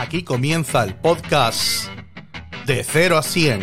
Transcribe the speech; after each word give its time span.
Aquí 0.00 0.22
comienza 0.22 0.84
el 0.84 0.94
podcast 0.94 1.88
de 2.66 2.84
0 2.84 3.18
a 3.18 3.22
100, 3.24 3.62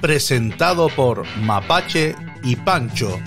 presentado 0.00 0.88
por 0.88 1.26
Mapache 1.40 2.14
y 2.42 2.56
Pancho. 2.56 3.18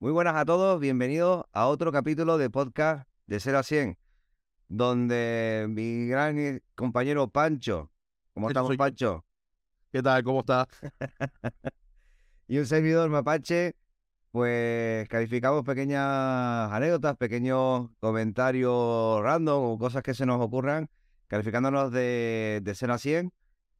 Muy 0.00 0.10
buenas 0.10 0.36
a 0.36 0.46
todos, 0.46 0.80
bienvenidos 0.80 1.44
a 1.52 1.66
otro 1.66 1.92
capítulo 1.92 2.38
de 2.38 2.48
podcast 2.48 3.06
de 3.26 3.40
0 3.40 3.58
a 3.58 3.62
100, 3.62 3.98
donde 4.68 5.66
mi 5.68 6.06
gran 6.06 6.62
compañero 6.74 7.28
Pancho, 7.28 7.90
¿cómo 8.32 8.48
estamos 8.48 8.68
soy. 8.68 8.78
Pancho? 8.78 9.26
¿Qué 9.92 10.02
tal? 10.02 10.24
¿Cómo 10.24 10.40
estás? 10.40 10.66
Y 12.48 12.58
un 12.58 12.66
servidor 12.66 13.08
Mapache, 13.08 13.76
pues 14.32 15.08
calificamos 15.08 15.62
pequeñas 15.64 16.72
anécdotas, 16.72 17.16
pequeños 17.16 17.90
comentarios 18.00 19.22
random 19.22 19.62
o 19.64 19.78
cosas 19.78 20.02
que 20.02 20.14
se 20.14 20.26
nos 20.26 20.40
ocurran, 20.40 20.88
calificándonos 21.28 21.92
de, 21.92 22.60
de 22.62 22.74
0 22.74 22.94
a 22.94 22.98
100 22.98 23.32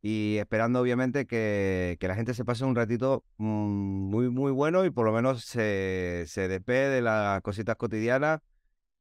y 0.03 0.37
esperando 0.39 0.81
obviamente 0.81 1.27
que, 1.27 1.97
que 1.99 2.09
la 2.09 2.15
gente 2.15 2.35
se 2.35 2.45
pase 2.45 2.65
un 2.65 2.77
ratito 2.77 3.25
mm, 3.39 3.45
muy 3.45 4.31
muy 4.31 4.53
bueno 4.53 4.85
y 4.85 4.91
por 4.91 5.07
lo 5.07 5.13
menos 5.13 5.45
se, 5.45 6.25
se 6.29 6.49
despegue 6.49 6.89
de 6.89 7.03
las 7.03 7.41
cositas 7.43 7.77
cotidianas 7.77 8.41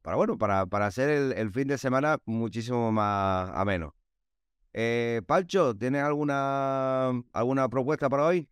para 0.01 0.15
bueno, 0.15 0.37
para, 0.37 0.65
para 0.67 0.87
hacer 0.87 1.09
el, 1.09 1.33
el 1.33 1.51
fin 1.51 1.67
de 1.67 1.77
semana 1.77 2.17
muchísimo 2.25 2.91
más 2.91 3.51
ameno. 3.53 3.95
Eh, 4.73 5.21
Pancho, 5.27 5.75
¿tienes 5.75 6.01
alguna, 6.03 7.09
alguna 7.33 7.69
propuesta 7.69 8.09
para 8.09 8.25
hoy? 8.25 8.47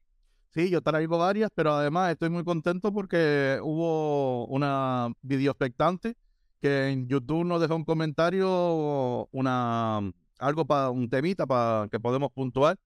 Sí, 0.51 0.69
yo 0.69 0.81
traigo 0.81 1.17
varias, 1.17 1.51
pero 1.53 1.73
además 1.73 2.11
estoy 2.11 2.29
muy 2.29 2.43
contento 2.43 2.91
porque 2.91 3.59
hubo 3.61 4.47
una 4.47 5.11
video 5.21 5.51
expectante 5.51 6.15
que 6.59 6.89
en 6.89 7.07
YouTube 7.07 7.45
nos 7.45 7.61
dejó 7.61 7.75
un 7.75 7.85
comentario, 7.85 9.27
una 9.31 10.01
algo 10.39 10.65
para 10.65 10.89
un 10.89 11.09
temita 11.09 11.45
para 11.45 11.87
que 11.89 11.99
podemos 11.99 12.31
puntuar. 12.31 12.77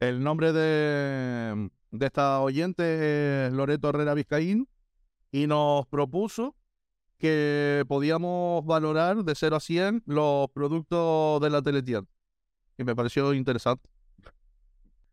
El 0.00 0.22
nombre 0.22 0.52
de, 0.52 1.70
de 1.90 2.06
esta 2.06 2.40
oyente 2.40 3.46
es 3.46 3.52
Loreto 3.52 3.88
Herrera 3.88 4.14
Vizcaíno 4.14 4.66
y 5.30 5.46
nos 5.46 5.86
propuso 5.86 6.56
que 7.18 7.84
podíamos 7.88 8.64
valorar 8.64 9.24
de 9.24 9.34
0 9.34 9.56
a 9.56 9.60
100 9.60 10.02
los 10.06 10.48
productos 10.50 11.40
de 11.40 11.50
la 11.50 11.62
teletienda. 11.62 12.08
Y 12.78 12.84
me 12.84 12.94
pareció 12.94 13.32
interesante. 13.32 13.88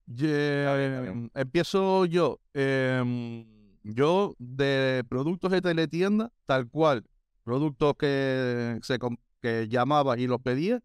Ye- 0.06 1.02
bien. 1.02 1.32
empiezo 1.34 2.06
yo. 2.06 2.40
Em, 2.54 3.46
yo 3.84 4.36
de 4.38 5.04
productos 5.10 5.52
de 5.52 5.62
teletienda, 5.62 6.32
tal 6.46 6.70
cual, 6.70 7.04
productos 7.44 7.96
que, 7.98 8.80
se, 8.82 9.00
que 9.42 9.68
llamabas 9.68 10.20
y 10.20 10.28
los 10.28 10.42
pedías, 10.42 10.82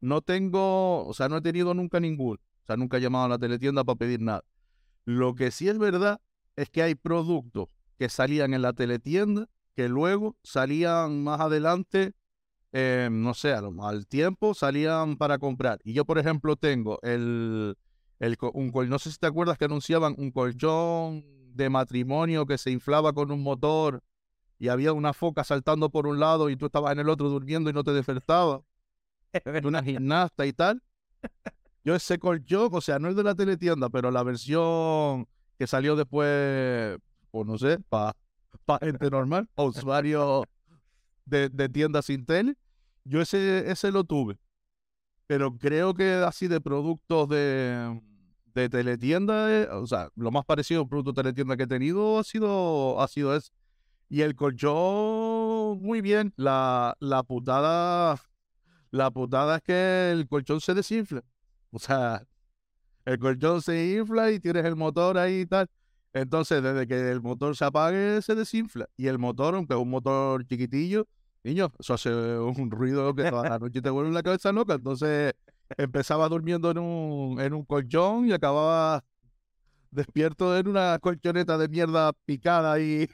no 0.00 0.20
tengo, 0.20 1.06
o 1.06 1.14
sea, 1.14 1.28
no 1.28 1.36
he 1.38 1.40
tenido 1.42 1.74
nunca 1.74 2.00
ninguno. 2.00 2.40
O 2.64 2.66
sea, 2.66 2.76
nunca 2.76 2.96
he 2.96 3.00
llamado 3.00 3.26
a 3.26 3.28
la 3.28 3.38
teletienda 3.38 3.84
para 3.84 3.96
pedir 3.96 4.20
nada. 4.20 4.44
Lo 5.04 5.34
que 5.34 5.50
sí 5.50 5.68
es 5.68 5.78
verdad 5.78 6.20
es 6.56 6.70
que 6.70 6.82
hay 6.82 6.94
productos 6.94 7.68
que 7.98 8.08
salían 8.08 8.54
en 8.54 8.62
la 8.62 8.72
teletienda 8.72 9.48
que 9.74 9.88
luego 9.88 10.36
salían 10.42 11.22
más 11.24 11.40
adelante, 11.40 12.12
eh, 12.72 13.08
no 13.10 13.34
sé, 13.34 13.52
al 13.54 14.06
tiempo 14.06 14.54
salían 14.54 15.16
para 15.16 15.38
comprar. 15.38 15.80
Y 15.84 15.94
yo, 15.94 16.04
por 16.04 16.18
ejemplo, 16.18 16.56
tengo 16.56 16.98
el, 17.02 17.76
el 18.22 18.38
un 18.52 18.70
no 18.88 18.98
sé 19.00 19.10
si 19.10 19.18
te 19.18 19.26
acuerdas 19.26 19.58
que 19.58 19.64
anunciaban 19.64 20.14
un 20.16 20.30
colchón 20.30 21.24
de 21.56 21.68
matrimonio 21.68 22.46
que 22.46 22.56
se 22.56 22.70
inflaba 22.70 23.12
con 23.12 23.32
un 23.32 23.42
motor 23.42 24.00
y 24.60 24.68
había 24.68 24.92
una 24.92 25.12
foca 25.12 25.42
saltando 25.42 25.90
por 25.90 26.06
un 26.06 26.20
lado 26.20 26.48
y 26.48 26.56
tú 26.56 26.66
estabas 26.66 26.92
en 26.92 27.00
el 27.00 27.08
otro 27.08 27.28
durmiendo 27.28 27.68
y 27.68 27.72
no 27.72 27.82
te 27.82 27.92
despertaba 27.92 28.62
de 29.44 29.66
una 29.66 29.82
gimnasta 29.82 30.46
y 30.46 30.52
tal. 30.52 30.80
Yo 31.84 31.96
ese 31.96 32.20
colchón, 32.20 32.68
o 32.70 32.80
sea, 32.80 33.00
no 33.00 33.08
es 33.08 33.16
de 33.16 33.24
la 33.24 33.34
teletienda, 33.34 33.90
pero 33.90 34.12
la 34.12 34.22
versión 34.22 35.26
que 35.58 35.66
salió 35.66 35.96
después, 35.96 36.98
pues 37.32 37.46
no 37.46 37.58
sé, 37.58 37.80
para 37.88 38.14
gente 38.80 39.10
normal, 39.10 39.48
pa 39.52 39.64
usuarios 39.64 40.44
de, 41.24 41.48
de 41.48 41.68
tiendas 41.68 42.04
sin 42.04 42.24
tele, 42.24 42.54
yo 43.02 43.20
ese, 43.20 43.68
ese 43.68 43.90
lo 43.90 44.04
tuve. 44.04 44.38
Pero 45.26 45.58
creo 45.58 45.92
que 45.92 46.12
así 46.14 46.46
de 46.46 46.60
productos 46.60 47.28
de, 47.28 48.00
de 48.54 48.68
teletienda, 48.68 49.50
eh, 49.52 49.68
o 49.70 49.86
sea, 49.86 50.10
lo 50.16 50.30
más 50.30 50.44
parecido 50.44 50.80
a 50.80 50.82
un 50.84 50.88
producto 50.88 51.14
teletienda 51.14 51.56
que 51.56 51.64
he 51.64 51.66
tenido 51.66 52.18
ha 52.18 52.24
sido, 52.24 53.00
ha 53.00 53.08
sido 53.08 53.34
ese. 53.34 53.50
Y 54.08 54.20
el 54.22 54.34
colchón, 54.34 55.80
muy 55.82 56.02
bien. 56.02 56.34
La, 56.36 56.94
la 57.00 57.22
putada, 57.22 58.20
la 58.90 59.10
putada 59.10 59.56
es 59.56 59.62
que 59.62 60.10
el 60.12 60.28
colchón 60.28 60.60
se 60.60 60.74
desinfla. 60.74 61.22
O 61.70 61.78
sea, 61.78 62.22
el 63.06 63.18
colchón 63.18 63.62
se 63.62 63.94
infla 63.96 64.30
y 64.30 64.38
tienes 64.38 64.64
el 64.66 64.76
motor 64.76 65.16
ahí 65.16 65.40
y 65.40 65.46
tal. 65.46 65.68
Entonces, 66.12 66.62
desde 66.62 66.86
que 66.86 67.10
el 67.10 67.22
motor 67.22 67.56
se 67.56 67.64
apague, 67.64 68.20
se 68.20 68.34
desinfla. 68.34 68.86
Y 68.98 69.06
el 69.06 69.18
motor, 69.18 69.54
aunque 69.54 69.72
es 69.72 69.80
un 69.80 69.88
motor 69.88 70.46
chiquitillo, 70.46 71.06
niño, 71.42 71.72
eso 71.78 71.94
hace 71.94 72.10
un 72.10 72.70
ruido 72.70 73.14
que 73.14 73.30
toda 73.30 73.48
la 73.48 73.58
noche 73.58 73.80
te 73.80 73.88
vuelve 73.88 74.10
la 74.12 74.22
cabeza 74.22 74.52
loca. 74.52 74.74
Entonces, 74.74 75.32
empezaba 75.78 76.28
durmiendo 76.28 76.70
en 76.70 76.78
un, 76.78 77.40
en 77.40 77.54
un 77.54 77.64
colchón 77.64 78.26
y 78.28 78.32
acababa 78.32 79.04
despierto 79.90 80.56
en 80.56 80.68
una 80.68 80.98
colchoneta 80.98 81.58
de 81.58 81.68
mierda 81.68 82.12
picada 82.24 82.80
y 82.80 83.08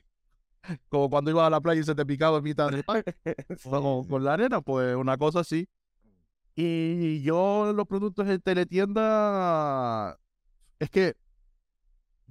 como 0.89 1.11
cuando 1.11 1.31
ibas 1.31 1.47
a 1.47 1.51
la 1.51 1.61
playa 1.61 1.81
y 1.81 1.85
se 1.85 1.95
te 1.95 2.07
picaba 2.07 2.39
en 2.39 2.45
mitad 2.45 2.71
de 2.71 2.85
con, 3.65 4.07
con 4.07 4.25
la 4.25 4.35
arena, 4.35 4.61
pues 4.61 4.97
una 4.97 5.17
cosa 5.17 5.41
así. 5.41 5.69
Y 6.57 7.23
yo 7.23 7.73
los 7.75 7.87
productos 7.87 8.27
de 8.27 8.39
teletienda 8.41 10.19
es 10.81 10.91
que 10.91 11.15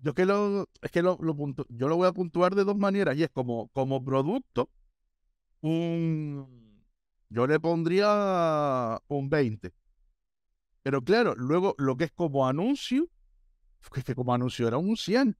yo 0.04 0.14
que 0.14 0.26
lo 0.26 0.68
es 0.82 0.92
que 0.92 1.02
lo, 1.02 1.18
lo 1.22 1.34
puntu- 1.36 1.66
yo 1.70 1.88
lo 1.88 1.96
voy 1.96 2.08
a 2.08 2.12
puntuar 2.12 2.54
de 2.56 2.64
dos 2.66 2.78
maneras 2.78 3.16
y 3.18 3.24
es 3.24 3.30
como 3.30 3.70
como 3.70 4.04
producto 4.04 4.70
un 5.62 6.84
yo 7.30 7.48
le 7.48 7.60
pondría 7.60 9.00
un 9.08 9.30
20. 9.30 9.74
Pero 10.88 11.02
claro, 11.02 11.36
luego 11.36 11.76
lo 11.80 11.98
que 11.98 12.06
es 12.06 12.14
como 12.14 12.48
anuncio, 12.48 13.10
es 13.94 14.06
que 14.06 14.16
como 14.16 14.34
anuncio 14.34 14.70
era 14.70 14.78
un 14.78 14.96
100. 14.96 15.36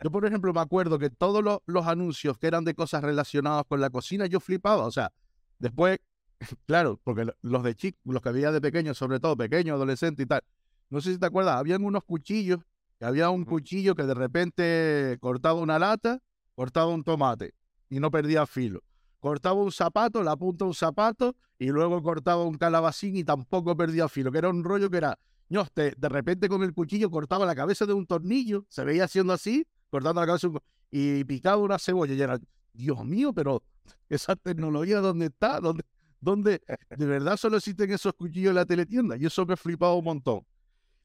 Yo, 0.00 0.12
por 0.12 0.24
ejemplo, 0.24 0.52
me 0.52 0.60
acuerdo 0.60 0.96
que 0.96 1.10
todos 1.10 1.42
los, 1.42 1.58
los 1.66 1.84
anuncios 1.88 2.38
que 2.38 2.46
eran 2.46 2.62
de 2.64 2.76
cosas 2.76 3.02
relacionadas 3.02 3.64
con 3.66 3.80
la 3.80 3.90
cocina, 3.90 4.26
yo 4.26 4.38
flipaba. 4.38 4.86
O 4.86 4.92
sea, 4.92 5.10
después, 5.58 5.98
claro, 6.66 7.00
porque 7.02 7.24
lo- 7.24 7.34
los 7.42 7.64
de 7.64 7.74
chicos, 7.74 8.00
los 8.04 8.22
que 8.22 8.30
veía 8.30 8.52
de 8.52 8.60
pequeños, 8.60 8.96
sobre 8.96 9.18
todo 9.18 9.36
pequeños, 9.36 9.74
adolescentes 9.74 10.22
y 10.24 10.28
tal, 10.28 10.42
no 10.88 11.00
sé 11.00 11.14
si 11.14 11.18
te 11.18 11.26
acuerdas, 11.26 11.56
habían 11.56 11.84
unos 11.84 12.04
cuchillos, 12.04 12.60
que 12.96 13.06
había 13.06 13.28
un 13.30 13.44
cuchillo 13.44 13.96
que 13.96 14.04
de 14.04 14.14
repente 14.14 15.18
cortaba 15.20 15.58
una 15.58 15.80
lata, 15.80 16.20
cortaba 16.54 16.86
un 16.94 17.02
tomate 17.02 17.54
y 17.88 17.98
no 17.98 18.12
perdía 18.12 18.46
filo. 18.46 18.84
Cortaba 19.20 19.60
un 19.62 19.70
zapato, 19.72 20.22
la 20.22 20.36
punta 20.36 20.64
de 20.64 20.68
un 20.70 20.74
zapato 20.74 21.36
y 21.58 21.68
luego 21.68 22.02
cortaba 22.02 22.44
un 22.44 22.56
calabacín 22.56 23.16
y 23.16 23.24
tampoco 23.24 23.76
perdía 23.76 24.08
filo, 24.08 24.32
que 24.32 24.38
era 24.38 24.48
un 24.48 24.64
rollo 24.64 24.90
que 24.90 24.96
era, 24.96 25.18
no, 25.50 25.66
te- 25.66 25.92
de 25.96 26.08
repente 26.08 26.48
con 26.48 26.62
el 26.62 26.72
cuchillo 26.72 27.10
cortaba 27.10 27.44
la 27.46 27.54
cabeza 27.54 27.84
de 27.86 27.92
un 27.92 28.06
tornillo, 28.06 28.64
se 28.68 28.82
veía 28.84 29.04
haciendo 29.04 29.32
así, 29.34 29.66
cortando 29.90 30.20
la 30.22 30.26
cabeza 30.26 30.48
de 30.48 30.54
un- 30.54 30.60
y 30.90 31.24
picaba 31.24 31.58
una 31.62 31.78
cebolla 31.78 32.14
y 32.14 32.20
era, 32.22 32.38
Dios 32.72 33.04
mío, 33.04 33.32
pero 33.34 33.62
esa 34.08 34.36
tecnología, 34.36 35.00
¿dónde 35.00 35.26
está? 35.26 35.60
¿Dónde, 35.60 35.84
dónde? 36.20 36.62
De 36.96 37.06
verdad 37.06 37.36
solo 37.36 37.58
existen 37.58 37.90
esos 37.92 38.14
cuchillos 38.14 38.50
en 38.50 38.54
la 38.56 38.64
teletienda 38.66 39.16
y 39.18 39.26
eso 39.26 39.44
me 39.46 39.56
flipaba 39.56 39.94
un 39.94 40.04
montón. 40.04 40.46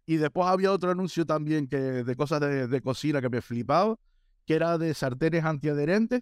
Y 0.05 0.17
después 0.17 0.47
había 0.47 0.71
otro 0.71 0.91
anuncio 0.91 1.25
también 1.25 1.67
que 1.67 1.77
de 1.77 2.15
cosas 2.15 2.39
de, 2.41 2.67
de 2.67 2.81
cocina 2.81 3.21
que 3.21 3.29
me 3.29 3.41
flipaba, 3.41 3.97
que 4.45 4.53
era 4.55 4.77
de 4.77 4.93
sartenes 4.93 5.43
antiadherentes, 5.43 6.21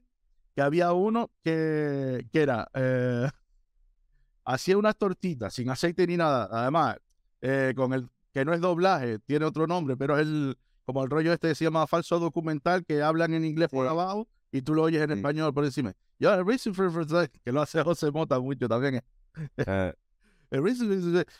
que 0.55 0.61
había 0.61 0.93
uno 0.93 1.31
que, 1.43 2.27
que 2.31 2.41
era, 2.41 2.67
eh, 2.73 3.29
hacía 4.45 4.77
unas 4.77 4.95
tortitas 4.97 5.53
sin 5.53 5.69
aceite 5.69 6.05
ni 6.07 6.17
nada, 6.17 6.47
además, 6.51 6.97
eh, 7.41 7.73
con 7.75 7.93
el 7.93 8.09
que 8.33 8.45
no 8.45 8.53
es 8.53 8.61
doblaje, 8.61 9.19
tiene 9.19 9.45
otro 9.45 9.67
nombre, 9.67 9.95
pero 9.95 10.17
es 10.17 10.25
el, 10.25 10.57
como 10.85 11.03
el 11.03 11.09
rollo 11.09 11.31
este 11.33 11.49
que 11.49 11.55
se 11.55 11.65
llama 11.65 11.85
falso 11.87 12.19
documental, 12.19 12.83
que 12.85 13.01
hablan 13.01 13.33
en 13.33 13.45
inglés 13.45 13.69
por 13.69 13.87
abajo 13.87 14.27
y 14.51 14.61
tú 14.61 14.73
lo 14.73 14.83
oyes 14.83 15.01
en 15.01 15.09
Sí. 15.11 15.15
español 15.17 15.53
por 15.53 15.65
encima. 15.65 15.93
Yo, 16.19 16.33
el 16.33 16.45
that, 17.07 17.29
que 17.43 17.51
lo 17.51 17.61
hace 17.61 17.81
José 17.83 18.11
Mota 18.11 18.39
mucho 18.39 18.67
también. 18.67 19.01
eh. 19.57 19.93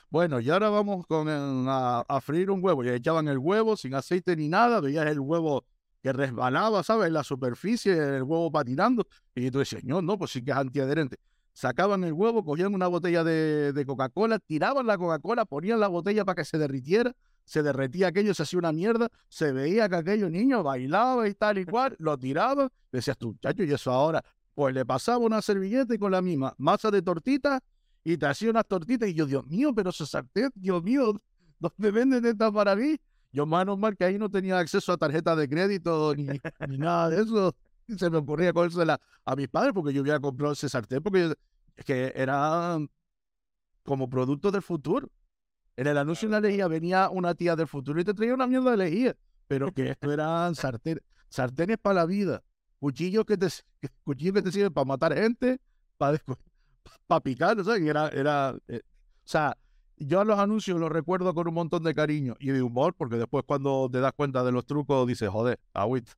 Bueno, 0.10 0.40
y 0.40 0.50
ahora 0.50 0.70
vamos 0.70 1.06
con 1.06 1.30
el- 1.30 1.68
a, 1.70 2.04
a 2.08 2.22
freír 2.22 2.50
un 2.50 2.64
huevo. 2.64 2.84
Y 2.84 2.90
echaban 2.90 3.28
el 3.28 3.38
huevo 3.38 3.78
sin 3.78 3.94
aceite 3.94 4.36
ni 4.36 4.50
nada, 4.50 4.82
veías 4.82 5.06
el 5.08 5.20
huevo 5.20 5.66
que 6.04 6.12
resbalaba, 6.12 6.84
¿sabes? 6.84 7.08
En 7.08 7.14
la 7.14 7.24
superficie, 7.24 7.94
el 7.94 8.24
huevo 8.24 8.52
patinando. 8.52 9.08
Y 9.34 9.50
tú 9.50 9.60
decías, 9.60 9.84
no, 9.86 10.02
no, 10.02 10.18
pues 10.18 10.32
sí 10.32 10.44
que 10.44 10.52
es 10.52 10.58
antiadherente. 10.58 11.18
sacaban 11.54 12.04
el 12.04 12.12
huevo, 12.12 12.44
cogían 12.44 12.76
una 12.76 12.88
botella 12.88 13.24
de, 13.24 13.84
Coca-Cola, 13.88 14.38
tiraban 14.40 14.86
la 14.86 14.98
Coca-Cola, 14.98 15.46
ponían 15.46 15.80
la 15.80 15.88
botella 15.88 16.26
para 16.26 16.36
que 16.36 16.46
se 16.46 16.58
derritiera, 16.58 17.14
se 17.46 17.64
derretía 17.64 18.08
aquello, 18.08 18.34
se 18.34 18.44
hacía 18.44 18.60
una 18.60 18.74
mierda, 18.74 19.08
se 19.30 19.54
veía 19.54 19.88
que 19.88 19.96
aquello 19.96 20.30
niño 20.30 20.62
bailaba 20.62 21.28
y 21.28 21.34
tal 21.36 21.58
y 21.58 21.66
cual, 21.66 21.96
lo 22.00 22.18
tiraba, 22.18 22.70
decías 22.92 23.18
tú, 23.18 23.38
chacho, 23.42 23.64
y 23.64 23.72
eso 23.72 23.92
ahora, 23.92 24.22
pues 24.54 24.74
le 24.76 24.86
pasaba 24.86 25.20
una 25.20 25.42
servilleta 25.42 25.98
con 25.98 26.12
la 26.12 26.22
misma 26.22 26.54
masa 26.58 26.92
de 26.92 27.02
tortita 27.02 27.62
y 28.04 28.18
te 28.18 28.26
hacía 28.26 28.50
unas 28.50 28.68
tortitas 28.68 29.08
y 29.08 29.14
yo, 29.14 29.26
Dios 29.26 29.46
mío, 29.48 29.74
pero 29.74 29.94
se 29.94 30.06
sartén, 30.06 30.52
Dios 30.56 30.84
mío, 30.84 31.14
¿dónde 31.60 31.92
venden 31.92 32.26
esta 32.26 32.52
maravilla? 32.52 32.98
Yo, 33.34 33.48
menos 33.48 33.80
mal 33.80 33.98
que 33.98 34.06
ahí 34.06 34.20
no 34.20 34.30
tenía 34.30 34.60
acceso 34.60 34.94
a 34.94 34.98
tarjeta 34.98 35.36
de 35.36 35.50
crédito 35.50 36.14
ni, 36.16 36.28
ni 36.70 36.78
nada 36.78 37.10
de 37.10 37.24
eso. 37.24 37.56
Se 37.98 38.10
me 38.10 38.18
ocurría 38.18 38.54
cogérsela 38.54 39.02
a 39.26 39.36
mis 39.36 39.50
padres 39.50 39.74
porque 39.74 39.92
yo 39.92 40.02
había 40.02 40.20
comprado 40.20 40.54
ese 40.54 40.70
sartén 40.70 41.02
porque 41.02 41.34
es 41.76 41.86
que 41.86 42.14
era 42.16 42.78
como 43.84 44.08
producto 44.08 44.52
del 44.52 44.62
futuro. 44.62 45.10
En 45.76 45.88
el 45.88 45.98
anuncio 45.98 46.30
de 46.30 46.34
la 46.34 46.40
lejía 46.40 46.68
venía 46.68 47.10
una 47.10 47.34
tía 47.34 47.56
del 47.56 47.68
futuro 47.68 48.00
y 48.00 48.04
te 48.04 48.14
traía 48.14 48.36
una 48.36 48.46
mierda 48.46 48.72
de 48.72 48.78
lejía, 48.78 49.16
pero 49.48 49.72
que 49.74 49.90
esto 49.90 50.12
eran 50.12 50.54
sartenes, 50.54 51.04
sartenes 51.28 51.80
para 51.80 51.96
la 51.96 52.06
vida, 52.06 52.44
cuchillos 52.80 53.26
que 53.26 53.38
te, 53.38 53.48
cuchillos 54.04 54.36
que 54.36 54.42
te 54.44 54.52
sirven 54.52 54.72
para 54.72 54.86
matar 54.86 55.16
gente, 55.16 55.60
para, 55.98 56.20
para 57.08 57.22
picar, 57.22 57.60
o 57.60 57.64
sea, 57.64 57.78
era, 57.78 58.10
era 58.10 58.56
eh, 58.68 58.82
o 58.86 59.28
sea, 59.28 59.58
yo 60.06 60.22
a 60.22 60.26
los 60.26 60.40
anuncios 60.40 60.80
los 60.80 60.92
recuerdo 60.92 61.34
con 61.34 61.48
un 61.48 61.54
montón 61.54 61.84
de 61.84 61.94
cariño 61.96 62.36
y 62.40 62.48
de 62.50 62.62
humor, 62.62 62.94
porque 62.96 63.18
después 63.18 63.44
cuando 63.46 63.90
te 63.92 64.00
das 64.00 64.14
cuenta 64.14 64.44
de 64.44 64.52
los 64.52 64.66
trucos 64.66 65.08
dices, 65.08 65.30
joder, 65.30 65.60
agüita. 65.74 66.14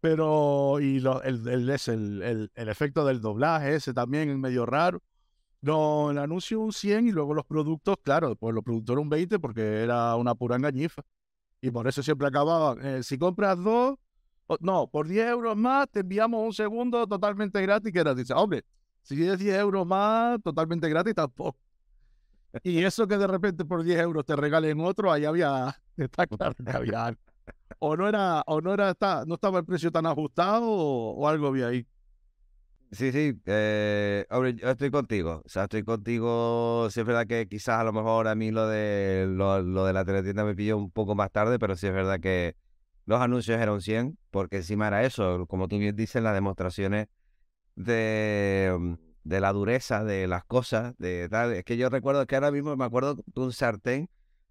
Pero, 0.00 0.78
y 0.80 1.00
lo, 1.00 1.22
el, 1.22 1.46
el, 1.48 1.68
el, 1.70 2.50
el, 2.54 2.68
efecto 2.68 3.04
del 3.04 3.20
doblaje, 3.20 3.74
ese 3.74 3.92
también 3.92 4.30
es 4.30 4.38
medio 4.38 4.64
raro. 4.64 5.02
No, 5.60 6.10
el 6.12 6.18
anuncio 6.18 6.60
un 6.60 6.72
100 6.72 7.08
y 7.08 7.12
luego 7.12 7.34
los 7.34 7.44
productos, 7.44 7.96
claro, 8.02 8.36
pues 8.36 8.54
los 8.54 8.62
productos 8.62 8.96
un 8.96 9.08
20 9.08 9.40
porque 9.40 9.82
era 9.82 10.14
una 10.14 10.34
pura 10.36 10.56
engañifa. 10.56 11.02
Y 11.60 11.70
por 11.70 11.88
eso 11.88 12.02
siempre 12.02 12.28
acababan. 12.28 12.84
Eh, 12.86 13.02
si 13.02 13.18
compras 13.18 13.58
dos, 13.62 13.96
no, 14.60 14.86
por 14.88 15.08
10 15.08 15.28
euros 15.28 15.56
más 15.56 15.88
te 15.90 16.00
enviamos 16.00 16.44
un 16.46 16.52
segundo 16.52 17.06
totalmente 17.06 17.60
gratis. 17.60 17.92
Que 17.92 17.98
era, 17.98 18.14
dice, 18.14 18.34
hombre, 18.34 18.64
si 19.02 19.22
es 19.26 19.38
10 19.38 19.58
euros 19.58 19.86
más, 19.86 20.40
totalmente 20.42 20.88
gratis 20.88 21.14
tampoco. 21.14 21.58
Y 22.62 22.82
eso 22.84 23.06
que 23.06 23.18
de 23.18 23.26
repente 23.26 23.64
por 23.64 23.82
10 23.82 24.00
euros 24.00 24.24
te 24.24 24.36
regalen 24.36 24.80
otro, 24.80 25.12
ahí 25.12 25.24
había, 25.24 25.76
está 25.96 26.26
claro 26.26 26.54
que 26.54 26.70
había 26.70 27.16
O 27.78 27.96
no 27.96 28.08
era, 28.08 28.42
o 28.46 28.60
no 28.60 28.74
era, 28.74 28.90
está, 28.90 29.24
no 29.26 29.34
estaba 29.34 29.58
el 29.58 29.64
precio 29.64 29.90
tan 29.90 30.06
ajustado 30.06 30.66
o, 30.68 31.28
algo 31.28 31.48
había 31.48 31.68
ahí. 31.68 31.86
Sí, 32.90 33.12
sí, 33.12 33.38
eh, 33.44 34.24
yo 34.30 34.70
estoy 34.70 34.90
contigo. 34.90 35.42
O 35.44 35.48
sea, 35.48 35.64
estoy 35.64 35.82
contigo. 35.82 36.88
Sí 36.90 37.00
es 37.00 37.06
verdad 37.06 37.26
que 37.26 37.46
quizás 37.46 37.80
a 37.80 37.84
lo 37.84 37.92
mejor 37.92 38.28
a 38.28 38.34
mí 38.34 38.50
lo 38.50 38.66
de 38.66 39.26
lo, 39.28 39.60
lo 39.60 39.84
de 39.84 39.92
la 39.92 40.06
teletienda 40.06 40.42
me 40.42 40.54
pilló 40.54 40.78
un 40.78 40.90
poco 40.90 41.14
más 41.14 41.30
tarde, 41.30 41.58
pero 41.58 41.76
sí 41.76 41.86
es 41.86 41.92
verdad 41.92 42.18
que 42.18 42.56
los 43.04 43.20
anuncios 43.20 43.60
eran 43.60 43.82
100, 43.82 44.18
porque 44.30 44.56
encima 44.56 44.88
era 44.88 45.04
eso, 45.04 45.46
como 45.46 45.68
tú 45.68 45.78
bien 45.78 45.96
dices, 45.96 46.22
las 46.22 46.34
demostraciones 46.34 47.08
de 47.74 48.96
de 49.28 49.40
la 49.40 49.52
dureza 49.52 50.04
de 50.04 50.26
las 50.26 50.44
cosas, 50.44 50.94
de 50.98 51.28
tal. 51.28 51.52
Es 51.52 51.64
que 51.64 51.76
yo 51.76 51.90
recuerdo 51.90 52.26
que 52.26 52.34
ahora 52.34 52.50
mismo 52.50 52.74
me 52.76 52.84
acuerdo 52.84 53.14
de 53.14 53.22
un 53.34 53.52
sartén 53.52 54.08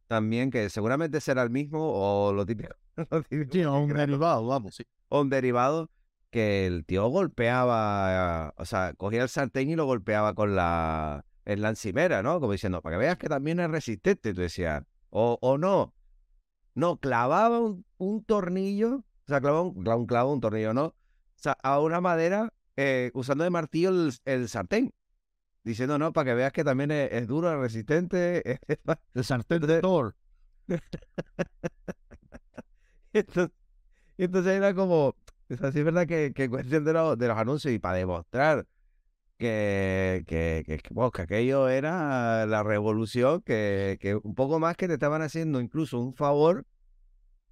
también 0.07 0.51
que 0.51 0.69
seguramente 0.69 1.19
será 1.19 1.41
el 1.41 1.49
mismo 1.49 1.79
o 1.81 2.31
lo 2.31 2.45
típico. 2.45 2.75
sí, 3.51 3.63
o 3.63 3.75
un 3.75 3.93
derivado, 3.93 4.45
vamos, 4.45 4.75
sí. 4.75 4.83
O 5.09 5.21
un 5.21 5.29
derivado 5.29 5.89
que 6.29 6.67
el 6.67 6.85
tío 6.85 7.07
golpeaba, 7.07 8.53
o 8.55 8.65
sea, 8.65 8.93
cogía 8.93 9.23
el 9.23 9.29
sartén 9.29 9.69
y 9.69 9.75
lo 9.75 9.85
golpeaba 9.85 10.35
con 10.35 10.55
la, 10.55 11.25
en 11.45 11.61
la 11.61 11.69
encimera, 11.69 12.21
¿no? 12.21 12.39
Como 12.39 12.51
diciendo, 12.51 12.81
para 12.81 12.95
que 12.95 12.99
veas 12.99 13.17
que 13.17 13.27
también 13.29 13.59
es 13.59 13.71
resistente, 13.71 14.33
tú 14.33 14.41
decías. 14.41 14.83
O, 15.09 15.39
o 15.41 15.57
no. 15.57 15.95
No, 16.75 16.97
clavaba 16.99 17.59
un, 17.59 17.83
un 17.97 18.23
tornillo, 18.23 18.97
o 18.97 19.27
sea, 19.27 19.41
clavaba 19.41 19.63
un, 19.63 19.87
un 19.87 20.05
clavo, 20.05 20.31
un 20.31 20.39
tornillo, 20.39 20.73
¿no? 20.75 20.85
O 20.85 20.95
sea, 21.39 21.53
a 21.63 21.79
una 21.79 21.99
madera 21.99 22.53
eh, 22.77 23.11
usando 23.13 23.43
de 23.43 23.49
martillo 23.49 23.91
el, 24.25 24.47
sartén. 24.47 24.93
Diciendo, 25.63 25.99
no, 25.99 26.13
para 26.13 26.31
que 26.31 26.35
veas 26.35 26.53
que 26.53 26.63
también 26.63 26.91
es, 26.91 27.27
duro, 27.27 27.51
es 27.51 27.59
resistente. 27.59 28.59
el 29.13 29.23
sartén 29.23 29.61
de 29.61 29.81
Thor. 29.81 30.15
entonces, 33.13 33.51
entonces, 34.17 34.53
era 34.53 34.73
como, 34.73 35.15
es 35.49 35.61
así, 35.61 35.79
es 35.79 35.85
verdad 35.85 36.07
que, 36.07 36.33
que 36.33 36.49
cuestión 36.49 36.85
de, 36.85 36.93
de, 36.93 37.27
los 37.27 37.37
anuncios 37.37 37.73
y 37.73 37.79
para 37.79 37.97
demostrar 37.97 38.65
que, 39.37 40.23
que, 40.27 40.63
que, 40.65 40.77
que, 40.79 41.21
aquello 41.21 41.69
era 41.69 42.45
la 42.45 42.63
revolución, 42.63 43.41
que, 43.41 43.97
que 43.99 44.15
un 44.15 44.35
poco 44.35 44.59
más 44.59 44.77
que 44.77 44.87
te 44.87 44.93
estaban 44.95 45.21
haciendo 45.21 45.61
incluso 45.61 45.99
un 45.99 46.13
favor, 46.13 46.65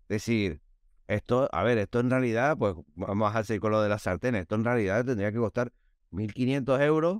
decir, 0.09 0.61
esto, 1.07 1.49
a 1.51 1.63
ver, 1.63 1.77
esto 1.77 1.99
en 1.99 2.09
realidad, 2.09 2.57
pues 2.57 2.75
vamos 2.95 3.35
a 3.35 3.39
hacer 3.39 3.59
con 3.59 3.71
lo 3.71 3.81
de 3.81 3.89
las 3.89 4.03
sartenes. 4.03 4.41
Esto 4.41 4.55
en 4.55 4.63
realidad 4.63 5.05
tendría 5.05 5.31
que 5.31 5.37
costar 5.37 5.71
1.500 6.11 6.81
euros 6.81 7.19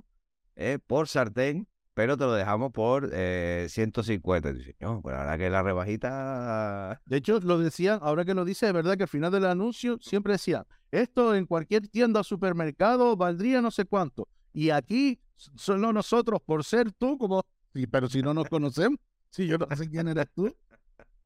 eh, 0.56 0.78
por 0.84 1.08
sartén, 1.08 1.68
pero 1.94 2.16
te 2.16 2.24
lo 2.24 2.32
dejamos 2.32 2.72
por 2.72 3.10
eh, 3.12 3.66
150. 3.68 4.52
Dice, 4.52 4.76
no, 4.80 5.00
pues 5.02 5.14
la 5.14 5.20
verdad 5.20 5.38
que 5.38 5.50
la 5.50 5.62
rebajita. 5.62 7.00
De 7.06 7.16
hecho, 7.16 7.38
lo 7.40 7.58
decían, 7.58 8.00
ahora 8.02 8.24
que 8.24 8.34
lo 8.34 8.44
dice, 8.44 8.66
es 8.66 8.72
verdad 8.72 8.96
que 8.96 9.04
al 9.04 9.08
final 9.08 9.30
del 9.30 9.46
anuncio 9.46 9.98
siempre 10.00 10.32
decían, 10.32 10.64
esto 10.90 11.34
en 11.34 11.46
cualquier 11.46 11.88
tienda 11.88 12.20
o 12.20 12.24
supermercado 12.24 13.16
valdría 13.16 13.62
no 13.62 13.70
sé 13.70 13.84
cuánto. 13.84 14.28
Y 14.52 14.70
aquí, 14.70 15.20
solo 15.36 15.92
nosotros, 15.92 16.40
por 16.44 16.64
ser 16.64 16.90
tú, 16.92 17.18
como, 17.18 17.44
pero 17.90 18.08
si 18.08 18.22
no 18.22 18.34
nos 18.34 18.48
conocemos, 18.48 18.98
si 19.30 19.46
yo 19.46 19.58
no 19.58 19.66
sé 19.76 19.88
quién 19.88 20.08
eres 20.08 20.26
tú. 20.34 20.54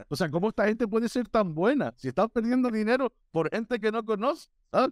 O 0.09 0.17
sea, 0.17 0.31
¿cómo 0.31 0.49
esta 0.49 0.67
gente 0.67 0.87
puede 0.87 1.09
ser 1.09 1.29
tan 1.29 1.55
buena? 1.55 1.93
Si 1.97 2.09
estás 2.09 2.29
perdiendo 2.31 2.71
dinero 2.71 3.13
por 3.31 3.51
gente 3.51 3.79
que 3.79 3.93
no 3.93 4.05
conoces, 4.05 4.51
¿sabes? 4.71 4.91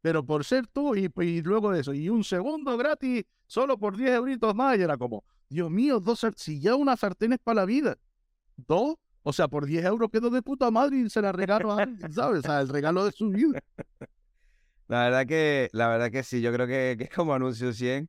Pero 0.00 0.24
por 0.24 0.44
ser 0.44 0.66
tú 0.66 0.94
y, 0.94 1.42
luego 1.42 1.72
de 1.72 1.80
eso, 1.80 1.92
y 1.92 2.08
un 2.08 2.22
segundo 2.22 2.76
gratis 2.76 3.24
solo 3.46 3.78
por 3.78 3.96
10 3.96 4.10
euritos 4.10 4.54
más, 4.54 4.78
y 4.78 4.82
era 4.82 4.96
como, 4.96 5.24
Dios 5.48 5.70
mío, 5.70 5.98
dos, 5.98 6.24
si 6.36 6.60
ya 6.60 6.76
una 6.76 6.96
sartén 6.96 7.32
es 7.32 7.40
para 7.40 7.62
la 7.62 7.64
vida, 7.64 7.98
dos, 8.56 8.96
o 9.22 9.32
sea, 9.32 9.48
por 9.48 9.66
10 9.66 9.84
euros 9.84 10.10
quedó 10.10 10.30
de 10.30 10.42
puta 10.42 10.70
madre 10.70 10.98
y 10.98 11.10
se 11.10 11.20
la 11.20 11.32
regalo 11.32 11.72
a 11.72 11.82
alguien, 11.82 12.12
¿sabes? 12.12 12.40
O 12.40 12.42
sea, 12.42 12.60
el 12.60 12.68
regalo 12.68 13.04
de 13.04 13.12
su 13.12 13.30
vida. 13.30 13.60
La 14.88 15.02
verdad 15.04 15.26
que, 15.26 15.68
la 15.72 15.86
verdad 15.88 16.10
que 16.10 16.22
sí, 16.22 16.40
yo 16.40 16.50
creo 16.50 16.66
que 16.66 16.96
es 16.98 17.10
como 17.10 17.34
anuncio 17.34 17.74
100. 17.74 18.08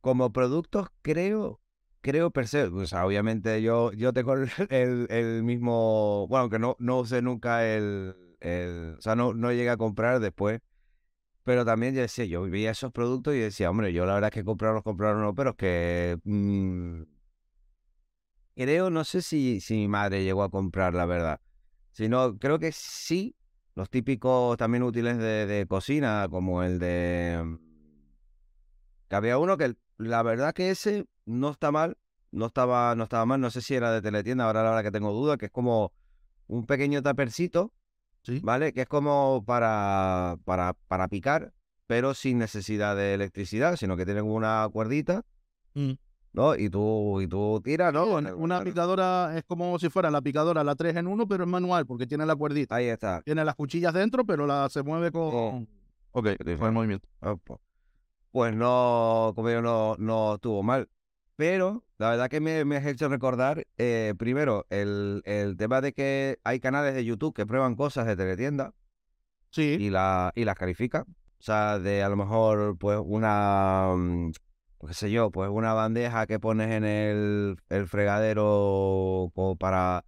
Como 0.00 0.32
productos, 0.32 0.86
creo 1.02 1.60
creo 2.06 2.30
per 2.30 2.46
se, 2.46 2.62
o 2.66 2.86
sea, 2.86 3.04
obviamente 3.04 3.60
yo, 3.62 3.90
yo 3.92 4.12
tengo 4.12 4.34
el, 4.34 4.48
el, 5.10 5.42
mismo, 5.42 6.28
bueno, 6.28 6.48
que 6.48 6.60
no, 6.60 6.76
no 6.78 7.00
usé 7.00 7.20
nunca 7.20 7.66
el, 7.66 8.14
el, 8.38 8.94
o 8.96 9.00
sea, 9.00 9.16
no, 9.16 9.34
no 9.34 9.50
llegué 9.50 9.70
a 9.70 9.76
comprar 9.76 10.20
después, 10.20 10.60
pero 11.42 11.64
también 11.64 11.96
yo 11.96 12.02
decía, 12.02 12.24
yo 12.24 12.44
vivía 12.44 12.70
esos 12.70 12.92
productos 12.92 13.34
y 13.34 13.38
decía, 13.38 13.70
hombre, 13.70 13.92
yo 13.92 14.06
la 14.06 14.14
verdad 14.14 14.28
es 14.28 14.34
que 14.34 14.44
compraron, 14.44 14.82
compraron, 14.82 15.20
no, 15.20 15.34
pero 15.34 15.50
es 15.50 15.56
que 15.56 16.18
mmm, 16.22 17.02
creo, 18.54 18.88
no 18.88 19.02
sé 19.02 19.20
si, 19.20 19.60
si 19.60 19.74
mi 19.74 19.88
madre 19.88 20.22
llegó 20.22 20.44
a 20.44 20.50
comprar, 20.50 20.94
la 20.94 21.06
verdad, 21.06 21.40
sino 21.90 22.38
creo 22.38 22.60
que 22.60 22.70
sí, 22.70 23.34
los 23.74 23.90
típicos 23.90 24.56
también 24.56 24.84
útiles 24.84 25.18
de, 25.18 25.46
de 25.46 25.66
cocina, 25.66 26.28
como 26.30 26.62
el 26.62 26.78
de... 26.78 27.58
Que 29.08 29.16
había 29.16 29.38
uno 29.38 29.56
que 29.56 29.74
la 29.98 30.22
verdad 30.22 30.52
que 30.54 30.70
ese 30.70 31.06
no 31.26 31.50
está 31.50 31.70
mal, 31.70 31.98
no 32.30 32.46
estaba, 32.46 32.94
no 32.94 33.04
estaba 33.04 33.26
mal, 33.26 33.40
no 33.40 33.50
sé 33.50 33.60
si 33.60 33.74
era 33.74 33.92
de 33.92 34.00
teletienda, 34.00 34.44
ahora 34.44 34.62
la 34.62 34.70
verdad 34.70 34.84
que 34.84 34.90
tengo 34.92 35.12
duda, 35.12 35.36
que 35.36 35.46
es 35.46 35.52
como 35.52 35.92
un 36.46 36.64
pequeño 36.66 37.02
tapercito, 37.02 37.72
¿Sí? 38.22 38.40
¿vale? 38.42 38.72
Que 38.72 38.82
es 38.82 38.88
como 38.88 39.44
para, 39.44 40.36
para, 40.44 40.74
para 40.88 41.08
picar, 41.08 41.52
pero 41.86 42.14
sin 42.14 42.38
necesidad 42.38 42.96
de 42.96 43.14
electricidad, 43.14 43.76
sino 43.76 43.96
que 43.96 44.04
tienen 44.04 44.24
una 44.24 44.68
cuerdita, 44.72 45.24
mm. 45.74 45.92
¿no? 46.32 46.56
Y 46.56 46.68
tú, 46.68 47.20
y 47.20 47.28
tú 47.28 47.60
tiras, 47.62 47.92
¿no? 47.92 48.06
una 48.36 48.62
picadora 48.62 49.36
es 49.36 49.44
como 49.44 49.78
si 49.78 49.88
fuera 49.88 50.10
la 50.10 50.20
picadora, 50.22 50.64
la 50.64 50.74
3 50.74 50.96
en 50.96 51.06
1, 51.06 51.28
pero 51.28 51.44
es 51.44 51.50
manual, 51.50 51.86
porque 51.86 52.06
tiene 52.06 52.26
la 52.26 52.36
cuerdita. 52.36 52.76
Ahí 52.76 52.86
está. 52.86 53.22
Tiene 53.22 53.44
las 53.44 53.54
cuchillas 53.54 53.94
dentro, 53.94 54.24
pero 54.24 54.46
la 54.46 54.68
se 54.68 54.82
mueve 54.82 55.10
con... 55.10 55.22
Oh. 55.32 55.66
Ok, 56.12 56.28
con 56.38 56.66
el 56.66 56.72
movimiento. 56.72 57.08
Pues 58.32 58.54
no, 58.54 59.32
como 59.34 59.50
yo 59.50 59.62
no, 59.62 59.96
no 59.98 60.34
estuvo 60.34 60.62
mal. 60.62 60.88
Pero 61.36 61.84
la 61.98 62.10
verdad 62.10 62.30
que 62.30 62.40
me, 62.40 62.64
me 62.64 62.76
has 62.76 62.86
hecho 62.86 63.08
recordar, 63.08 63.66
eh, 63.76 64.14
primero, 64.18 64.66
el, 64.70 65.22
el, 65.24 65.56
tema 65.56 65.80
de 65.80 65.92
que 65.92 66.38
hay 66.44 66.60
canales 66.60 66.94
de 66.94 67.04
YouTube 67.04 67.34
que 67.34 67.46
prueban 67.46 67.76
cosas 67.76 68.06
de 68.06 68.16
teletienda. 68.16 68.72
Sí. 69.50 69.76
Y, 69.78 69.90
la, 69.90 70.32
y 70.34 70.44
las 70.44 70.56
califican. 70.56 71.02
O 71.38 71.42
sea, 71.42 71.78
de 71.78 72.02
a 72.02 72.08
lo 72.08 72.16
mejor, 72.16 72.78
pues, 72.78 72.98
una, 73.04 73.92
mm, 73.96 74.32
qué 74.86 74.94
sé 74.94 75.10
yo, 75.10 75.30
pues 75.30 75.50
una 75.50 75.74
bandeja 75.74 76.26
que 76.26 76.40
pones 76.40 76.70
en 76.70 76.84
el, 76.84 77.56
el 77.68 77.86
fregadero 77.86 79.30
como 79.34 79.56
para 79.56 80.04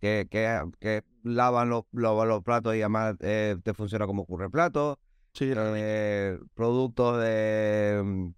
que, 0.00 0.26
que, 0.30 0.60
que 0.80 1.02
lavan 1.22 1.70
los, 1.70 1.84
los, 1.92 2.42
platos 2.42 2.74
y 2.74 2.80
además 2.80 3.16
eh, 3.20 3.56
te 3.62 3.74
funciona 3.74 4.06
como 4.06 4.22
ocurre 4.22 4.50
plato. 4.50 4.98
Sí, 5.32 5.52
eh, 5.56 6.38
productos 6.54 7.20
de 7.22 8.02
mm, 8.04 8.30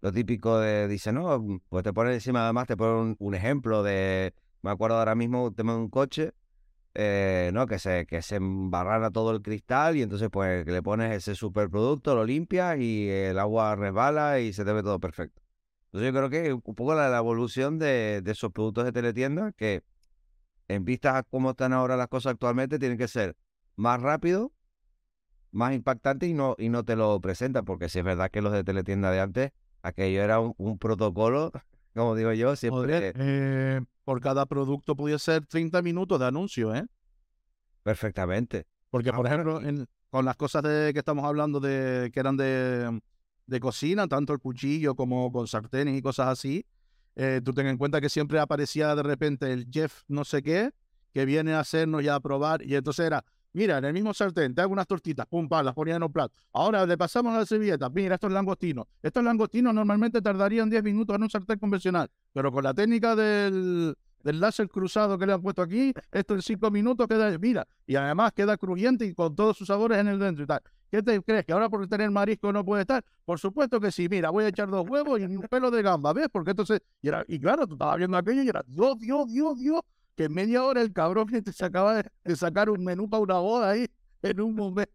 lo 0.00 0.12
típico 0.12 0.58
de, 0.58 0.88
dice, 0.88 1.12
no, 1.12 1.60
pues 1.68 1.84
te 1.84 1.92
pone 1.92 2.14
encima, 2.14 2.44
además 2.44 2.66
te 2.66 2.76
pone 2.76 3.00
un, 3.00 3.16
un 3.18 3.34
ejemplo 3.34 3.82
de, 3.82 4.34
me 4.62 4.70
acuerdo 4.70 4.98
ahora 4.98 5.14
mismo, 5.14 5.52
tema 5.52 5.72
de 5.72 5.78
un 5.78 5.90
coche, 5.90 6.32
eh, 6.94 7.50
¿no? 7.52 7.66
Que 7.66 7.78
se, 7.78 8.06
que 8.06 8.22
se 8.22 8.36
embarrana 8.36 9.10
todo 9.10 9.30
el 9.32 9.42
cristal 9.42 9.96
y 9.96 10.02
entonces 10.02 10.28
pues 10.30 10.66
le 10.66 10.82
pones 10.82 11.16
ese 11.16 11.34
superproducto, 11.34 12.14
lo 12.14 12.24
limpias 12.24 12.78
y 12.78 13.08
el 13.08 13.38
agua 13.38 13.76
resbala 13.76 14.40
y 14.40 14.52
se 14.52 14.64
te 14.64 14.72
ve 14.72 14.82
todo 14.82 14.98
perfecto. 14.98 15.42
Entonces 15.86 16.12
yo 16.12 16.18
creo 16.18 16.30
que 16.30 16.52
un 16.52 16.60
poco 16.74 16.94
la, 16.94 17.16
evolución 17.16 17.78
de, 17.78 18.20
de 18.22 18.32
esos 18.32 18.52
productos 18.52 18.84
de 18.84 18.92
teletienda 18.92 19.52
que 19.52 19.82
en 20.68 20.84
vistas 20.84 21.16
a 21.16 21.22
cómo 21.22 21.50
están 21.50 21.72
ahora 21.72 21.96
las 21.96 22.08
cosas 22.08 22.32
actualmente 22.32 22.78
tienen 22.78 22.98
que 22.98 23.08
ser 23.08 23.36
más 23.76 24.00
rápido, 24.02 24.52
más 25.50 25.74
impactante 25.74 26.26
y 26.26 26.34
no, 26.34 26.56
y 26.58 26.68
no 26.68 26.84
te 26.84 26.96
lo 26.96 27.20
presentan, 27.20 27.64
porque 27.64 27.88
si 27.88 28.00
es 28.00 28.04
verdad 28.04 28.30
que 28.30 28.42
los 28.42 28.52
de 28.52 28.64
teletienda 28.64 29.10
de 29.10 29.20
antes, 29.20 29.52
aquello 29.82 30.22
era 30.22 30.40
un, 30.40 30.54
un 30.58 30.78
protocolo, 30.78 31.52
como 31.94 32.14
digo 32.14 32.32
yo, 32.32 32.56
siempre... 32.56 33.12
Joder, 33.12 33.14
eh, 33.18 33.80
por 34.04 34.20
cada 34.20 34.46
producto 34.46 34.96
podía 34.96 35.18
ser 35.18 35.44
30 35.46 35.82
minutos 35.82 36.18
de 36.18 36.26
anuncio, 36.26 36.74
¿eh? 36.74 36.86
Perfectamente. 37.82 38.66
Porque, 38.90 39.12
por 39.12 39.26
ejemplo, 39.26 39.60
en- 39.60 39.86
con 40.10 40.24
las 40.24 40.36
cosas 40.36 40.62
de, 40.62 40.92
que 40.92 41.00
estamos 41.00 41.24
hablando 41.24 41.60
de 41.60 42.10
que 42.12 42.20
eran 42.20 42.36
de, 42.36 42.98
de 43.46 43.60
cocina, 43.60 44.08
tanto 44.08 44.32
el 44.32 44.38
cuchillo 44.38 44.94
como 44.94 45.30
con 45.30 45.46
sartenes 45.46 45.96
y 45.98 46.02
cosas 46.02 46.28
así, 46.28 46.64
eh, 47.16 47.40
tú 47.44 47.52
ten 47.52 47.66
en 47.66 47.76
cuenta 47.76 48.00
que 48.00 48.08
siempre 48.08 48.38
aparecía 48.38 48.94
de 48.94 49.02
repente 49.02 49.52
el 49.52 49.68
chef 49.68 50.02
no 50.08 50.24
sé 50.24 50.42
qué, 50.42 50.70
que 51.12 51.24
viene 51.26 51.52
a 51.52 51.60
hacernos 51.60 52.02
ya 52.02 52.14
a 52.14 52.20
probar, 52.20 52.62
y 52.62 52.74
entonces 52.74 53.04
era, 53.06 53.24
mira, 53.52 53.78
en 53.78 53.84
el 53.84 53.92
mismo 53.92 54.14
sartén 54.14 54.54
te 54.54 54.62
hago 54.62 54.72
unas 54.72 54.86
tortitas, 54.86 55.26
pum, 55.26 55.48
pam, 55.48 55.64
las 55.64 55.74
ponía 55.74 55.96
en 55.96 56.02
un 56.02 56.12
plato. 56.12 56.34
Ahora 56.52 56.84
le 56.86 56.96
pasamos 56.96 57.34
a 57.34 57.38
la 57.38 57.46
servilleta, 57.46 57.88
mira, 57.90 58.14
estos 58.14 58.32
langostinos. 58.32 58.86
Estos 59.02 59.22
langostinos 59.24 59.74
normalmente 59.74 60.20
tardarían 60.20 60.70
10 60.70 60.82
minutos 60.82 61.16
en 61.16 61.22
un 61.22 61.30
sartén 61.30 61.58
convencional, 61.58 62.08
pero 62.32 62.52
con 62.52 62.64
la 62.64 62.74
técnica 62.74 63.14
del, 63.16 63.94
del 64.22 64.40
láser 64.40 64.68
cruzado 64.68 65.18
que 65.18 65.26
le 65.26 65.32
han 65.32 65.42
puesto 65.42 65.62
aquí, 65.62 65.92
esto 66.12 66.34
en 66.34 66.42
5 66.42 66.70
minutos 66.70 67.06
queda, 67.06 67.36
mira, 67.38 67.66
y 67.86 67.96
además 67.96 68.32
queda 68.32 68.56
crujiente 68.56 69.04
y 69.06 69.14
con 69.14 69.34
todos 69.34 69.56
sus 69.56 69.68
sabores 69.68 69.98
en 69.98 70.08
el 70.08 70.18
dentro 70.18 70.44
y 70.44 70.46
tal. 70.46 70.60
¿Qué 70.90 71.02
te 71.02 71.20
crees? 71.22 71.44
¿Que 71.44 71.52
ahora 71.52 71.68
por 71.68 71.86
tener 71.86 72.10
marisco 72.10 72.50
no 72.52 72.64
puede 72.64 72.82
estar? 72.82 73.04
Por 73.24 73.38
supuesto 73.38 73.78
que 73.78 73.92
sí. 73.92 74.08
Mira, 74.08 74.30
voy 74.30 74.44
a 74.44 74.48
echar 74.48 74.70
dos 74.70 74.88
huevos 74.88 75.20
y 75.20 75.24
un 75.24 75.42
pelo 75.42 75.70
de 75.70 75.82
gamba, 75.82 76.14
¿ves? 76.14 76.28
Porque 76.32 76.52
entonces, 76.52 76.80
y, 77.02 77.08
era, 77.08 77.24
y 77.28 77.38
claro, 77.38 77.66
tú 77.66 77.74
estabas 77.74 77.98
viendo 77.98 78.16
aquello 78.16 78.42
y 78.42 78.48
era, 78.48 78.64
Dios, 78.66 78.98
Dios, 78.98 79.30
Dios, 79.30 79.58
Dios, 79.58 79.80
que 80.18 80.24
en 80.24 80.34
media 80.34 80.64
hora 80.64 80.82
el 80.82 80.92
cabrón 80.92 81.28
te 81.44 81.52
sacaba 81.52 81.94
de, 82.02 82.10
de 82.24 82.36
sacar 82.36 82.68
un 82.70 82.84
menú 82.84 83.08
para 83.08 83.22
una 83.22 83.38
boda 83.38 83.70
ahí 83.70 83.86
en 84.22 84.40
un 84.40 84.54
momento. 84.54 84.92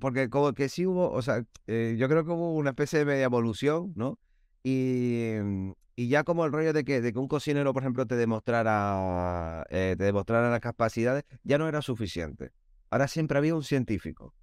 porque 0.00 0.30
como 0.30 0.52
que 0.54 0.68
sí 0.68 0.86
hubo, 0.86 1.10
o 1.10 1.20
sea, 1.22 1.44
eh, 1.66 1.96
yo 1.98 2.08
creo 2.08 2.24
que 2.24 2.30
hubo 2.30 2.54
una 2.54 2.70
especie 2.70 3.00
de 3.00 3.04
media 3.04 3.24
evolución, 3.24 3.92
¿no? 3.96 4.18
Y, 4.62 5.34
mm, 5.42 5.72
y 5.96 6.08
ya 6.08 6.24
como 6.24 6.44
el 6.46 6.52
rollo 6.52 6.72
de 6.72 6.84
que, 6.84 7.00
de 7.02 7.12
que 7.12 7.18
un 7.18 7.28
cocinero, 7.28 7.72
por 7.74 7.82
ejemplo, 7.82 8.06
te 8.06 8.16
demostrara, 8.16 9.64
eh, 9.70 9.94
te 9.98 10.04
demostrara 10.04 10.50
las 10.50 10.60
capacidades, 10.60 11.24
ya 11.42 11.58
no 11.58 11.68
era 11.68 11.82
suficiente. 11.82 12.52
Ahora 12.90 13.08
siempre 13.08 13.36
había 13.38 13.54
un 13.54 13.64
científico. 13.64 14.34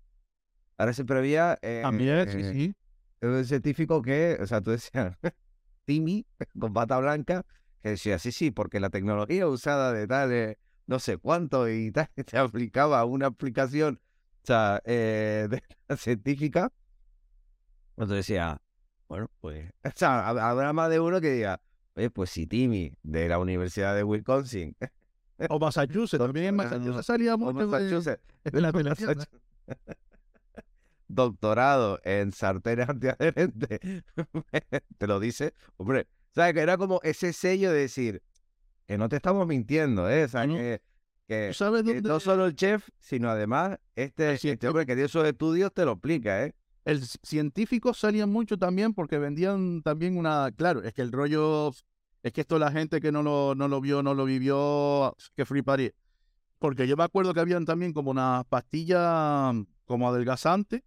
Ahora 0.78 0.94
siempre 0.94 1.18
había 1.18 1.58
eh, 1.62 1.80
También, 1.84 2.30
sí, 2.30 2.44
sí. 2.44 2.76
un 3.22 3.46
científico 3.46 4.02
que, 4.02 4.38
o 4.42 4.46
sea, 4.46 4.62
tú 4.62 4.72
decías, 4.72 5.18
Timmy, 5.86 6.26
con 6.60 6.74
bata 6.74 7.00
blanca, 7.00 7.44
que 7.86 7.90
decía, 7.92 8.18
sí, 8.18 8.32
sí, 8.32 8.50
porque 8.50 8.80
la 8.80 8.90
tecnología 8.90 9.48
usada 9.48 9.94
de 9.94 10.08
tal, 10.08 10.32
eh, 10.32 10.58
no 10.88 10.98
sé 10.98 11.18
cuánto 11.20 11.70
y 11.70 11.92
tal, 11.92 12.10
te 12.26 12.36
aplicaba 12.36 13.06
una 13.06 13.28
aplicación, 13.28 14.02
o 14.44 14.48
sea, 14.48 14.82
eh, 14.86 15.48
de- 15.52 15.62
científica. 15.98 16.74
Entonces 17.92 18.18
decía, 18.26 18.60
bueno, 19.08 19.30
pues, 19.40 19.72
o 19.84 19.92
sea, 19.94 20.28
hab- 20.28 20.40
habrá 20.42 20.74
más 20.74 20.90
de 20.90 21.00
uno 21.00 21.22
que 21.22 21.30
diga, 21.32 21.62
oye, 21.94 22.10
pues 22.10 22.32
si 22.32 22.48
Timmy, 22.48 22.92
de 23.04 23.30
la 23.30 23.38
Universidad 23.38 23.96
de 23.96 24.04
Wisconsin, 24.04 24.76
O 25.48 25.60
Massachusetts, 25.60 26.18
también 26.24 26.48
en 26.48 26.56
Massachusetts 26.56 27.06
salía 27.06 27.36
o 27.36 27.38
mucho 27.38 27.60
de, 27.60 27.66
Massachusetts, 27.68 28.24
de 28.46 28.62
la 28.62 28.74
teletienda. 28.74 29.28
doctorado 31.08 32.00
en 32.04 32.32
sartenes 32.32 32.90
antiadherentes, 32.90 33.80
te 34.98 35.06
lo 35.08 35.20
dice, 35.20 35.54
hombre, 35.78 36.08
¿sabes? 36.36 36.54
Que 36.54 36.60
era 36.60 36.78
como 36.78 37.00
ese 37.04 37.34
sello 37.34 37.72
de 37.72 37.80
decir 37.80 38.22
que 38.86 38.98
no 38.98 39.10
te 39.10 39.16
estamos 39.16 39.48
mintiendo, 39.48 40.10
¿eh? 40.10 40.26
O 40.26 40.28
sea, 40.28 40.46
No. 40.46 40.56
que, 40.56 40.82
que- 41.28 41.48
¿Tú 41.48 41.54
sabes 41.56 41.84
que 41.84 41.94
dónde 41.96 42.10
no 42.10 42.20
solo 42.20 42.46
el 42.46 42.56
chef, 42.56 42.88
sino 43.00 43.30
además 43.30 43.80
este, 43.96 44.38
Sí, 44.38 44.50
este 44.50 44.68
hombre 44.68 44.86
que 44.86 44.96
dio 44.96 45.06
esos 45.06 45.26
estudios 45.26 45.74
te 45.74 45.86
lo 45.86 45.94
explica, 45.94 46.44
¿eh? 46.46 46.54
el 46.84 47.02
científico 47.04 47.96
salía 47.96 48.28
mucho 48.28 48.58
también 48.60 48.94
porque 48.94 49.18
vendían 49.18 49.82
también 49.82 50.18
una, 50.18 50.52
claro, 50.56 50.84
es 50.84 50.94
que 50.94 51.02
el 51.02 51.12
rollo, 51.12 51.72
es 52.22 52.32
que 52.32 52.42
esto 52.42 52.60
la 52.60 52.72
gente 52.72 53.02
que 53.02 53.12
no 53.12 53.24
lo, 53.24 53.56
no 53.56 53.68
lo 53.68 53.82
vio, 53.82 54.04
no 54.04 54.14
lo 54.14 54.26
vivió, 54.26 55.16
que 55.36 55.46
fliparía. 55.46 55.92
Porque 56.60 56.88
yo 56.88 56.96
me 56.96 57.04
acuerdo 57.04 57.34
que 57.34 57.40
habían 57.40 57.66
también 57.66 57.92
como 57.92 58.12
unas 58.12 58.46
pastillas 58.46 59.56
como 59.86 60.10
adelgazantes, 60.10 60.84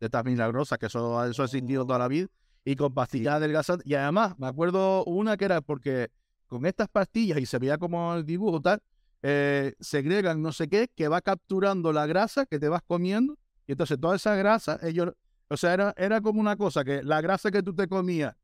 de 0.00 0.06
estas 0.06 0.24
milagrosas, 0.24 0.76
que 0.78 0.86
eso, 0.86 1.24
eso 1.24 1.42
ha 1.42 1.44
existido 1.44 1.86
toda 1.86 2.00
la 2.00 2.08
vida, 2.08 2.26
y 2.64 2.76
con 2.76 2.94
pastillas 2.94 3.34
adelgazantes. 3.34 3.86
Y 3.86 3.94
además, 3.94 4.38
me 4.38 4.46
acuerdo 4.46 5.04
una 5.04 5.36
que 5.36 5.44
era 5.44 5.60
porque 5.60 6.10
con 6.46 6.66
estas 6.66 6.88
pastillas, 6.88 7.38
y 7.38 7.46
se 7.46 7.58
veía 7.58 7.78
como 7.78 8.14
el 8.14 8.26
dibujo 8.26 8.60
tal, 8.60 8.82
eh, 9.22 9.74
segregan 9.80 10.42
no 10.42 10.52
sé 10.52 10.68
qué, 10.68 10.88
que 10.94 11.08
va 11.08 11.20
capturando 11.20 11.92
la 11.92 12.06
grasa 12.06 12.44
que 12.44 12.58
te 12.58 12.68
vas 12.68 12.82
comiendo, 12.82 13.38
y 13.66 13.72
entonces 13.72 13.98
toda 13.98 14.16
esa 14.16 14.34
grasa, 14.34 14.78
ellos, 14.82 15.12
o 15.48 15.56
sea, 15.56 15.72
era, 15.72 15.94
era 15.96 16.20
como 16.20 16.40
una 16.40 16.56
cosa 16.56 16.84
que 16.84 17.02
la 17.02 17.20
grasa 17.20 17.50
que 17.50 17.62
tú 17.62 17.74
te 17.74 17.88
comías, 17.88 18.34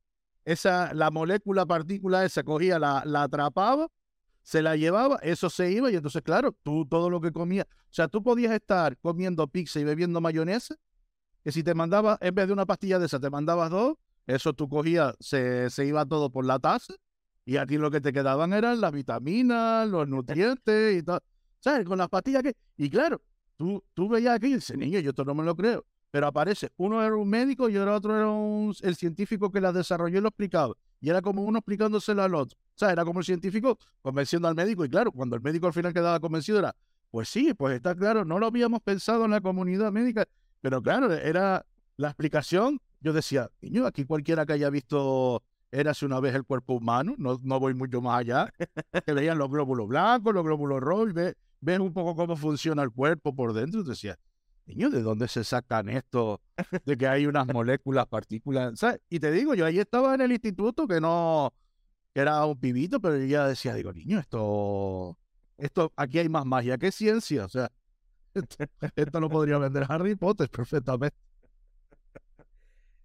esa, 0.44 0.94
la 0.94 1.10
molécula, 1.10 1.66
partícula 1.66 2.24
esa, 2.24 2.42
cogía, 2.42 2.78
la, 2.78 3.02
la 3.04 3.24
atrapaba, 3.24 3.88
se 4.42 4.62
la 4.62 4.76
llevaba, 4.76 5.18
eso 5.20 5.50
se 5.50 5.70
iba, 5.70 5.90
y 5.90 5.96
entonces, 5.96 6.22
claro, 6.22 6.56
tú 6.62 6.86
todo 6.86 7.10
lo 7.10 7.20
que 7.20 7.32
comías, 7.32 7.66
o 7.68 7.92
sea, 7.92 8.08
tú 8.08 8.22
podías 8.22 8.52
estar 8.52 8.96
comiendo 8.98 9.46
pizza 9.48 9.80
y 9.80 9.84
bebiendo 9.84 10.22
mayonesa, 10.22 10.76
que 11.44 11.52
si 11.52 11.62
te 11.62 11.74
mandabas, 11.74 12.16
en 12.22 12.34
vez 12.34 12.46
de 12.46 12.54
una 12.54 12.64
pastilla 12.64 12.98
de 12.98 13.06
esa, 13.06 13.20
te 13.20 13.28
mandabas 13.28 13.70
dos, 13.70 13.96
eso 14.28 14.52
tú 14.52 14.68
cogías, 14.68 15.14
se, 15.20 15.70
se 15.70 15.86
iba 15.86 16.06
todo 16.06 16.30
por 16.30 16.44
la 16.44 16.58
taza, 16.60 16.94
y 17.44 17.56
a 17.56 17.66
ti 17.66 17.78
lo 17.78 17.90
que 17.90 18.00
te 18.00 18.12
quedaban 18.12 18.52
eran 18.52 18.80
las 18.80 18.92
vitaminas, 18.92 19.88
los 19.88 20.06
nutrientes 20.06 20.98
y 20.98 21.02
tal. 21.02 21.20
¿Sabes? 21.60 21.86
Con 21.86 21.98
las 21.98 22.08
pastillas 22.08 22.42
que. 22.42 22.54
Y 22.76 22.90
claro, 22.90 23.22
tú, 23.56 23.82
tú 23.94 24.08
veías 24.08 24.34
aquí 24.36 24.54
y 24.54 24.76
niño, 24.76 25.00
yo 25.00 25.10
esto 25.10 25.24
no 25.24 25.34
me 25.34 25.42
lo 25.44 25.56
creo. 25.56 25.84
Pero 26.10 26.26
aparece, 26.26 26.70
uno 26.76 27.02
era 27.02 27.16
un 27.16 27.28
médico 27.28 27.68
y 27.68 27.76
el 27.76 27.88
otro 27.88 28.14
era 28.16 28.28
un- 28.28 28.74
el 28.82 28.96
científico 28.96 29.50
que 29.50 29.60
las 29.60 29.74
desarrolló 29.74 30.18
y 30.18 30.20
lo 30.22 30.28
explicaba. 30.28 30.74
Y 31.00 31.10
era 31.10 31.22
como 31.22 31.42
uno 31.42 31.58
explicándoselo 31.58 32.22
al 32.22 32.34
otro. 32.34 32.58
O 32.58 32.78
sea, 32.78 32.92
era 32.92 33.04
como 33.04 33.20
el 33.20 33.24
científico 33.26 33.78
convenciendo 34.02 34.48
al 34.48 34.54
médico. 34.54 34.84
Y 34.84 34.88
claro, 34.90 35.10
cuando 35.12 35.36
el 35.36 35.42
médico 35.42 35.66
al 35.66 35.72
final 35.72 35.92
quedaba 35.92 36.20
convencido 36.20 36.58
era, 36.58 36.74
pues 37.10 37.28
sí, 37.28 37.54
pues 37.54 37.76
está 37.76 37.94
claro, 37.94 38.24
no 38.24 38.38
lo 38.38 38.46
habíamos 38.46 38.80
pensado 38.82 39.24
en 39.24 39.30
la 39.32 39.40
comunidad 39.40 39.90
médica. 39.92 40.26
Pero 40.60 40.82
claro, 40.82 41.12
era 41.12 41.64
la 41.96 42.08
explicación. 42.08 42.78
Yo 43.00 43.12
decía, 43.12 43.50
niño, 43.60 43.86
aquí 43.86 44.04
cualquiera 44.04 44.44
que 44.46 44.54
haya 44.54 44.70
visto 44.70 45.42
Érase 45.70 46.06
una 46.06 46.18
vez 46.20 46.34
el 46.34 46.44
cuerpo 46.44 46.74
humano, 46.74 47.14
no, 47.18 47.38
no 47.42 47.60
voy 47.60 47.74
mucho 47.74 48.00
más 48.00 48.20
allá, 48.20 48.50
que 49.04 49.12
veían 49.12 49.36
los 49.36 49.50
glóbulos 49.50 49.86
blancos, 49.86 50.32
los 50.34 50.42
glóbulos 50.44 50.80
rojos, 50.80 51.10
y 51.10 51.12
ve- 51.12 51.34
ves 51.60 51.78
un 51.78 51.92
poco 51.92 52.16
cómo 52.16 52.36
funciona 52.36 52.82
el 52.82 52.90
cuerpo 52.90 53.34
por 53.34 53.52
dentro, 53.52 53.80
y 53.80 53.84
tú 53.84 53.90
decías, 53.90 54.16
niño, 54.64 54.88
¿de 54.88 55.02
dónde 55.02 55.28
se 55.28 55.44
sacan 55.44 55.90
esto? 55.90 56.40
De 56.86 56.96
que 56.96 57.06
hay 57.06 57.26
unas 57.26 57.46
moléculas, 57.46 58.06
partículas. 58.06 58.80
Y 59.10 59.20
te 59.20 59.30
digo, 59.30 59.54
yo 59.54 59.66
ahí 59.66 59.78
estaba 59.78 60.14
en 60.14 60.22
el 60.22 60.32
instituto 60.32 60.86
que 60.88 61.00
no, 61.02 61.52
que 62.14 62.20
era 62.22 62.44
un 62.46 62.58
pibito, 62.58 62.98
pero 63.00 63.18
yo 63.18 63.26
ya 63.26 63.46
decía, 63.46 63.74
digo, 63.74 63.92
niño, 63.92 64.18
esto, 64.18 65.18
esto, 65.58 65.92
aquí 65.96 66.18
hay 66.18 66.30
más 66.30 66.46
magia 66.46 66.78
que 66.78 66.90
ciencia, 66.92 67.44
o 67.44 67.48
sea, 67.50 67.70
esto 68.96 69.20
lo 69.20 69.28
podría 69.28 69.58
vender 69.58 69.84
Harry 69.88 70.14
Potter 70.14 70.48
perfectamente. 70.48 71.16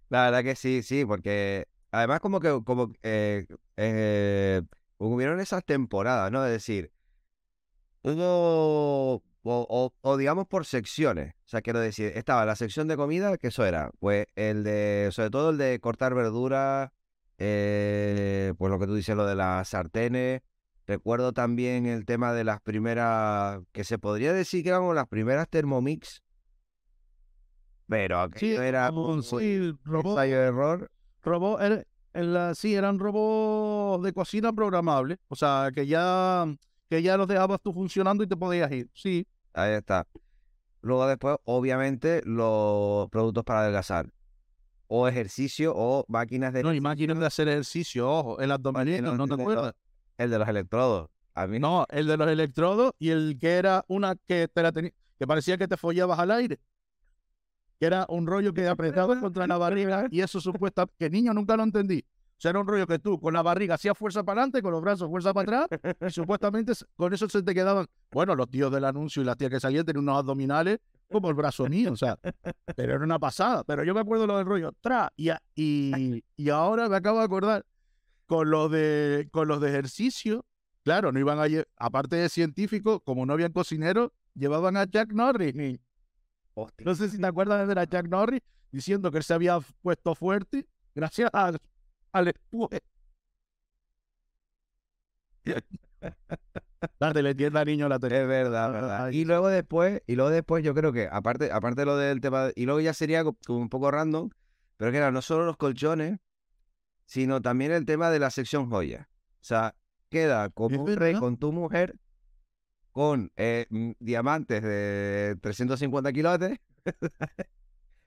La 0.08 0.24
verdad 0.24 0.42
que 0.44 0.56
sí, 0.56 0.82
sí, 0.82 1.04
porque 1.04 1.66
además 1.90 2.20
como 2.20 2.40
que 2.40 2.62
como 2.64 2.92
eh, 3.02 3.46
eh, 3.76 4.62
hubieron 4.98 5.40
esas 5.40 5.64
temporadas, 5.64 6.30
¿no? 6.30 6.44
Es 6.44 6.52
decir, 6.52 6.92
hubo, 8.02 9.22
o, 9.42 10.16
digamos 10.16 10.46
por 10.46 10.64
secciones, 10.64 11.34
o 11.34 11.48
sea, 11.48 11.62
quiero 11.62 11.80
decir, 11.80 12.12
estaba 12.14 12.44
la 12.44 12.56
sección 12.56 12.88
de 12.88 12.96
comida, 12.96 13.36
que 13.38 13.48
eso 13.48 13.64
era, 13.64 13.90
pues 13.98 14.26
el 14.36 14.64
de, 14.64 15.08
sobre 15.12 15.30
todo 15.30 15.50
el 15.50 15.58
de 15.58 15.78
cortar 15.80 16.14
verduras, 16.14 16.90
eh, 17.38 18.54
pues 18.58 18.70
lo 18.70 18.78
que 18.78 18.86
tú 18.86 18.94
dices, 18.94 19.16
lo 19.16 19.26
de 19.26 19.34
las 19.34 19.68
sartenes, 19.68 20.42
recuerdo 20.86 21.32
también 21.32 21.86
el 21.86 22.04
tema 22.04 22.32
de 22.32 22.44
las 22.44 22.60
primeras, 22.60 23.60
que 23.72 23.84
se 23.84 23.98
podría 23.98 24.32
decir 24.32 24.62
que 24.62 24.70
eran 24.70 24.94
las 24.94 25.08
primeras 25.08 25.48
Thermomix, 25.48 26.22
pero 27.88 28.20
aquello 28.20 28.62
era 28.62 28.90
un 28.90 29.22
sí, 29.22 29.72
robot, 29.84 30.12
ensayo 30.18 30.40
de 30.40 30.46
error. 30.46 30.90
robot, 31.22 31.60
era- 31.60 31.84
en 32.14 32.32
la- 32.32 32.54
sí, 32.54 32.74
eran 32.74 32.98
robots 32.98 34.04
de 34.04 34.12
cocina 34.12 34.52
programables, 34.52 35.18
o 35.28 35.34
sea, 35.36 35.70
que 35.74 35.86
ya, 35.86 36.44
que 36.88 37.02
ya 37.02 37.16
los 37.16 37.26
dejabas 37.26 37.58
tú 37.62 37.72
funcionando 37.72 38.22
y 38.22 38.28
te 38.28 38.36
podías 38.36 38.70
ir, 38.72 38.88
sí. 38.94 39.26
Ahí 39.52 39.72
está. 39.72 40.06
Luego 40.80 41.06
después, 41.06 41.36
obviamente, 41.44 42.20
los 42.24 43.08
productos 43.10 43.44
para 43.44 43.60
adelgazar. 43.60 44.08
o 44.86 45.08
ejercicio 45.08 45.72
o 45.74 46.04
máquinas 46.08 46.52
de... 46.52 46.62
No, 46.62 46.72
y 46.72 46.80
máquinas 46.80 47.18
de 47.18 47.26
hacer 47.26 47.48
ejercicio, 47.48 48.08
ojo, 48.08 48.38
el 48.38 48.52
abdominal, 48.52 49.16
¿no 49.16 49.26
te 49.26 49.34
acuerdas? 49.34 49.72
El 50.18 50.30
de 50.30 50.38
los 50.38 50.46
electrodos. 50.46 51.08
A 51.34 51.46
mí 51.48 51.58
No, 51.58 51.86
el 51.88 52.06
de 52.06 52.16
los 52.18 52.28
electrodos 52.28 52.92
y 52.98 53.08
el 53.10 53.36
que 53.40 53.54
era 53.54 53.84
una 53.88 54.14
que 54.28 54.46
te 54.46 54.62
la 54.62 54.70
tenía, 54.72 54.92
que 55.18 55.26
parecía 55.26 55.56
que 55.56 55.66
te 55.66 55.76
follabas 55.78 56.18
al 56.18 56.30
aire. 56.30 56.60
Que 57.78 57.86
era 57.86 58.06
un 58.08 58.26
rollo 58.26 58.52
que 58.54 58.68
apretaba 58.68 59.18
contra 59.20 59.46
la 59.46 59.58
barriga 59.58 60.06
y 60.10 60.20
eso 60.20 60.40
supuesta, 60.40 60.86
que 60.98 61.10
niño 61.10 61.32
nunca 61.34 61.56
lo 61.56 61.64
entendí. 61.64 62.04
O 62.36 62.40
sea, 62.44 62.50
era 62.50 62.60
un 62.60 62.66
rollo 62.66 62.86
que 62.86 62.98
tú 62.98 63.20
con 63.20 63.32
la 63.34 63.42
barriga 63.42 63.74
hacías 63.76 63.96
fuerza 63.96 64.22
para 64.24 64.40
adelante, 64.42 64.60
con 64.62 64.72
los 64.72 64.82
brazos 64.82 65.08
fuerza 65.08 65.32
para 65.32 65.64
atrás, 65.64 65.80
y 66.00 66.10
supuestamente 66.10 66.72
con 66.96 67.14
eso 67.14 67.28
se 67.28 67.42
te 67.42 67.54
quedaban. 67.54 67.86
Bueno, 68.10 68.34
los 68.34 68.50
tíos 68.50 68.72
del 68.72 68.84
anuncio 68.84 69.22
y 69.22 69.24
las 69.24 69.36
tías 69.36 69.50
que 69.50 69.60
salían 69.60 69.84
tenían 69.84 70.02
unos 70.04 70.18
abdominales 70.18 70.78
como 71.10 71.28
el 71.28 71.34
brazo 71.34 71.66
mío, 71.68 71.92
o 71.92 71.96
sea, 71.96 72.18
pero 72.74 72.94
era 72.94 73.04
una 73.04 73.18
pasada. 73.18 73.62
Pero 73.64 73.84
yo 73.84 73.94
me 73.94 74.00
acuerdo 74.00 74.26
lo 74.26 74.36
del 74.36 74.46
rollo, 74.46 74.72
tra, 74.80 75.12
y, 75.16 75.30
y, 75.54 76.24
y 76.36 76.48
ahora 76.48 76.88
me 76.88 76.96
acabo 76.96 77.18
de 77.20 77.24
acordar, 77.24 77.64
con 78.26 78.50
los 78.50 78.70
de, 78.70 79.28
con 79.30 79.46
los 79.48 79.60
de 79.60 79.68
ejercicio, 79.68 80.44
claro, 80.82 81.12
no 81.12 81.20
iban 81.20 81.38
a, 81.38 81.46
aparte 81.76 82.16
de 82.16 82.28
científicos, 82.28 83.00
como 83.04 83.26
no 83.26 83.32
habían 83.32 83.52
cocineros, 83.52 84.10
llevaban 84.34 84.76
a 84.76 84.84
Jack 84.84 85.12
Norris. 85.12 85.54
ni- 85.54 85.78
Hostia. 86.54 86.84
no 86.84 86.94
sé 86.94 87.08
si 87.08 87.18
te 87.20 87.26
acuerdas 87.26 87.60
de 87.60 87.66
ver 87.66 87.78
a 87.78 87.84
Jack 87.84 88.08
Norris 88.08 88.40
diciendo 88.70 89.10
que 89.10 89.18
él 89.18 89.24
se 89.24 89.34
había 89.34 89.58
puesto 89.82 90.14
fuerte 90.14 90.66
gracias 90.94 91.30
al, 91.32 91.58
al 92.12 92.28
empuje. 92.28 92.80
La 96.98 97.12
teletienda 97.12 97.64
niño 97.64 97.88
la 97.88 97.98
tele. 97.98 98.22
Es 98.22 98.28
verdad, 98.28 98.70
verdad. 98.72 99.10
Y 99.10 99.24
luego 99.24 99.48
después, 99.48 100.02
y 100.06 100.16
luego 100.16 100.30
después 100.30 100.62
yo 100.62 100.74
creo 100.74 100.92
que, 100.92 101.08
aparte, 101.10 101.50
aparte 101.50 101.80
de 101.82 101.86
lo 101.86 101.96
del 101.96 102.20
tema, 102.20 102.50
y 102.54 102.66
luego 102.66 102.80
ya 102.80 102.92
sería 102.92 103.24
co- 103.24 103.36
como 103.46 103.58
un 103.60 103.68
poco 103.70 103.90
random, 103.90 104.28
pero 104.76 104.90
que 104.90 104.98
era 104.98 105.10
no 105.10 105.22
solo 105.22 105.46
los 105.46 105.56
colchones, 105.56 106.18
sino 107.06 107.40
también 107.40 107.72
el 107.72 107.86
tema 107.86 108.10
de 108.10 108.18
la 108.18 108.30
sección 108.30 108.68
joya. 108.68 109.08
O 109.36 109.44
sea, 109.44 109.74
queda 110.10 110.50
como 110.50 110.76
un 110.82 110.96
rey 110.96 111.14
con 111.20 111.36
tu 111.38 111.52
mujer, 111.52 111.96
con 112.94 113.32
eh, 113.36 113.66
mm, 113.70 113.90
diamantes 113.98 114.62
de 114.62 115.36
350 115.42 116.12
quilates, 116.12 116.58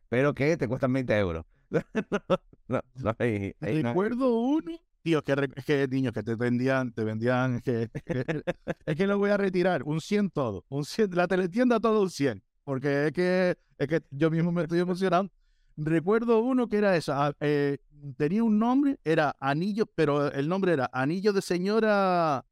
pero 0.10 0.34
que 0.34 0.56
te 0.58 0.68
cuestan 0.68 0.94
20 0.94 1.18
euros. 1.18 1.46
no, 2.68 2.80
no, 2.96 3.16
hay- 3.20 3.54
hay- 3.60 3.82
Recuerdo 3.84 4.34
uno, 4.40 4.72
tío, 5.04 5.22
que, 5.24 5.36
re- 5.36 5.50
que 5.50 5.88
niños 5.90 6.14
que 6.14 6.24
te 6.24 6.36
vendían, 6.36 6.94
te 6.94 7.04
vendían, 7.04 7.60
que, 7.60 7.90
que- 8.06 8.42
es 8.86 8.96
que 8.96 9.08
lo 9.08 9.18
voy 9.18 9.30
a 9.32 9.38
retirar, 9.38 9.84
un 9.84 10.00
100 10.00 10.30
todo, 10.30 10.64
un 10.70 10.86
100, 10.86 11.12
la 11.14 11.28
teletienda 11.28 11.80
todo 11.82 12.02
un 12.02 12.10
100, 12.10 12.42
porque 12.64 13.08
es 13.08 13.12
que, 13.12 13.58
es 13.78 13.88
que 13.88 14.02
yo 14.12 14.32
mismo 14.32 14.52
me 14.54 14.64
estoy 14.64 14.80
emocionando. 14.80 15.32
Recuerdo 15.76 16.40
uno 16.40 16.68
que 16.70 16.78
era 16.78 16.96
esa, 16.96 17.28
ah, 17.28 17.34
eh, 17.42 17.78
tenía 18.16 18.44
un 18.44 18.58
nombre, 18.58 18.98
era 19.04 19.36
Anillo, 19.42 19.86
pero 19.86 20.32
el 20.32 20.48
nombre 20.48 20.72
era 20.72 20.90
Anillo 20.94 21.34
de 21.34 21.42
Señora, 21.42 22.46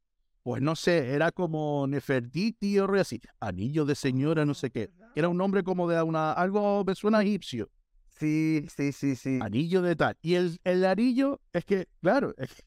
pues 0.46 0.62
no 0.62 0.76
sé, 0.76 1.12
era 1.12 1.32
como 1.32 1.88
Nefertiti 1.88 2.78
o 2.78 2.84
algo 2.84 3.00
así, 3.00 3.20
Anillo 3.40 3.84
de 3.84 3.96
Señora, 3.96 4.46
no 4.46 4.54
sé 4.54 4.70
qué, 4.70 4.92
era 5.16 5.28
un 5.28 5.36
nombre 5.36 5.64
como 5.64 5.88
de 5.88 6.00
una, 6.00 6.30
algo 6.34 6.84
me 6.84 6.94
suena 6.94 7.20
egipcio. 7.20 7.68
Sí, 8.16 8.64
sí, 8.72 8.92
sí, 8.92 9.16
sí. 9.16 9.40
Anillo 9.42 9.82
de 9.82 9.96
tal. 9.96 10.16
Y 10.22 10.34
el, 10.36 10.56
el 10.62 10.84
anillo, 10.84 11.40
es 11.52 11.64
que, 11.64 11.88
claro, 12.00 12.32
es 12.38 12.54
que 12.54 12.62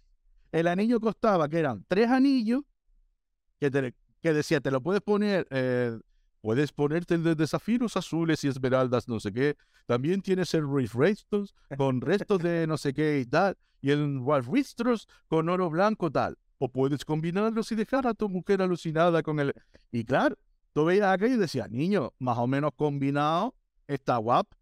el 0.51 0.67
anillo 0.67 0.99
costaba 0.99 1.47
que 1.47 1.57
eran 1.57 1.85
tres 1.87 2.09
anillos 2.09 2.63
que, 3.61 3.71
te- 3.71 3.95
que 4.21 4.33
decía, 4.33 4.59
te 4.59 4.71
lo 4.71 4.81
puedes 4.81 5.01
poner, 5.01 5.47
eh, 5.49 5.97
puedes 6.41 6.73
ponerte 6.73 7.15
el 7.15 7.23
de, 7.23 7.35
de 7.35 7.47
zafiros 7.47 7.95
azules 7.95 8.43
y 8.43 8.49
esmeraldas, 8.49 9.07
no 9.07 9.21
sé 9.21 9.31
qué. 9.31 9.55
También 9.85 10.21
tienes 10.21 10.53
el 10.53 10.65
Riff 10.69 10.95
Restos 10.95 11.55
con 11.77 12.01
restos 12.01 12.39
de 12.39 12.67
no 12.67 12.77
sé 12.77 12.93
qué 12.93 13.21
y 13.21 13.25
tal. 13.25 13.55
Y 13.79 13.91
el 13.91 14.19
Wolf 14.19 14.49
Ristros 14.49 15.07
con 15.29 15.47
oro 15.47 15.69
blanco 15.69 16.11
tal. 16.11 16.35
O 16.59 16.69
puedes 16.69 17.03
combinarlos 17.03 17.71
y 17.71 17.75
dejar 17.75 18.05
a 18.05 18.13
tu 18.13 18.29
mujer 18.29 18.61
alucinada 18.61 19.23
con 19.23 19.39
el... 19.39 19.53
Y 19.91 20.03
claro, 20.03 20.37
tú 20.73 20.85
veías 20.85 21.07
aquello 21.07 21.35
y 21.35 21.39
decías, 21.39 21.71
niño, 21.71 22.13
más 22.19 22.37
o 22.37 22.45
menos 22.45 22.71
combinado, 22.75 23.55
está 23.87 24.17
guapo 24.17 24.59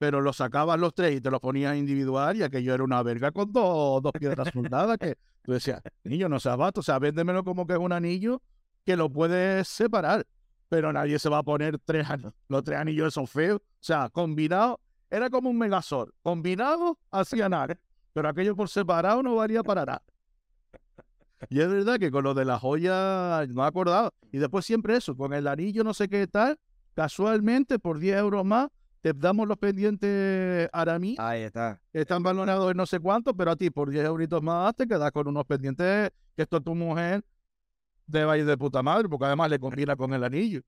pero 0.00 0.22
lo 0.22 0.32
sacabas 0.32 0.80
los 0.80 0.94
tres 0.94 1.14
y 1.14 1.20
te 1.20 1.30
lo 1.30 1.40
ponías 1.40 1.76
individual 1.76 2.34
y 2.34 2.42
aquello 2.42 2.72
era 2.72 2.82
una 2.82 3.02
verga 3.02 3.32
con 3.32 3.52
dos, 3.52 4.00
dos 4.02 4.12
piedras 4.18 4.48
soldadas 4.50 4.96
que 4.96 5.18
tú 5.42 5.52
decías, 5.52 5.82
niño, 6.04 6.26
no 6.26 6.40
seas 6.40 6.56
vato, 6.56 6.80
o 6.80 6.82
sea, 6.82 6.98
véndemelo 6.98 7.44
como 7.44 7.66
que 7.66 7.74
es 7.74 7.78
un 7.78 7.92
anillo 7.92 8.40
que 8.86 8.96
lo 8.96 9.12
puedes 9.12 9.68
separar, 9.68 10.26
pero 10.70 10.90
nadie 10.90 11.18
se 11.18 11.28
va 11.28 11.38
a 11.38 11.42
poner 11.42 11.78
tres 11.84 12.08
anillos, 12.08 12.32
los 12.48 12.64
tres 12.64 12.78
anillos 12.78 13.08
esos 13.08 13.28
feos, 13.28 13.58
o 13.58 13.78
sea, 13.78 14.08
combinado, 14.08 14.80
era 15.10 15.28
como 15.28 15.50
un 15.50 15.58
megasor, 15.58 16.14
combinado 16.22 16.98
hacía 17.10 17.50
nada, 17.50 17.78
pero 18.14 18.30
aquello 18.30 18.56
por 18.56 18.70
separado 18.70 19.22
no 19.22 19.34
valía 19.34 19.62
para 19.62 19.84
nada. 19.84 20.02
Y 21.48 21.60
es 21.60 21.68
verdad 21.68 21.98
que 21.98 22.10
con 22.10 22.24
lo 22.24 22.34
de 22.34 22.44
la 22.44 22.58
joya 22.58 23.46
no 23.48 23.62
me 23.62 23.66
acordaba. 23.66 24.12
Y 24.30 24.38
después 24.38 24.64
siempre 24.66 24.96
eso, 24.96 25.16
con 25.16 25.32
el 25.32 25.46
anillo 25.46 25.82
no 25.84 25.94
sé 25.94 26.08
qué 26.08 26.26
tal, 26.26 26.58
casualmente 26.94 27.78
por 27.78 27.98
10 27.98 28.18
euros 28.18 28.44
más 28.44 28.68
te 29.00 29.14
damos 29.14 29.48
los 29.48 29.56
pendientes 29.56 30.68
Aramí, 30.72 31.16
Ahí 31.18 31.42
está. 31.42 31.80
están 31.92 32.22
valorados 32.22 32.70
en 32.70 32.76
no 32.76 32.84
sé 32.84 33.00
cuánto, 33.00 33.34
pero 33.34 33.52
a 33.52 33.56
ti 33.56 33.70
por 33.70 33.88
10 33.90 34.04
euritos 34.04 34.42
más 34.42 34.74
te 34.76 34.86
quedas 34.86 35.10
con 35.10 35.26
unos 35.26 35.46
pendientes 35.46 36.10
que 36.36 36.42
esto 36.42 36.60
tu 36.60 36.74
mujer 36.74 37.24
debe 38.06 38.40
ir 38.40 38.44
de 38.44 38.58
puta 38.58 38.82
madre, 38.82 39.08
porque 39.08 39.24
además 39.24 39.48
le 39.48 39.58
combina 39.58 39.96
con 39.96 40.12
el 40.12 40.22
anillo. 40.22 40.60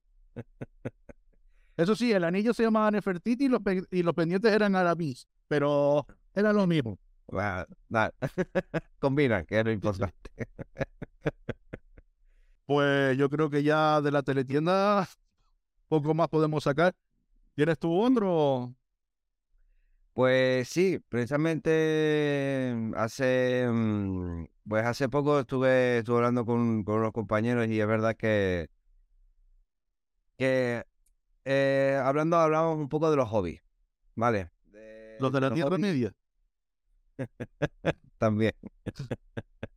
Eso 1.77 1.95
sí, 1.95 2.11
el 2.11 2.23
anillo 2.23 2.53
se 2.53 2.63
llamaba 2.63 2.89
Nefertiti 2.91 3.45
y 3.45 3.49
los, 3.49 3.61
y 3.91 4.03
los 4.03 4.13
pendientes 4.13 4.51
eran 4.51 4.75
Aramis, 4.75 5.27
pero 5.47 6.05
era 6.33 6.53
lo 6.53 6.65
mismo. 6.65 6.97
Nada. 7.31 8.13
Combinan, 8.99 9.45
que 9.45 9.59
es 9.59 9.65
lo 9.65 9.71
importante. 9.71 10.31
Pues 12.73 13.15
yo 13.19 13.29
creo 13.29 13.51
que 13.51 13.61
ya 13.61 14.01
de 14.01 14.09
la 14.11 14.23
teletienda 14.23 15.07
poco 15.89 16.13
más 16.15 16.27
podemos 16.29 16.63
sacar. 16.63 16.95
¿Tienes 17.55 17.79
tu 17.79 17.93
otro? 17.99 18.75
Pues 20.13 20.69
sí, 20.69 20.99
precisamente 21.09 22.71
mm, 22.75 22.93
hace, 22.95 23.67
mm, 23.71 24.45
pues 24.67 24.85
hace 24.85 25.07
poco 25.09 25.39
estuve, 25.39 25.99
estuve 25.99 26.17
hablando 26.17 26.45
con, 26.45 26.83
con 26.83 26.95
unos 26.99 27.11
compañeros 27.13 27.67
y 27.67 27.79
es 27.79 27.87
verdad 27.87 28.15
que, 28.15 28.69
que 30.37 30.83
eh, 31.45 31.99
hablando, 32.03 32.37
hablamos 32.37 32.77
un 32.77 32.89
poco 32.89 33.09
de 33.11 33.17
los 33.17 33.29
hobbies, 33.29 33.61
¿vale? 34.15 34.51
De- 34.71 35.17
Los 35.19 35.31
de 35.31 35.41
la 35.41 35.49
los 35.49 35.55
Tierra 35.55 35.69
hobbies 35.69 35.81
Media. 35.81 36.13
también. 38.17 38.53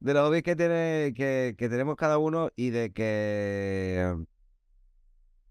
De 0.00 0.14
los 0.14 0.28
hobbies 0.28 0.44
que, 0.44 0.54
tiene, 0.54 1.12
que, 1.16 1.54
que 1.58 1.68
tenemos 1.68 1.96
cada 1.96 2.18
uno 2.18 2.50
y 2.54 2.70
de 2.70 2.92
que 2.92 4.14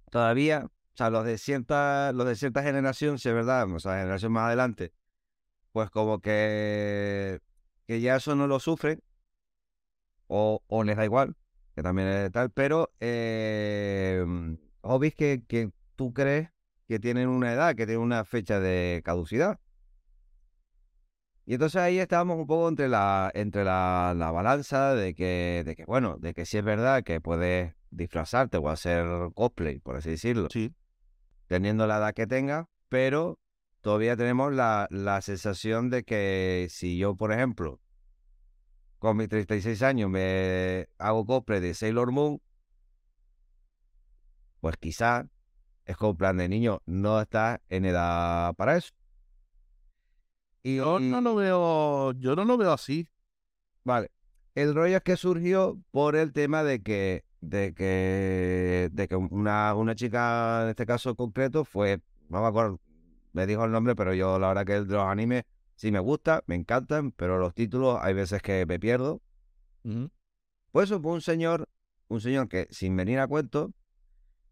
todavía, 0.09 0.65
o 0.65 0.71
sea, 0.97 1.09
los 1.09 1.25
de 1.25 1.37
cierta, 1.37 2.11
los 2.13 2.25
de 2.27 2.35
cierta 2.35 2.63
generación, 2.63 3.19
si 3.19 3.27
es 3.29 3.35
verdad, 3.35 3.69
o 3.71 3.79
sea, 3.79 3.99
generación 3.99 4.31
más 4.31 4.45
adelante, 4.47 4.93
pues 5.73 5.89
como 5.89 6.19
que, 6.21 7.39
que 7.85 8.01
ya 8.01 8.15
eso 8.15 8.35
no 8.35 8.47
lo 8.47 8.59
sufren, 8.59 9.01
o, 10.27 10.61
o 10.67 10.83
les 10.83 10.95
da 10.97 11.05
igual, 11.05 11.35
que 11.75 11.83
también 11.83 12.07
es 12.07 12.31
tal, 12.31 12.49
pero 12.51 12.91
eh, 12.99 14.25
hobbies 14.81 15.15
que, 15.15 15.43
que 15.47 15.71
tú 15.95 16.13
crees 16.13 16.49
que 16.87 16.99
tienen 16.99 17.27
una 17.27 17.53
edad, 17.53 17.75
que 17.75 17.85
tienen 17.85 18.03
una 18.03 18.23
fecha 18.23 18.59
de 18.59 19.01
caducidad. 19.03 19.59
Y 21.49 21.53
entonces 21.53 21.81
ahí 21.81 21.97
estábamos 21.97 22.37
un 22.39 22.45
poco 22.45 22.67
entre 22.67 22.89
la, 22.89 23.31
entre 23.33 23.63
la, 23.63 24.13
la 24.17 24.31
balanza 24.31 24.93
de 24.93 25.15
que, 25.15 25.63
de 25.65 25.77
que, 25.77 25.85
bueno, 25.85 26.17
de 26.19 26.33
que 26.33 26.45
sí 26.45 26.57
es 26.57 26.63
verdad 26.65 27.05
que 27.05 27.21
puedes 27.21 27.73
disfrazarte 27.89 28.57
o 28.57 28.67
hacer 28.67 29.05
cosplay, 29.33 29.79
por 29.79 29.95
así 29.95 30.09
decirlo, 30.09 30.49
Sí. 30.51 30.73
teniendo 31.47 31.87
la 31.87 31.99
edad 31.99 32.13
que 32.13 32.27
tengas, 32.27 32.65
pero 32.89 33.39
todavía 33.79 34.17
tenemos 34.17 34.51
la, 34.53 34.87
la 34.91 35.21
sensación 35.21 35.89
de 35.89 36.03
que 36.03 36.67
si 36.69 36.97
yo, 36.97 37.15
por 37.15 37.31
ejemplo, 37.31 37.79
con 38.99 39.15
mis 39.15 39.29
36 39.29 39.81
años 39.83 40.09
me 40.09 40.89
hago 40.97 41.25
cosplay 41.25 41.61
de 41.61 41.73
Sailor 41.73 42.11
Moon, 42.11 42.41
pues 44.59 44.75
quizá 44.75 45.29
es 45.85 45.95
como 45.95 46.17
plan 46.17 46.35
de 46.35 46.49
niño, 46.49 46.81
no 46.85 47.21
estás 47.21 47.61
en 47.69 47.85
edad 47.85 48.53
para 48.55 48.75
eso. 48.75 48.89
Y, 50.63 50.77
Yo 50.77 50.99
no 50.99 51.21
lo 51.21 51.35
veo, 51.35 52.11
yo 52.13 52.35
no 52.35 52.45
lo 52.45 52.57
veo 52.57 52.71
así. 52.71 53.07
Vale. 53.83 54.11
El 54.55 54.73
rollo 54.73 54.97
es 54.97 55.03
que 55.03 55.15
surgió 55.17 55.79
por 55.91 56.15
el 56.15 56.33
tema 56.33 56.63
de 56.63 56.81
que, 56.81 57.23
de 57.41 57.73
que, 57.73 58.89
de 58.91 59.07
que 59.07 59.15
una, 59.15 59.73
una 59.75 59.95
chica, 59.95 60.63
en 60.63 60.69
este 60.69 60.85
caso 60.85 61.15
concreto, 61.15 61.63
fue, 61.63 62.01
no 62.29 62.41
me 62.41 62.47
acuerdo, 62.47 62.79
me 63.33 63.45
dijo 63.45 63.63
el 63.65 63.71
nombre, 63.71 63.95
pero 63.95 64.13
yo 64.13 64.39
la 64.39 64.47
verdad 64.49 64.65
que 64.65 64.75
el 64.77 64.87
de 64.87 64.95
los 64.95 65.05
animes 65.05 65.43
sí 65.75 65.91
me 65.91 65.99
gusta, 65.99 66.43
me 66.47 66.55
encantan, 66.55 67.11
pero 67.11 67.37
los 67.37 67.53
títulos 67.53 67.99
hay 68.01 68.13
veces 68.13 68.41
que 68.41 68.65
me 68.65 68.79
pierdo. 68.79 69.21
Ujú. 69.83 70.09
Pues 70.71 70.89
eso 70.89 70.99
fue 70.99 71.13
un 71.13 71.21
señor, 71.21 71.69
un 72.07 72.19
señor 72.19 72.49
que 72.49 72.67
sin 72.71 72.95
venir 72.95 73.19
a 73.19 73.27
cuento, 73.27 73.71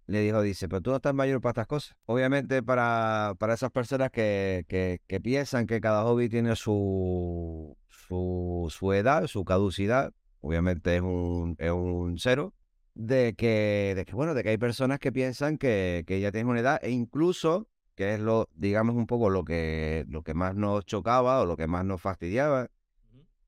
le 0.08 0.22
dijo, 0.22 0.42
dice, 0.42 0.68
pero 0.68 0.82
tú 0.82 0.92
no 0.92 0.98
estás 0.98 1.14
mayor 1.14 1.42
para 1.42 1.52
estas 1.52 1.68
cosas. 1.68 1.98
Obviamente 2.06 2.62
para, 2.62 3.34
para 3.40 3.54
esas 3.56 3.72
personas 3.72 4.12
que, 4.12 4.66
que, 4.68 5.02
que 5.08 5.20
piensan 5.20 5.66
que 5.66 5.82
cada 5.82 6.04
hobby 6.04 6.30
tiene 6.30 6.56
su, 6.56 7.78
su, 7.90 8.68
su 8.70 8.94
edad, 8.94 9.28
su 9.28 9.44
caducidad, 9.46 10.14
obviamente 10.42 10.96
es 10.96 11.02
un, 11.02 11.56
es 11.60 11.72
un 11.72 12.18
cero, 12.20 12.54
de 12.94 13.36
que, 13.36 13.94
de 13.96 14.06
que, 14.06 14.14
bueno, 14.14 14.34
de 14.34 14.44
que 14.44 14.50
hay 14.50 14.58
personas 14.58 15.00
que 15.00 15.12
piensan 15.12 15.58
que, 15.58 16.04
que 16.08 16.20
ya 16.20 16.32
tienen 16.32 16.48
una 16.48 16.60
edad 16.60 16.80
e 16.82 16.92
incluso, 16.92 17.68
que 17.96 18.14
es 18.14 18.20
lo, 18.20 18.50
digamos, 18.56 18.96
un 18.96 19.08
poco 19.08 19.30
lo 19.30 19.44
que, 19.44 20.06
lo 20.08 20.24
que 20.24 20.34
más 20.34 20.56
nos 20.56 20.86
chocaba 20.86 21.42
o 21.42 21.46
lo 21.46 21.58
que 21.58 21.68
más 21.68 21.84
nos 21.84 22.02
fastidiaba, 22.02 22.70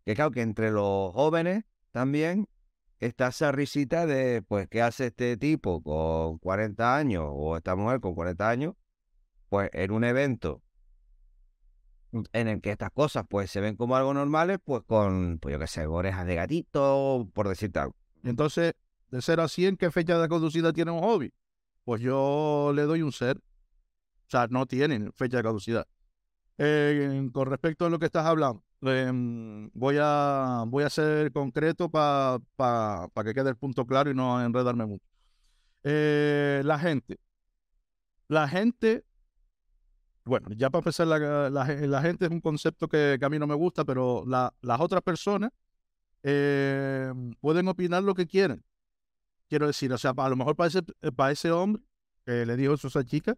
que 0.06 0.16
claro, 0.16 0.32
que 0.32 0.42
entre 0.42 0.72
los 0.72 1.14
jóvenes 1.14 1.66
también 1.92 2.48
está 3.00 3.28
esa 3.28 3.52
risita 3.52 4.06
de, 4.06 4.42
pues, 4.42 4.68
¿qué 4.68 4.82
hace 4.82 5.08
este 5.08 5.38
tipo 5.38 5.82
con 5.82 6.38
40 6.40 6.96
años 6.96 7.26
o 7.28 7.58
esta 7.58 7.76
mujer 7.76 8.00
con 8.00 8.16
40 8.16 8.50
años? 8.50 8.76
Pues 9.50 9.70
en 9.74 9.92
un 9.92 10.04
evento 10.04 10.62
en 12.34 12.48
el 12.48 12.62
que 12.62 12.72
estas 12.72 12.92
cosas 12.92 13.26
pues 13.30 13.52
se 13.52 13.60
ven 13.62 13.76
como 13.76 13.96
algo 13.96 14.14
normales, 14.14 14.60
pues 14.64 14.84
con, 14.84 15.40
pues 15.40 15.54
yo 15.54 15.60
qué 15.60 15.68
sé, 15.68 15.86
orejas 15.86 16.26
de 16.26 16.36
gatito, 16.36 17.30
por 17.34 17.48
decirte 17.48 17.80
algo. 17.80 17.96
Entonces, 18.24 18.74
de 19.12 19.22
0 19.22 19.44
a 19.44 19.48
100, 19.48 19.78
¿qué 19.78 19.92
fecha 19.92 20.18
de 20.18 20.28
caducidad 20.28 20.74
tiene 20.74 20.92
un 20.92 21.02
hobby? 21.02 21.34
Pues 21.84 22.02
yo 22.02 22.72
le 22.74 22.84
doy 22.84 23.02
un 23.02 23.12
ser. 23.12 23.38
O 23.38 24.30
sea, 24.30 24.48
no 24.50 24.66
tienen 24.66 25.14
fecha 25.14 25.38
de 25.38 25.44
caducidad. 25.44 25.88
Eh, 26.58 27.30
con 27.32 27.48
respecto 27.48 27.86
a 27.86 27.90
lo 27.90 28.00
que 28.00 28.08
estás 28.08 28.26
hablando, 28.26 28.64
em, 28.82 29.70
voy, 29.74 29.98
a, 30.00 30.64
voy 30.68 30.84
a 30.84 30.90
ser 30.90 31.32
concreto 31.32 31.90
para 31.90 32.40
que 33.24 33.34
quede 33.34 33.50
el 33.50 33.58
punto 33.58 33.86
claro 33.86 34.12
y 34.12 34.16
no 34.16 34.44
enredarme 34.44 34.86
mucho. 34.86 35.06
Eh, 35.84 36.62
la 36.66 36.78
gente. 36.80 37.20
La 38.28 38.48
gente, 38.48 39.06
bueno, 40.26 40.50
ya 40.52 40.70
para 40.70 40.82
empezar, 40.82 41.08
la, 41.08 41.50
la, 41.50 42.02
gente 42.02 42.26
es 42.26 42.32
un 42.32 42.42
concepto 42.42 42.90
que, 42.90 43.18
a 43.22 43.30
mí 43.30 43.40
no 43.40 43.48
me 43.48 43.56
gusta, 43.56 43.86
pero 43.86 44.26
las 44.26 44.82
otras 44.82 45.02
personas 45.02 45.52
eh, 46.24 47.14
pueden 47.40 47.70
opinar 47.70 48.04
lo 48.04 48.14
que 48.16 48.28
quieren. 48.28 48.64
Quiero 49.48 49.68
decir, 49.68 49.94
o 49.94 49.98
sea, 49.98 50.12
a 50.18 50.30
lo 50.30 50.36
mejor 50.36 50.58
para 50.58 50.68
ese, 50.68 50.82
para 51.16 51.32
ese 51.32 51.52
hombre 51.52 51.82
que 52.26 52.46
le 52.46 52.58
dijo 52.58 52.74
eso 52.74 52.88
a 52.88 52.90
esa 52.90 53.06
chica, 53.06 53.38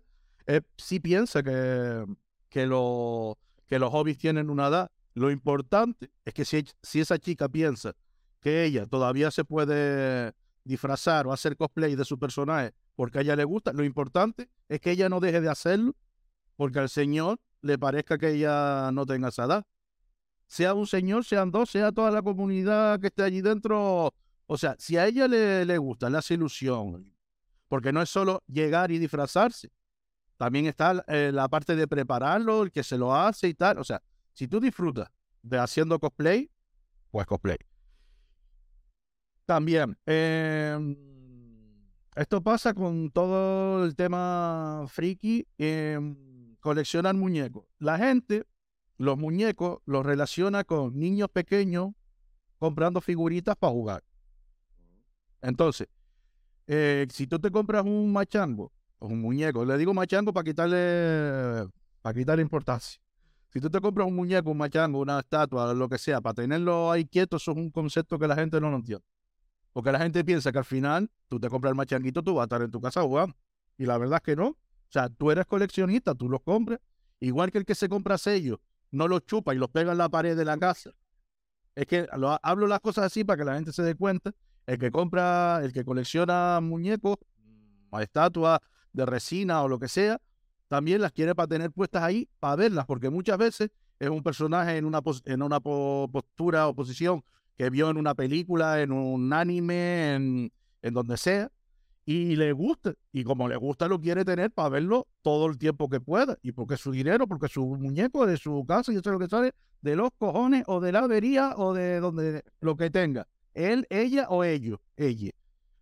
sí 0.76 1.00
piensa 1.00 1.44
que, 1.44 2.06
que, 2.50 2.66
lo, 2.66 3.38
que 3.68 3.78
los 3.78 3.92
hobbies 3.92 4.18
tienen 4.18 4.50
una 4.50 4.68
edad. 4.68 4.92
Lo 5.20 5.30
importante 5.32 6.10
es 6.24 6.34
que 6.34 6.46
si, 6.46 6.64
esa 7.02 7.20
chica 7.20 7.50
piensa 7.50 7.94
que 8.40 8.64
ella 8.64 8.86
todavía 8.86 9.32
se 9.32 9.44
puede 9.44 10.34
disfrazar 10.64 11.28
o 11.28 11.34
hacer 11.34 11.58
cosplay 11.58 11.98
de 11.98 12.06
su 12.06 12.18
personaje 12.18 12.74
porque 12.96 13.18
a 13.18 13.22
ella 13.22 13.36
le 13.36 13.44
gusta, 13.44 13.74
lo 13.74 13.84
importante 13.84 14.50
es 14.70 14.80
que 14.80 14.92
ella 14.92 15.10
no 15.10 15.20
deje 15.20 15.42
de 15.42 15.50
hacerlo 15.50 15.94
porque 16.56 16.80
al 16.80 16.88
Señor 16.88 17.38
le 17.62 17.78
parezca 17.78 18.18
que 18.18 18.30
ella 18.30 18.92
no 18.94 19.06
tenga 19.06 19.28
esa 19.28 19.44
edad. 19.44 19.66
Sea 20.48 20.74
un 20.74 20.88
señor, 20.88 21.26
sean 21.26 21.52
dos, 21.52 21.70
sea 21.70 21.92
toda 21.92 22.12
la 22.12 22.22
comunidad 22.22 22.98
que 23.02 23.08
esté 23.08 23.24
allí 23.24 23.42
dentro. 23.42 24.14
O 24.48 24.58
sea, 24.58 24.78
si 24.80 24.96
a 24.96 25.06
ella 25.06 25.28
le, 25.28 25.66
le 25.66 25.78
gusta, 25.78 26.10
le 26.10 26.18
hace 26.18 26.36
ilusión, 26.36 27.14
porque 27.68 27.92
no 27.92 28.02
es 28.02 28.10
solo 28.10 28.42
llegar 28.48 28.90
y 28.90 29.00
disfrazarse, 29.00 29.70
también 30.38 30.66
está 30.66 31.04
eh, 31.08 31.32
la 31.34 31.50
parte 31.50 31.76
de 31.76 31.90
prepararlo, 31.90 32.64
el 32.64 32.72
que 32.72 32.84
se 32.84 32.98
lo 32.98 33.14
hace 33.14 33.50
y 33.50 33.54
tal. 33.54 33.80
O 33.80 33.84
sea, 33.84 34.02
si 34.34 34.48
tú 34.48 34.60
disfrutas 34.60 35.10
de 35.42 35.58
haciendo 35.58 36.00
cosplay, 36.00 36.50
pues 37.12 37.26
cosplay. 37.26 37.58
También, 39.46 39.98
em, 40.06 40.96
esto 42.16 42.42
pasa 42.42 42.74
con 42.74 43.10
todo 43.12 43.84
el 43.86 43.96
tema 43.96 44.86
friki, 44.88 45.48
eh, 45.58 46.00
coleccionar 46.60 47.16
muñecos. 47.16 47.66
La 47.80 47.98
gente, 47.98 48.46
los 48.98 49.18
muñecos, 49.18 49.80
los 49.86 50.06
relaciona 50.06 50.64
con 50.64 51.00
niños 51.00 51.30
pequeños 51.30 51.94
comprando 52.60 53.02
figuritas 53.02 53.56
para 53.56 53.74
jugar. 53.74 54.04
Entonces, 55.42 55.88
eh, 56.68 57.08
si 57.10 57.26
tú 57.26 57.40
te 57.40 57.50
compras 57.50 57.86
un 57.86 58.12
machango 58.12 58.72
un 59.00 59.22
muñeco. 59.22 59.66
Le 59.66 59.78
digo 59.78 59.94
machango 59.94 60.34
para 60.34 60.44
quitarle, 60.44 61.68
para 62.02 62.14
quitarle 62.14 62.42
importancia. 62.42 63.00
Si 63.52 63.60
tú 63.60 63.70
te 63.70 63.82
compras 63.82 64.08
un 64.08 64.16
muñeco, 64.16 64.52
un 64.52 64.58
machango, 64.58 65.00
una 65.00 65.20
estatua, 65.20 65.74
lo 65.74 65.90
que 65.90 65.98
sea, 65.98 66.22
para 66.22 66.36
tenerlo 66.36 66.92
ahí 66.92 67.06
quieto, 67.06 67.38
eso 67.38 67.52
es 67.52 67.58
un 67.58 67.72
concepto 67.72 68.20
que 68.20 68.28
la 68.28 68.36
gente 68.36 68.62
no 68.62 68.70
lo 68.70 68.78
entiende. 68.78 69.04
Porque 69.74 69.92
la 69.92 70.00
gente 70.00 70.24
piensa 70.24 70.52
que 70.52 70.60
al 70.60 70.66
final 70.66 71.10
tú 71.28 71.40
te 71.40 71.50
compras 71.50 71.72
el 71.72 71.76
machanguito, 71.76 72.22
tú 72.22 72.36
vas 72.36 72.44
a 72.44 72.46
estar 72.46 72.62
en 72.62 72.72
tu 72.72 72.80
casa 72.80 73.02
jugando. 73.02 73.36
Y 73.78 73.86
la 73.86 73.98
verdad 73.98 74.18
es 74.18 74.24
que 74.24 74.36
no. 74.36 74.48
O 74.50 74.58
sea, 74.92 75.10
tú 75.10 75.32
eres 75.32 75.46
coleccionista, 75.46 76.14
tú 76.14 76.30
los 76.30 76.42
compras. 76.42 76.80
Igual 77.20 77.52
que 77.52 77.58
el 77.58 77.66
que 77.66 77.76
se 77.76 77.90
compra 77.90 78.18
sellos, 78.18 78.60
no 78.92 79.08
los 79.08 79.26
chupa 79.26 79.54
y 79.54 79.58
los 79.58 79.70
pega 79.70 79.92
en 79.92 79.98
la 79.98 80.10
pared 80.10 80.38
de 80.38 80.46
la 80.46 80.58
casa. 80.58 80.92
Es 81.76 81.86
que 81.86 82.08
hablo 82.12 82.68
las 82.68 82.80
cosas 82.82 83.06
así 83.06 83.24
para 83.24 83.38
que 83.38 83.46
la 83.46 83.56
gente 83.56 83.72
se 83.72 83.84
dé 83.84 83.96
cuenta. 83.96 84.34
El 84.66 84.78
que 84.78 84.92
compra, 84.92 85.62
el 85.64 85.74
que 85.74 85.84
colecciona 85.84 86.60
muñecos, 86.62 87.18
estatuas, 88.00 88.60
de 88.94 89.06
resina 89.06 89.64
o 89.64 89.68
lo 89.68 89.80
que 89.80 89.88
sea, 89.88 90.20
también 90.70 91.02
las 91.02 91.12
quiere 91.12 91.36
para 91.36 91.48
tener 91.48 91.72
puestas 91.72 92.04
ahí, 92.04 92.30
para 92.40 92.56
verlas, 92.56 92.86
porque 92.86 93.10
muchas 93.10 93.38
veces 93.38 93.72
es 94.00 94.10
un 94.10 94.24
personaje 94.24 94.78
en 94.78 94.86
una, 94.86 95.02
en 95.26 95.42
una 95.42 95.60
postura 95.60 96.68
o 96.70 96.74
posición 96.74 97.24
que 97.58 97.70
vio 97.70 97.90
en 97.90 97.98
una 97.98 98.16
película, 98.16 98.82
en 98.82 98.94
un 98.94 99.34
anime, 99.34 100.16
en, 100.16 100.52
en 100.82 100.94
donde 100.94 101.18
sea, 101.18 101.52
y 102.06 102.36
le 102.38 102.54
gusta. 102.54 102.94
Y 103.12 103.24
como 103.24 103.50
le 103.50 103.58
gusta, 103.58 103.88
lo 103.88 104.00
quiere 104.00 104.24
tener 104.24 104.52
para 104.52 104.70
verlo 104.70 105.08
todo 105.22 105.48
el 105.48 105.58
tiempo 105.58 105.90
que 105.90 106.00
pueda. 106.00 106.38
Y 106.42 106.54
porque 106.54 106.78
su 106.78 106.92
dinero, 106.92 107.28
porque 107.28 107.50
su 107.50 107.66
muñeco 107.66 108.26
de 108.26 108.38
su 108.38 108.66
casa, 108.66 108.94
y 108.94 108.96
eso 108.96 109.10
es 109.10 109.14
lo 109.14 109.20
que 109.20 109.28
sale 109.28 109.54
de 109.82 109.96
los 109.96 110.10
cojones 110.18 110.64
o 110.68 110.80
de 110.80 110.92
la 110.92 111.00
avería 111.00 111.54
o 111.58 111.74
de 111.74 112.00
donde 112.00 112.44
lo 112.62 112.78
que 112.78 112.90
tenga. 112.90 113.28
Él, 113.54 113.86
ella 113.90 114.28
o 114.30 114.44
ellos, 114.44 114.80
ella. 114.96 115.32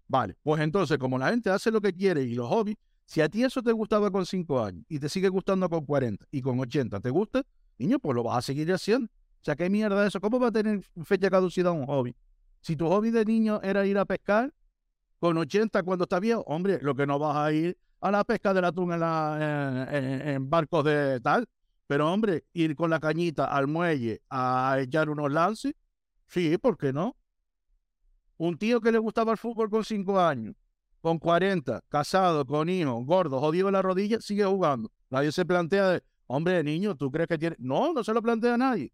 Vale, 0.07 0.35
pues 0.41 0.61
entonces, 0.61 0.97
como 0.97 1.17
la 1.17 1.29
gente 1.29 1.49
hace 1.49 1.69
lo 1.69 1.81
que 1.81 1.93
quiere 1.93 2.23
y 2.23 2.33
los 2.33 2.47
hobbies, 2.47 2.77
si 3.07 3.21
a 3.21 3.29
ti 3.29 3.41
eso 3.43 3.63
te 3.63 3.71
gustaba 3.71 4.11
con 4.11 4.25
5 4.25 4.63
años 4.63 4.85
y 4.89 4.99
te 4.99 5.07
sigue 5.07 5.29
gustando 5.29 5.69
con 5.69 5.85
40 5.85 6.25
y 6.29 6.41
con 6.41 6.59
80 6.59 6.99
te 6.99 7.09
gusta, 7.09 7.41
niño, 7.77 7.99
pues 7.99 8.13
lo 8.13 8.21
vas 8.21 8.37
a 8.37 8.41
seguir 8.41 8.71
haciendo. 8.73 9.07
O 9.07 9.43
sea, 9.43 9.55
¿qué 9.55 9.69
mierda 9.69 10.01
es 10.01 10.09
eso? 10.09 10.19
¿Cómo 10.19 10.39
va 10.41 10.47
a 10.47 10.51
tener 10.51 10.81
fecha 11.05 11.29
caducidad 11.29 11.71
un 11.71 11.85
hobby? 11.85 12.13
Si 12.59 12.75
tu 12.75 12.85
hobby 12.89 13.11
de 13.11 13.23
niño 13.23 13.61
era 13.63 13.85
ir 13.85 13.97
a 13.97 14.03
pescar, 14.03 14.53
con 15.19 15.37
80 15.37 15.83
cuando 15.83 16.03
está 16.03 16.19
viejo, 16.19 16.41
hombre, 16.47 16.79
lo 16.81 16.95
que 16.95 17.07
no 17.07 17.17
vas 17.17 17.37
a 17.37 17.53
ir 17.53 17.77
a 18.01 18.11
la 18.11 18.25
pesca 18.25 18.53
del 18.53 18.65
atún 18.65 18.91
en, 18.91 18.99
la, 18.99 19.87
en, 19.89 20.49
barcos 20.49 20.83
de 20.83 21.21
tal. 21.21 21.47
Pero, 21.87 22.11
hombre, 22.11 22.43
ir 22.51 22.75
con 22.75 22.89
la 22.89 22.99
cañita 22.99 23.45
al 23.45 23.67
muelle 23.67 24.21
a 24.29 24.77
echar 24.81 25.09
unos 25.09 25.31
lances, 25.31 25.73
sí, 26.27 26.57
¿por 26.57 26.77
qué 26.77 26.91
no? 26.91 27.15
Un 28.35 28.57
tío 28.57 28.81
que 28.81 28.91
le 28.91 28.97
gustaba 28.97 29.31
el 29.31 29.37
fútbol 29.37 29.69
con 29.69 29.85
5 29.85 30.19
años 30.19 30.55
con 31.07 31.19
40, 31.19 31.85
casado, 31.87 32.45
con 32.45 32.67
hijos, 32.67 33.05
gordo, 33.05 33.39
jodido 33.39 33.69
en 33.69 33.73
la 33.75 33.81
rodilla, 33.81 34.19
sigue 34.19 34.43
jugando. 34.43 34.91
Nadie 35.09 35.31
se 35.31 35.45
plantea 35.45 35.87
de, 35.91 36.03
hombre, 36.25 36.61
niño, 36.65 36.97
¿tú 36.97 37.09
crees 37.09 37.29
que 37.29 37.37
tiene? 37.37 37.55
No, 37.59 37.93
no 37.93 38.03
se 38.03 38.13
lo 38.13 38.21
plantea 38.21 38.57
nadie. 38.57 38.91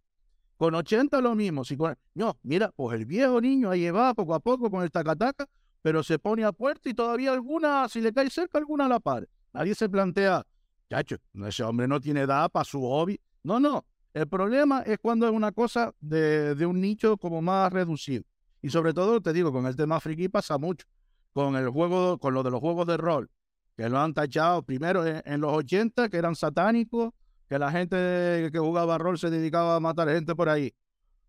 Con 0.56 0.76
80 0.76 1.20
lo 1.22 1.34
mismo. 1.34 1.66
Si 1.66 1.76
No, 2.14 2.38
mira, 2.44 2.72
pues 2.76 3.00
el 3.00 3.08
viejo 3.08 3.42
niño 3.42 3.72
ahí 3.72 3.90
va 3.90 4.14
poco 4.14 4.36
a 4.36 4.40
poco 4.40 4.70
con 4.70 4.84
el 4.84 4.92
tacataca, 4.92 5.48
pero 5.82 6.04
se 6.04 6.20
pone 6.20 6.44
a 6.44 6.52
puerta 6.52 6.88
y 6.88 6.94
todavía 6.94 7.34
alguna, 7.34 7.90
si 7.90 8.00
le 8.00 8.14
cae 8.14 8.30
cerca, 8.30 8.60
alguna 8.60 8.86
a 8.86 8.90
la 8.90 9.00
par. 9.00 9.28
Nadie 9.52 9.74
se 9.74 9.90
plantea, 9.90 10.46
chacho, 10.92 11.16
ese 11.48 11.64
hombre 11.64 11.88
no 11.88 12.00
tiene 12.00 12.22
edad 12.22 12.48
para 12.52 12.64
su 12.64 12.80
hobby. 12.80 13.20
No, 13.42 13.60
no. 13.60 13.88
El 14.14 14.28
problema 14.28 14.84
es 14.84 15.00
cuando 15.00 15.26
es 15.26 15.34
una 15.34 15.52
cosa 15.52 15.92
de, 16.00 16.54
de 16.54 16.66
un 16.68 16.80
nicho 16.80 17.18
como 17.18 17.42
más 17.42 17.74
reducido. 17.74 18.24
Y 18.62 18.70
sobre 18.70 18.94
todo, 18.94 19.20
te 19.20 19.34
digo, 19.34 19.52
con 19.52 19.66
el 19.66 19.76
tema 19.76 20.00
friki 20.00 20.30
pasa 20.30 20.60
mucho 20.60 20.86
con 21.34 21.56
el 21.56 21.70
juego, 21.70 22.20
con 22.20 22.34
lo 22.34 22.44
de 22.44 22.52
los 22.52 22.60
juegos 22.60 22.88
de 22.88 22.98
rol, 22.98 23.30
que 23.76 23.90
lo 23.90 24.00
han 24.00 24.14
tachado 24.14 24.64
primero 24.64 25.04
en, 25.06 25.42
los 25.42 25.52
80, 25.52 26.10
que 26.10 26.18
eran 26.18 26.36
satánicos, 26.36 27.12
que 27.50 27.60
la 27.60 27.72
gente 27.72 28.50
que 28.52 28.60
jugaba 28.60 28.98
rol 28.98 29.18
se 29.18 29.30
dedicaba 29.30 29.76
a 29.76 29.80
matar 29.80 30.10
gente 30.10 30.36
por 30.36 30.48
ahí. 30.48 30.74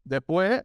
Después, 0.04 0.62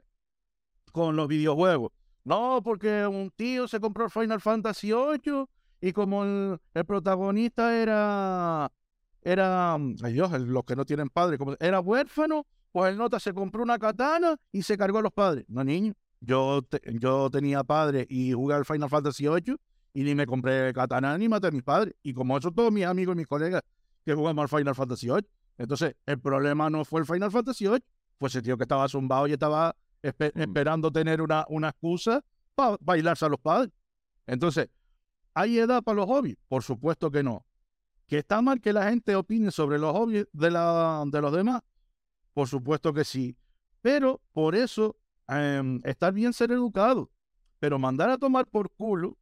con 0.92 1.16
los 1.16 1.28
videojuegos. 1.28 1.92
No, 2.26 2.62
porque 2.64 3.08
un 3.08 3.32
tío 3.32 3.68
se 3.68 3.80
compró 3.80 4.06
el 4.06 4.12
Final 4.12 4.42
Fantasy 4.42 4.92
VIII 4.92 5.46
y 5.82 5.94
como 5.94 6.24
el, 6.24 6.60
protagonista 6.86 7.76
era, 7.76 8.72
era, 9.22 9.76
ay 9.76 10.14
Dios, 10.14 10.32
los 10.42 10.66
que 10.66 10.76
no 10.76 10.86
tienen 10.86 11.10
padre, 11.10 11.38
como 11.38 11.56
era 11.60 11.80
huérfano, 11.80 12.46
pues 12.72 12.92
el 12.92 12.98
nota 12.98 13.20
se 13.20 13.34
compró 13.34 13.64
una 13.64 13.80
katana 13.80 14.36
y 14.52 14.62
se 14.64 14.78
cargó 14.78 15.00
a 15.00 15.02
los 15.02 15.14
padres. 15.14 15.46
No, 15.48 15.64
niño. 15.64 15.94
Yo, 16.22 16.62
yo 17.00 17.30
tenía 17.30 17.64
padre 17.64 18.06
y 18.10 18.34
jugué 18.34 18.56
al 18.56 18.66
Final 18.66 18.90
Fantasy 18.90 19.28
VIII 19.28 19.56
y 19.94 20.04
ni 20.04 20.16
me 20.16 20.26
compré 20.26 20.74
katana 20.74 21.18
ni 21.18 21.30
maté 21.30 21.48
a 21.48 21.52
mis 21.52 21.64
padres. 21.64 21.96
Y 22.04 22.14
como 22.14 22.38
eso, 22.38 22.52
todos 22.52 22.72
mis 22.72 22.86
amigos 22.86 23.16
y 23.16 23.18
mis 23.18 23.28
colegas 23.28 23.62
que 24.06 24.14
jugamos 24.14 24.44
al 24.44 24.60
Final 24.60 24.76
Fantasy 24.76 25.08
VIII. 25.08 25.28
Entonces, 25.58 25.96
el 26.06 26.20
problema 26.20 26.70
no 26.70 26.86
fue 26.86 27.02
el 27.02 27.06
Final 27.06 27.32
Fantasy 27.32 27.68
VIII, 27.68 27.84
fue 28.18 28.30
ese 28.30 28.42
tío 28.42 28.58
que 28.58 28.64
estaba 28.64 28.88
zumbado 28.88 29.28
y 29.28 29.34
estaba 29.34 29.76
mm. 30.04 30.40
esperando 30.40 30.92
tener 30.92 31.22
una, 31.22 31.46
una 31.50 31.70
excusa 31.70 32.24
para 32.56 32.78
bailarse 32.82 33.26
a 33.26 33.30
los 33.30 33.40
padres. 33.40 33.72
Entonces, 34.28 34.70
¿Hay 35.40 35.58
edad 35.58 35.82
para 35.84 35.96
los 35.96 36.06
hobbies? 36.06 36.36
Por 36.50 36.64
supuesto 36.64 37.10
que 37.10 37.24
no. 37.24 37.46
¿Que 38.08 38.18
está 38.18 38.42
mal 38.42 38.60
que 38.60 38.74
la 38.74 38.90
gente 38.90 39.16
opine 39.16 39.52
sobre 39.52 39.78
los 39.78 39.94
hobbies 39.94 40.28
de, 40.34 40.52
la, 40.52 41.04
de 41.08 41.22
los 41.22 41.32
demás? 41.32 41.62
Por 42.34 42.50
supuesto 42.50 42.94
que 42.94 43.06
sí. 43.06 43.38
Pero 43.82 44.22
por 44.34 44.54
eso 44.54 44.98
em, 45.30 45.82
está 45.84 46.12
bien 46.12 46.34
ser 46.34 46.52
educado. 46.52 47.10
Pero 47.60 47.78
mandar 47.78 48.10
a 48.10 48.18
tomar 48.18 48.48
por 48.48 48.72
culo, 48.72 49.18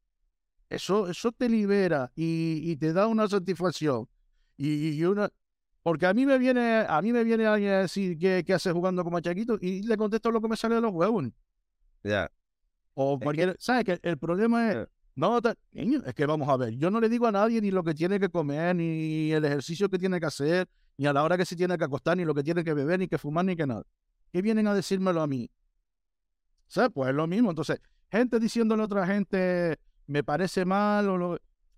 eso, 0.69 1.09
eso 1.09 1.31
te 1.31 1.49
libera 1.49 2.11
y, 2.15 2.75
te 2.77 2.93
da 2.93 3.07
una 3.07 3.27
satisfacción. 3.27 4.07
Y, 4.57 5.03
una. 5.03 5.29
Porque 5.81 6.05
a 6.05 6.13
mí 6.13 6.25
me 6.25 6.37
viene, 6.37 6.85
a 6.87 7.01
mí 7.01 7.13
me 7.13 7.23
viene 7.23 7.45
alguien 7.45 7.71
a 7.71 7.79
decir 7.79 8.17
qué, 8.17 8.43
qué 8.45 8.53
hace 8.53 8.71
jugando 8.71 9.03
como 9.03 9.19
chaquito 9.21 9.57
y 9.61 9.83
le 9.83 9.97
contesto 9.97 10.31
lo 10.31 10.41
que 10.41 10.49
me 10.49 10.57
sale 10.57 10.75
de 10.75 10.81
los 10.81 10.91
huevos. 10.91 11.25
Ya. 12.03 12.29
O 12.93 13.19
¿sabes? 13.59 13.85
Que 13.85 13.99
el 14.01 14.17
problema 14.17 14.71
es, 14.71 14.87
no, 15.15 15.39
es 15.39 16.13
que 16.13 16.25
vamos 16.25 16.49
a 16.49 16.57
ver, 16.57 16.75
yo 16.77 16.91
no 16.91 16.99
le 16.99 17.09
digo 17.09 17.27
a 17.27 17.31
nadie 17.31 17.61
ni 17.61 17.71
lo 17.71 17.83
que 17.83 17.93
tiene 17.93 18.19
que 18.19 18.29
comer, 18.29 18.75
ni 18.75 19.31
el 19.31 19.45
ejercicio 19.45 19.89
que 19.89 19.97
tiene 19.97 20.19
que 20.19 20.25
hacer, 20.25 20.67
ni 20.97 21.05
a 21.07 21.13
la 21.13 21.23
hora 21.23 21.37
que 21.37 21.45
se 21.45 21.55
tiene 21.55 21.77
que 21.77 21.83
acostar, 21.83 22.17
ni 22.17 22.25
lo 22.25 22.35
que 22.35 22.43
tiene 22.43 22.63
que 22.63 22.73
beber, 22.73 22.99
ni 22.99 23.07
que 23.07 23.17
fumar, 23.17 23.45
ni 23.45 23.55
que 23.55 23.65
nada. 23.65 23.83
¿Qué 24.31 24.41
vienen 24.41 24.67
a 24.67 24.73
decírmelo 24.73 25.21
a 25.21 25.27
mí? 25.27 25.49
¿Sabes? 26.67 26.91
Pues 26.93 27.09
es 27.09 27.15
lo 27.15 27.27
mismo. 27.27 27.49
Entonces, 27.49 27.79
gente 28.11 28.39
diciéndole 28.39 28.81
a 28.81 28.85
otra 28.85 29.05
gente, 29.07 29.77
me 30.05 30.23
parece 30.23 30.65
mal, 30.65 31.09
o 31.09 31.17
lo, 31.17 31.37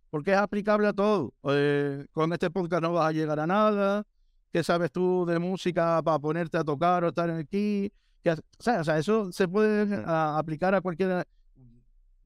porque 0.09 0.31
es 0.31 0.37
aplicable 0.37 0.87
a 0.87 0.93
todo. 0.93 1.33
Eh, 1.43 2.05
con 2.11 2.33
este 2.33 2.49
podcast 2.49 2.81
no 2.81 2.93
vas 2.93 3.09
a 3.09 3.11
llegar 3.11 3.39
a 3.39 3.47
nada. 3.47 4.05
¿Qué 4.51 4.63
sabes 4.63 4.91
tú 4.91 5.25
de 5.25 5.37
música 5.37 6.01
para 6.01 6.17
ponerte 6.17 6.57
a 6.57 6.63
tocar 6.63 7.03
o 7.03 7.09
estar 7.09 7.29
aquí? 7.29 7.91
o, 8.25 8.63
sea, 8.83 8.97
eso 8.97 9.31
se 9.31 9.47
puede 9.47 10.03
aplicar 10.05 10.73
a 10.75 10.81
cualquier... 10.81 11.27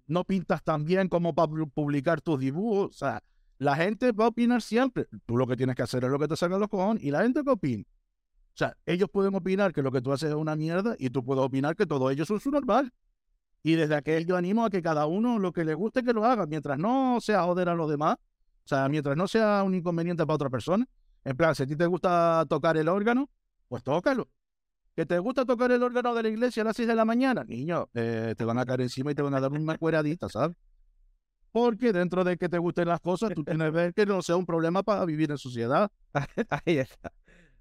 No 0.05 0.25
pintas 0.25 0.61
tan 0.63 0.83
bien 0.83 1.07
como 1.07 1.33
para 1.33 1.51
publicar 1.73 2.21
tus 2.21 2.39
dibujos. 2.39 2.89
O 2.89 2.93
sea, 2.93 3.23
la 3.57 3.75
gente 3.75 4.11
va 4.11 4.25
a 4.25 4.27
opinar 4.29 4.61
siempre. 4.61 5.07
Tú 5.25 5.37
lo 5.37 5.47
que 5.47 5.55
tienes 5.55 5.75
que 5.75 5.81
hacer 5.81 6.03
es 6.03 6.09
lo 6.09 6.19
que 6.19 6.27
te 6.27 6.35
salga 6.35 6.57
los 6.57 6.67
cojones. 6.67 7.03
¿Y 7.03 7.11
la 7.11 7.23
gente 7.23 7.41
qué 7.43 7.49
opina? 7.49 7.83
O 8.53 8.57
sea, 8.57 8.77
ellos 8.85 9.09
pueden 9.11 9.33
opinar 9.35 9.73
que 9.73 9.81
lo 9.81 9.91
que 9.91 10.01
tú 10.01 10.11
haces 10.11 10.29
es 10.29 10.35
una 10.35 10.55
mierda 10.55 10.95
y 10.99 11.09
tú 11.09 11.23
puedes 11.23 11.43
opinar 11.43 11.75
que 11.75 11.85
todo 11.85 12.09
ellos 12.11 12.27
son 12.27 12.39
su 12.39 12.51
normal. 12.51 12.91
Y 13.63 13.75
desde 13.75 13.95
aquel 13.95 14.25
yo 14.25 14.35
animo 14.35 14.65
a 14.65 14.69
que 14.69 14.81
cada 14.81 15.05
uno 15.05 15.39
lo 15.39 15.51
que 15.53 15.63
le 15.63 15.73
guste 15.73 16.03
que 16.03 16.13
lo 16.13 16.25
haga, 16.25 16.45
mientras 16.45 16.77
no 16.77 17.19
sea 17.21 17.43
joder 17.43 17.69
a 17.69 17.75
los 17.75 17.89
demás, 17.89 18.17
o 18.17 18.67
sea, 18.67 18.87
mientras 18.89 19.17
no 19.17 19.27
sea 19.27 19.63
un 19.63 19.73
inconveniente 19.73 20.25
para 20.25 20.35
otra 20.35 20.49
persona. 20.49 20.85
En 21.23 21.35
plan, 21.35 21.55
si 21.55 21.63
a 21.63 21.65
ti 21.65 21.75
te 21.75 21.85
gusta 21.85 22.45
tocar 22.47 22.77
el 22.77 22.89
órgano, 22.89 23.29
pues 23.67 23.83
tócalo 23.83 24.29
que 24.95 25.05
te 25.05 25.17
gusta 25.19 25.45
tocar 25.45 25.71
el 25.71 25.81
órgano 25.81 26.13
de 26.13 26.23
la 26.23 26.29
iglesia 26.29 26.61
a 26.61 26.65
las 26.65 26.75
6 26.75 26.87
de 26.87 26.95
la 26.95 27.05
mañana, 27.05 27.43
niño, 27.43 27.89
eh, 27.93 28.35
te 28.37 28.45
van 28.45 28.59
a 28.59 28.65
caer 28.65 28.81
encima 28.81 29.11
y 29.11 29.15
te 29.15 29.21
van 29.21 29.33
a 29.33 29.39
dar 29.39 29.51
una 29.51 29.77
cueradita, 29.77 30.29
¿sabes? 30.29 30.55
Porque 31.51 31.93
dentro 31.93 32.23
de 32.23 32.37
que 32.37 32.49
te 32.49 32.57
gusten 32.57 32.87
las 32.87 32.99
cosas, 32.99 33.31
tú 33.33 33.43
tienes 33.43 33.67
que 33.67 33.71
ver 33.71 33.93
que 33.93 34.05
no 34.05 34.21
sea 34.21 34.35
un 34.35 34.45
problema 34.45 34.81
para 34.83 35.05
vivir 35.05 35.29
en 35.31 35.37
sociedad. 35.37 35.91
Ahí 36.49 36.77
está. 36.77 37.11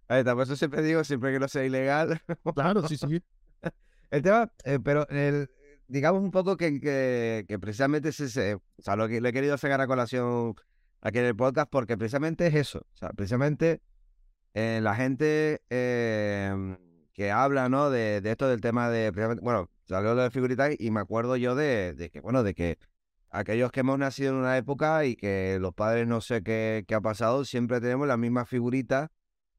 Ahí 0.09 0.21
está. 0.21 0.35
Por 0.35 0.45
eso 0.45 0.57
siempre 0.57 0.83
digo, 0.83 1.05
siempre 1.05 1.33
que 1.33 1.39
no 1.39 1.49
sea 1.49 1.65
ilegal. 1.65 2.21
claro, 2.55 2.87
sí, 2.89 2.97
sí. 2.97 3.23
El 4.11 4.23
tema, 4.23 4.53
eh, 4.65 4.79
pero 4.83 5.09
el, 5.09 5.49
digamos 5.89 6.23
un 6.23 6.31
poco 6.31 6.59
que, 6.59 6.81
que, 6.81 7.59
precisamente 7.59 8.11
es 8.11 8.21
ese, 8.21 8.57
o 8.57 8.63
sea, 8.79 8.95
lo 8.95 9.09
que 9.09 9.23
le 9.23 9.31
he 9.31 9.33
querido 9.33 9.57
sacar 9.57 9.81
a 9.81 9.87
colación 9.87 10.55
aquí 11.01 11.19
en 11.19 11.25
el 11.25 11.35
podcast, 11.35 11.71
porque 11.71 11.97
precisamente 11.97 12.47
es 12.47 12.55
eso. 12.55 12.81
O 12.81 12.97
sea, 12.97 13.09
precisamente 13.11 13.81
eh, 14.53 14.81
la 14.83 14.95
gente 14.95 15.63
que 15.71 17.31
habla, 17.31 17.71
¿no? 17.71 17.89
De, 17.89 18.21
de, 18.21 18.31
esto 18.31 18.49
del 18.49 18.61
tema 18.61 18.91
de, 18.91 19.11
bueno, 19.41 19.71
salió 19.87 20.15
lo 20.15 20.23
de 20.23 20.31
figuritas 20.31 20.75
y 20.79 20.91
me 20.91 21.01
acuerdo 21.01 21.37
yo 21.37 21.55
de, 21.55 21.95
de, 21.95 22.11
que, 22.11 22.21
bueno, 22.21 22.43
de 22.43 22.55
que 22.55 22.79
aquellos 23.31 23.73
que 23.73 23.81
hemos 23.81 23.99
nacido 23.99 24.33
en 24.33 24.37
una 24.37 24.57
época 24.57 25.05
y 25.05 25.17
que 25.17 25.59
los 25.61 25.73
padres 25.75 26.07
no 26.07 26.21
sé 26.21 26.43
qué, 26.43 26.85
qué 26.87 26.95
ha 26.95 27.01
pasado, 27.01 27.45
siempre 27.45 27.81
tenemos 27.81 28.07
la 28.07 28.17
misma 28.17 28.45
figurita 28.45 29.11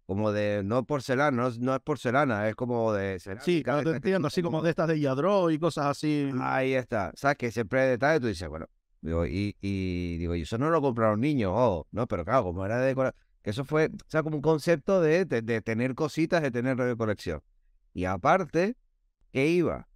como 0.06 0.32
de, 0.32 0.62
no 0.64 0.86
porcelana, 0.86 1.32
no, 1.32 1.50
no 1.60 1.76
es 1.76 1.82
porcelana, 1.82 2.50
es 2.50 2.56
como 2.56 2.92
de... 2.94 3.20
Sí, 3.42 3.64
claro, 3.64 3.84
te 3.84 3.98
entiendo, 3.98 4.28
así 4.28 4.42
como 4.42 4.62
de 4.62 4.70
estas 4.70 4.88
de 4.88 5.00
Yadro 5.00 5.50
y 5.50 5.60
cosas 5.60 5.86
así. 5.86 6.30
Ahí 6.42 6.74
está, 6.74 7.12
¿sabes? 7.16 7.38
Que 7.38 7.52
siempre 7.52 7.82
de 7.82 7.90
detalle 7.92 8.20
tú 8.20 8.28
dices, 8.28 8.48
bueno, 8.50 8.68
digo, 9.02 9.26
y, 9.26 9.56
y 9.62 10.18
digo, 10.18 10.36
y 10.36 10.42
eso 10.42 10.58
no 10.58 10.70
lo 10.70 10.82
compraron 10.82 11.22
niños, 11.22 11.52
oh, 11.54 11.88
no, 11.92 12.08
pero 12.08 12.26
claro, 12.26 12.44
como 12.44 12.66
era 12.66 12.80
de 12.80 12.88
decorar 12.88 13.16
que 13.44 13.50
eso 13.50 13.66
fue, 13.66 13.88
o 13.88 14.10
sea, 14.10 14.24
como 14.24 14.38
un 14.38 14.42
concepto 14.42 15.02
de, 15.02 15.26
de, 15.26 15.62
tener 15.62 15.96
cositas, 15.96 16.42
de 16.42 16.50
tener 16.50 16.96
colección. 16.96 17.42
Y 17.94 18.06
aparte, 18.06 18.78
que 19.32 19.48
iba 19.48 19.90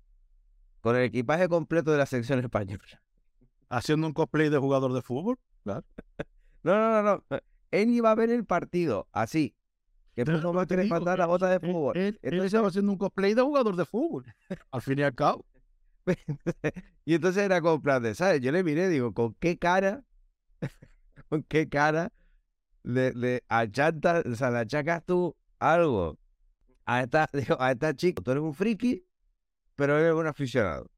con 0.82 0.98
el 0.98 1.04
equipaje 1.04 1.48
completo 1.48 1.92
de 1.92 1.98
la 1.98 2.06
selección 2.06 2.40
española. 2.40 3.02
¿Haciendo 3.70 4.06
un 4.06 4.14
cosplay 4.14 4.50
de 4.50 4.58
jugador 4.58 4.94
de 4.94 5.02
fútbol? 5.02 5.40
Claro. 5.64 5.86
no, 6.64 6.76
no, 6.76 7.02
no, 7.02 7.24
no. 7.30 7.40
Él 7.72 7.90
iba 7.90 8.12
a 8.12 8.16
ver 8.16 8.30
el 8.30 8.46
partido, 8.46 9.08
así. 9.14 9.56
Que 10.18 10.26
no 10.26 10.52
va 10.52 10.64
a 10.64 10.66
querer 10.66 10.88
mandar 10.88 11.20
la 11.20 11.28
bota 11.28 11.48
de 11.48 11.60
fútbol. 11.60 11.96
Él, 11.96 12.20
estaba 12.24 12.70
haciendo 12.70 12.92
un 12.92 12.98
cosplay 12.98 13.36
de 13.36 13.44
jugador 13.44 13.76
de 13.76 13.86
fútbol. 13.86 14.26
al 14.72 14.82
fin 14.82 14.98
y 14.98 15.04
al 15.04 15.14
cabo. 15.14 15.46
y 17.06 17.14
entonces 17.14 17.44
era 17.44 17.62
como 17.62 17.80
¿sabes? 18.16 18.42
Yo 18.42 18.52
le 18.52 18.64
miré, 18.64 18.90
digo, 18.90 19.14
¿con 19.14 19.36
qué 19.36 19.60
cara? 19.60 20.04
¿Con 21.30 21.44
qué 21.44 21.70
cara 21.70 22.12
le, 22.82 23.14
le 23.14 23.44
achanta, 23.48 24.24
o 24.26 24.36
sea, 24.36 24.50
le 24.50 24.58
achacas 24.58 25.06
tú 25.06 25.36
algo 25.60 26.18
a 26.86 27.04
esta, 27.04 27.30
digo, 27.34 27.58
a 27.60 27.72
esta 27.72 27.96
chica, 27.96 28.24
tú 28.24 28.32
eres 28.32 28.42
un 28.42 28.56
friki, 28.56 29.06
pero 29.76 30.00
eres 30.00 30.14
un 30.14 30.26
aficionado. 30.26 30.90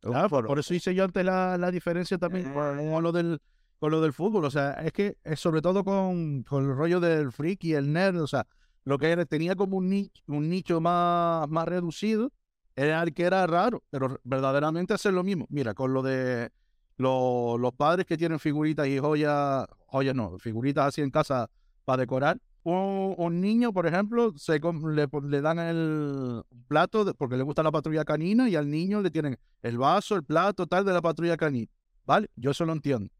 por, 0.00 0.58
eso 0.58 0.72
hice 0.72 0.94
yo 0.94 1.04
antes 1.04 1.24
la, 1.24 1.58
la 1.58 1.70
diferencia 1.70 2.16
también 2.16 2.54
con, 2.54 2.80
eh. 2.80 3.00
lo 3.02 3.12
del, 3.12 3.42
con 3.80 3.90
lo 3.90 4.00
del 4.00 4.12
fútbol. 4.12 4.44
O 4.44 4.50
sea, 4.50 4.74
es 4.74 4.92
que 4.92 5.16
es 5.24 5.40
sobre 5.40 5.62
todo 5.62 5.82
con, 5.82 6.44
con 6.44 6.64
el 6.64 6.76
rollo 6.76 7.00
del 7.00 7.32
friki, 7.32 7.74
el 7.74 7.92
nerd, 7.92 8.20
o 8.20 8.26
sea, 8.28 8.46
lo 8.84 8.98
que 8.98 9.26
tenía 9.26 9.56
como 9.56 9.78
un 9.78 9.88
nicho, 9.88 10.80
más, 10.80 11.48
más 11.48 11.66
reducido, 11.66 12.32
era 12.76 13.02
el 13.02 13.12
que 13.12 13.24
era 13.24 13.46
raro, 13.46 13.82
pero 13.90 14.20
verdaderamente 14.24 14.94
hacer 14.94 15.12
lo 15.12 15.24
mismo. 15.24 15.46
Mira, 15.50 15.74
con 15.74 15.92
lo 15.92 16.02
de 16.02 16.50
los 16.96 17.72
padres 17.76 18.06
que 18.06 18.16
tienen 18.16 18.38
figuritas 18.38 18.86
y 18.86 18.98
joyas, 18.98 19.66
joyas 19.86 20.14
no, 20.14 20.38
figuritas 20.38 20.86
así 20.86 21.00
en 21.00 21.10
casa 21.10 21.50
para 21.84 22.02
decorar. 22.02 22.38
Un, 22.62 23.40
niño, 23.40 23.72
por 23.72 23.86
ejemplo, 23.86 24.34
se, 24.36 24.60
le 24.60 25.40
dan 25.40 25.58
el 25.58 26.42
plato 26.68 27.14
porque 27.14 27.36
le 27.36 27.42
gusta 27.42 27.62
la 27.62 27.72
patrulla 27.72 28.04
canina 28.04 28.50
y 28.50 28.56
al 28.56 28.70
niño 28.70 29.00
le 29.00 29.10
tienen 29.10 29.38
el 29.62 29.78
vaso, 29.78 30.14
el 30.14 30.24
plato, 30.24 30.66
tal 30.66 30.84
de 30.84 30.92
la 30.92 31.00
patrulla 31.00 31.38
canina. 31.38 31.70
¿Vale? 32.04 32.28
Yo 32.36 32.50
eso 32.50 32.66
lo 32.66 32.72
entiendo. 32.72 33.10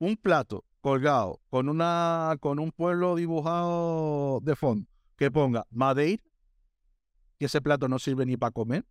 Un 0.00 0.16
plato 0.16 0.64
colgado 0.80 1.40
con, 1.50 1.68
una, 1.68 2.36
con 2.40 2.58
un 2.58 2.72
pueblo 2.72 3.14
dibujado 3.14 4.40
de 4.42 4.56
fondo 4.56 4.88
que 5.16 5.30
ponga 5.30 5.66
Madeira, 5.70 6.22
que 7.38 7.44
ese 7.44 7.60
plato 7.60 7.86
no 7.86 7.98
sirve 7.98 8.26
ni 8.26 8.36
para 8.36 8.50
comer. 8.50 8.84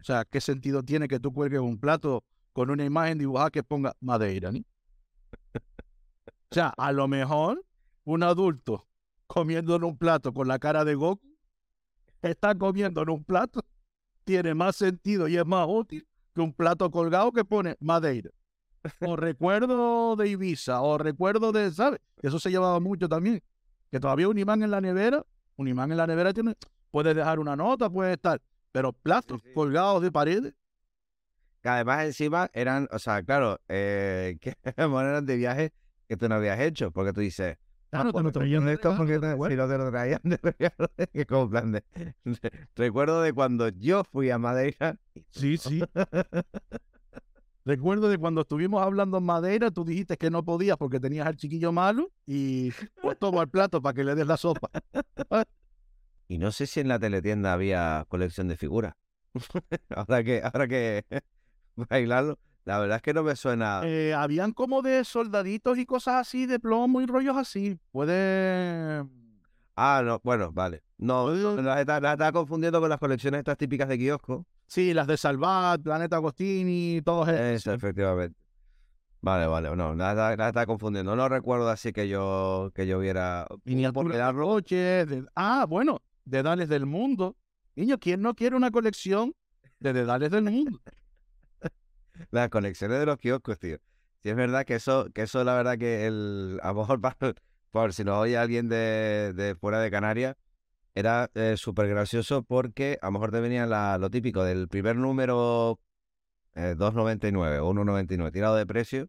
O 0.00 0.04
sea, 0.04 0.24
¿qué 0.24 0.40
sentido 0.40 0.82
tiene 0.82 1.08
que 1.08 1.18
tú 1.18 1.32
cuelgues 1.32 1.60
un 1.60 1.78
plato 1.78 2.24
con 2.52 2.68
una 2.68 2.84
imagen 2.84 3.18
dibujada 3.18 3.50
que 3.50 3.62
ponga 3.62 3.94
Madeira? 4.00 4.52
¿ni? 4.52 4.66
o 5.54 5.60
sea, 6.50 6.74
a 6.76 6.92
lo 6.92 7.08
mejor 7.08 7.64
un 8.04 8.22
adulto 8.22 8.86
comiendo 9.26 9.76
en 9.76 9.84
un 9.84 9.96
plato 9.96 10.34
con 10.34 10.48
la 10.48 10.58
cara 10.58 10.84
de 10.84 10.94
Goku 10.94 11.26
está 12.20 12.54
comiendo 12.54 13.02
en 13.02 13.10
un 13.10 13.24
plato 13.24 13.60
tiene 14.28 14.52
más 14.54 14.76
sentido 14.76 15.26
y 15.26 15.38
es 15.38 15.46
más 15.46 15.66
útil 15.66 16.06
que 16.34 16.42
un 16.42 16.52
plato 16.52 16.90
colgado 16.90 17.32
que 17.32 17.46
pone 17.46 17.76
Madeira. 17.80 18.30
O 19.00 19.16
recuerdo 19.16 20.16
de 20.16 20.28
Ibiza, 20.28 20.80
o 20.82 20.98
recuerdo 20.98 21.52
de, 21.52 21.70
¿sabes? 21.72 22.00
Eso 22.22 22.38
se 22.38 22.50
llevaba 22.50 22.80
mucho 22.80 23.08
también. 23.08 23.42
Que 23.90 24.00
todavía 24.00 24.28
un 24.28 24.38
imán 24.38 24.62
en 24.62 24.70
la 24.70 24.80
nevera, 24.80 25.24
un 25.56 25.68
imán 25.68 25.90
en 25.90 25.96
la 25.96 26.06
nevera 26.06 26.32
tiene, 26.32 26.54
puede 26.90 27.14
dejar 27.14 27.38
una 27.38 27.56
nota, 27.56 27.88
puede 27.90 28.14
estar, 28.14 28.40
pero 28.72 28.92
platos 28.92 29.42
colgados 29.54 30.02
de 30.02 30.12
paredes 30.12 30.54
que 31.62 31.68
además 31.68 32.04
encima 32.04 32.50
eran, 32.52 32.88
o 32.92 32.98
sea, 32.98 33.22
claro, 33.22 33.60
eh, 33.68 34.38
que 34.40 34.56
eran 34.64 35.26
de 35.26 35.36
viaje 35.36 35.72
que 36.08 36.16
tú 36.16 36.28
no 36.28 36.36
habías 36.36 36.58
hecho, 36.60 36.90
porque 36.90 37.12
tú 37.12 37.20
dices, 37.20 37.58
ah, 37.92 38.04
no, 38.04 38.12
te 38.12 38.22
lo 38.22 38.32
traían 38.32 38.64
de 38.64 38.74
esto 38.74 38.94
porque 38.96 39.18
te, 39.18 39.32
si 39.32 39.56
no 39.56 39.68
te 39.68 39.78
lo 39.78 39.90
traían 39.90 40.20
de 40.22 40.36
regalo, 40.36 40.90
que 41.12 41.26
como 41.26 41.50
plan 41.50 41.72
de, 41.72 41.84
recuerdo 42.76 43.22
de 43.22 43.32
cuando 43.32 43.68
yo 43.68 44.04
fui 44.04 44.30
a 44.30 44.38
Madeira. 44.38 44.98
Sí, 45.30 45.56
sí. 45.58 45.82
Recuerdo 47.68 48.08
de 48.08 48.16
cuando 48.16 48.40
estuvimos 48.40 48.82
hablando 48.82 49.18
en 49.18 49.24
Madeira, 49.24 49.70
tú 49.70 49.84
dijiste 49.84 50.16
que 50.16 50.30
no 50.30 50.42
podías 50.42 50.78
porque 50.78 50.98
tenías 50.98 51.26
al 51.26 51.36
chiquillo 51.36 51.70
malo 51.70 52.10
y 52.24 52.72
pues 53.02 53.18
toma 53.18 53.42
el 53.42 53.50
plato 53.50 53.82
para 53.82 53.92
que 53.92 54.04
le 54.04 54.14
des 54.14 54.26
la 54.26 54.38
sopa. 54.38 54.70
y 56.28 56.38
no 56.38 56.50
sé 56.50 56.66
si 56.66 56.80
en 56.80 56.88
la 56.88 56.98
teletienda 56.98 57.52
había 57.52 58.06
colección 58.08 58.48
de 58.48 58.56
figuras. 58.56 58.94
ahora 59.94 60.24
que, 60.24 60.40
ahora 60.42 60.66
que 60.66 61.04
bailarlo. 61.76 62.38
La 62.64 62.78
verdad 62.78 62.96
es 62.96 63.02
que 63.02 63.12
no 63.12 63.22
me 63.22 63.36
suena. 63.36 63.82
Eh, 63.84 64.14
habían 64.14 64.52
como 64.52 64.80
de 64.80 65.04
soldaditos 65.04 65.76
y 65.76 65.84
cosas 65.84 66.26
así, 66.26 66.46
de 66.46 66.58
plomo 66.58 67.02
y 67.02 67.06
rollos 67.06 67.36
así. 67.36 67.78
Puede. 67.92 69.04
Ah, 69.80 70.02
no, 70.04 70.20
bueno, 70.24 70.50
vale. 70.50 70.82
No, 70.96 71.30
la 71.30 71.80
estaba 71.80 72.32
confundiendo 72.32 72.80
con 72.80 72.88
las 72.90 72.98
colecciones 72.98 73.38
estas 73.38 73.56
típicas 73.56 73.88
de 73.88 73.96
kiosco. 73.96 74.44
Sí, 74.66 74.92
las 74.92 75.06
de 75.06 75.16
Salvat, 75.16 75.80
Planeta 75.80 76.16
Agostini, 76.16 77.00
todos 77.04 77.28
eso. 77.28 77.72
efectivamente. 77.72 78.36
Vale, 79.20 79.46
vale, 79.46 79.74
no, 79.76 79.94
nada 79.94 80.48
está 80.48 80.66
confundiendo. 80.66 81.14
No 81.14 81.28
recuerdo 81.28 81.68
así 81.70 81.92
que 81.92 82.08
yo 82.08 82.72
que 82.74 82.88
yo 82.88 82.98
viera 82.98 83.46
Miniaturas 83.64 84.34
de 84.34 84.40
coches, 84.42 85.08
de- 85.08 85.26
Ah, 85.36 85.64
bueno, 85.68 86.02
Dedales 86.24 86.68
del 86.68 86.84
Mundo. 86.84 87.36
Niño, 87.76 87.98
¿quién 87.98 88.20
no 88.20 88.34
quiere 88.34 88.56
una 88.56 88.72
colección 88.72 89.32
de 89.78 89.92
Dedales 89.92 90.32
del 90.32 90.42
Mundo? 90.42 90.80
las 92.32 92.48
conexiones 92.48 92.98
de 92.98 93.06
los 93.06 93.16
kioscos, 93.18 93.58
tío. 93.60 93.78
Sí 94.24 94.30
es 94.30 94.34
verdad 94.36 94.64
que 94.64 94.74
eso, 94.74 95.06
que 95.14 95.22
eso 95.22 95.44
la 95.44 95.54
verdad 95.54 95.78
que 95.78 96.06
el, 96.06 96.58
a 96.64 96.72
lo 96.72 96.80
mejor 96.80 97.00
para- 97.00 97.16
por 97.70 97.92
si 97.92 98.04
nos 98.04 98.18
oye 98.18 98.36
alguien 98.36 98.68
de, 98.68 99.32
de 99.34 99.54
fuera 99.54 99.80
de 99.80 99.90
Canarias, 99.90 100.36
era 100.94 101.30
eh, 101.34 101.54
súper 101.56 101.88
gracioso 101.88 102.42
porque 102.42 102.98
a 103.02 103.06
lo 103.06 103.12
mejor 103.12 103.30
te 103.30 103.40
venía 103.40 103.66
la- 103.66 103.98
lo 103.98 104.10
típico 104.10 104.42
del 104.44 104.68
primer 104.68 104.96
número 104.96 105.78
eh, 106.54 106.74
2.99 106.76 107.60
o 107.60 107.72
1.99 107.72 108.32
tirado 108.32 108.56
de 108.56 108.66
precio 108.66 109.08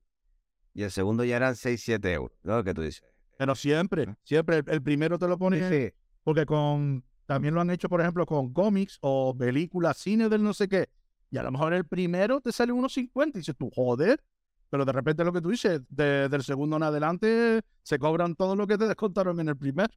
y 0.74 0.84
el 0.84 0.92
segundo 0.92 1.24
ya 1.24 1.38
eran 1.38 1.56
6-7 1.56 2.12
euros, 2.14 2.38
¿no? 2.44 2.64
Que 2.64 2.74
tú 2.74 2.82
dices. 2.82 3.04
Pero 3.38 3.56
siempre, 3.56 4.16
siempre 4.24 4.58
el, 4.58 4.64
el 4.68 4.82
primero 4.84 5.18
te 5.18 5.28
lo 5.28 5.38
pones, 5.38 5.68
Sí, 5.70 5.92
porque 6.24 6.46
con 6.46 7.04
también 7.26 7.54
lo 7.54 7.62
han 7.62 7.70
hecho, 7.72 7.90
por 7.90 8.02
ejemplo, 8.02 8.26
con 8.26 8.54
cómics 8.54 8.98
o 9.02 9.36
películas, 9.38 9.98
cine 9.98 10.30
del 10.30 10.44
no 10.44 10.54
sé 10.54 10.68
qué. 10.68 10.90
Y 11.32 11.38
a 11.38 11.44
lo 11.44 11.52
mejor 11.52 11.74
el 11.74 11.86
primero 11.86 12.42
te 12.42 12.52
sale 12.52 12.72
unos 12.72 12.94
50 12.94 13.38
y 13.38 13.42
dices 13.42 13.56
tú, 13.58 13.70
joder. 13.74 14.22
Pero 14.70 14.86
de 14.86 14.92
repente 14.92 15.24
lo 15.24 15.34
que 15.34 15.42
tú 15.42 15.50
dices, 15.50 15.82
de- 15.90 16.30
del 16.30 16.44
segundo 16.44 16.78
en 16.78 16.84
adelante 16.84 17.62
se 17.84 18.00
cobran 18.00 18.36
todo 18.36 18.56
lo 18.56 18.68
que 18.68 18.78
te 18.78 18.88
descontaron 18.88 19.40
en 19.40 19.50
el 19.50 19.58
primer. 19.58 19.90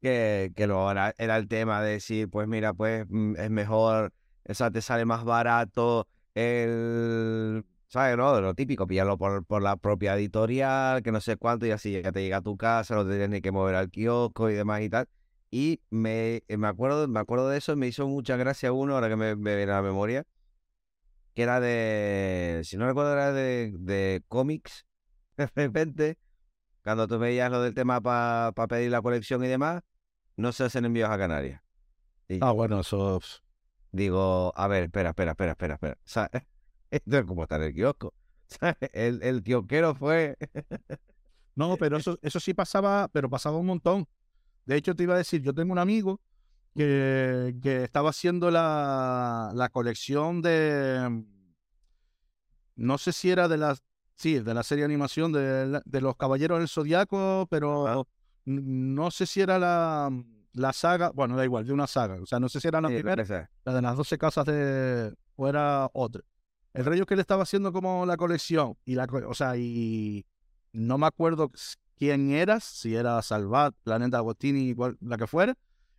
que, 0.00 0.52
que 0.56 0.66
luego 0.66 0.90
era, 0.90 1.14
era 1.18 1.36
el 1.36 1.48
tema 1.48 1.82
de 1.82 1.92
decir, 1.92 2.28
pues 2.30 2.46
mira, 2.48 2.72
pues 2.74 3.06
mm, 3.08 3.36
es 3.36 3.50
mejor, 3.50 4.12
o 4.48 4.54
sea, 4.54 4.70
te 4.70 4.80
sale 4.82 5.04
más 5.04 5.24
barato 5.24 6.06
el, 6.34 7.64
¿sabes? 7.88 8.16
¿no? 8.16 8.40
Lo 8.40 8.54
típico, 8.54 8.86
pillarlo 8.86 9.16
por, 9.18 9.44
por 9.44 9.62
la 9.62 9.76
propia 9.76 10.14
editorial, 10.16 11.02
que 11.02 11.12
no 11.12 11.20
sé 11.20 11.36
cuánto, 11.36 11.66
y 11.66 11.70
así 11.70 12.00
ya 12.02 12.12
te 12.12 12.22
llega 12.22 12.38
a 12.38 12.42
tu 12.42 12.56
casa, 12.56 12.94
no 12.94 13.04
te 13.04 13.10
tienes 13.10 13.30
ni 13.30 13.40
que 13.40 13.52
mover 13.52 13.74
al 13.74 13.90
kiosco 13.90 14.50
y 14.50 14.54
demás 14.54 14.82
y 14.82 14.90
tal. 14.90 15.08
Y 15.50 15.80
me, 15.90 16.42
me 16.48 16.66
acuerdo, 16.66 17.08
me 17.08 17.20
acuerdo 17.20 17.48
de 17.48 17.58
eso, 17.58 17.74
me 17.76 17.86
hizo 17.86 18.06
mucha 18.06 18.36
gracia 18.36 18.72
uno, 18.72 18.94
ahora 18.94 19.08
que 19.08 19.16
me, 19.16 19.36
me 19.36 19.56
viene 19.56 19.72
a 19.72 19.76
la 19.76 19.82
memoria, 19.82 20.24
que 21.36 21.42
era 21.42 21.60
de, 21.60 22.62
si 22.64 22.78
no 22.78 22.86
recuerdo, 22.86 23.12
era 23.12 23.30
de, 23.30 23.74
de 23.78 24.24
cómics, 24.26 24.86
de 25.36 25.46
repente, 25.54 26.18
cuando 26.82 27.06
tú 27.06 27.18
veías 27.18 27.50
lo 27.50 27.60
del 27.60 27.74
tema 27.74 28.00
para 28.00 28.52
pedir 28.68 28.90
la 28.90 29.02
colección 29.02 29.44
y 29.44 29.48
demás, 29.48 29.82
no 30.36 30.50
se 30.52 30.64
hacen 30.64 30.86
envíos 30.86 31.10
a 31.10 31.18
Canarias. 31.18 31.60
Y 32.26 32.38
Ah, 32.40 32.52
bueno, 32.52 32.80
eso. 32.80 33.20
digo, 33.92 34.50
a 34.56 34.66
ver, 34.66 34.84
espera, 34.84 35.10
espera, 35.10 35.32
espera, 35.32 35.52
espera, 35.52 35.74
espera. 35.74 35.98
O 36.04 36.08
sea, 36.08 36.30
esto 36.90 37.18
es 37.18 37.24
como 37.26 37.42
está 37.42 37.56
en 37.56 37.62
el 37.64 37.74
kiosco. 37.74 38.14
El, 38.92 39.22
el 39.22 39.42
kiosquero 39.42 39.94
fue. 39.94 40.38
No, 41.54 41.76
pero 41.76 41.98
eso, 41.98 42.18
eso 42.22 42.40
sí 42.40 42.54
pasaba, 42.54 43.08
pero 43.08 43.28
pasaba 43.28 43.58
un 43.58 43.66
montón. 43.66 44.08
De 44.64 44.76
hecho, 44.76 44.94
te 44.94 45.02
iba 45.02 45.14
a 45.14 45.18
decir, 45.18 45.42
yo 45.42 45.52
tengo 45.52 45.72
un 45.72 45.78
amigo 45.78 46.20
que, 46.76 47.56
que 47.62 47.84
estaba 47.84 48.10
haciendo 48.10 48.50
la, 48.50 49.50
la 49.54 49.68
colección 49.70 50.42
de. 50.42 51.24
No 52.76 52.98
sé 52.98 53.12
si 53.12 53.30
era 53.30 53.48
de 53.48 53.56
la. 53.56 53.76
Sí, 54.14 54.38
de 54.38 54.54
la 54.54 54.62
serie 54.62 54.82
de 54.82 54.86
animación 54.86 55.30
de, 55.32 55.80
de 55.84 56.00
los 56.00 56.16
Caballeros 56.16 56.58
del 56.58 56.68
Zodiaco, 56.68 57.46
pero 57.50 58.06
no 58.46 59.10
sé 59.10 59.26
si 59.26 59.42
era 59.42 59.58
la, 59.58 60.10
la 60.54 60.72
saga. 60.72 61.10
Bueno, 61.10 61.36
da 61.36 61.44
igual, 61.44 61.66
de 61.66 61.72
una 61.74 61.86
saga. 61.86 62.14
O 62.22 62.26
sea, 62.26 62.40
no 62.40 62.48
sé 62.48 62.60
si 62.60 62.68
era 62.68 62.80
la 62.80 62.88
Sí, 62.88 62.94
primera, 62.94 63.48
la 63.64 63.74
de 63.74 63.82
las 63.82 63.96
12 63.96 64.16
casas 64.16 64.46
de. 64.46 65.14
o 65.36 65.48
era 65.48 65.90
otra. 65.92 66.22
El 66.72 66.84
rollo 66.84 67.02
es 67.02 67.06
que 67.06 67.14
él 67.14 67.20
estaba 67.20 67.42
haciendo 67.42 67.72
como 67.72 68.04
la 68.06 68.16
colección. 68.16 68.76
Y 68.84 68.94
la, 68.94 69.04
o 69.04 69.34
sea, 69.34 69.56
y 69.56 70.24
no 70.72 70.96
me 70.98 71.06
acuerdo 71.06 71.50
quién 71.98 72.30
eras, 72.30 72.64
si 72.64 72.94
era 72.94 73.20
Salvat, 73.22 73.74
Planeta 73.82 74.18
Agostini, 74.18 74.74
cual- 74.74 74.96
la 75.00 75.16
que 75.18 75.26
fuera. 75.26 75.54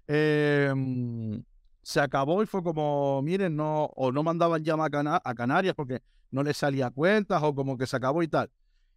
Em, 0.07 1.43
se 1.81 1.99
acabó 1.99 2.43
y 2.43 2.45
fue 2.45 2.63
como, 2.63 3.21
miren, 3.21 3.55
no, 3.55 3.85
o 3.95 4.11
no 4.11 4.23
mandaban 4.23 4.63
llama 4.63 4.87
a, 4.91 5.21
a 5.23 5.35
Canarias 5.35 5.75
porque 5.75 6.01
no 6.31 6.43
le 6.43 6.53
salía 6.53 6.89
cuentas 6.89 7.41
o 7.43 7.53
como 7.55 7.77
que 7.77 7.87
se 7.87 7.95
acabó 7.95 8.23
y 8.23 8.27
tal. 8.27 8.51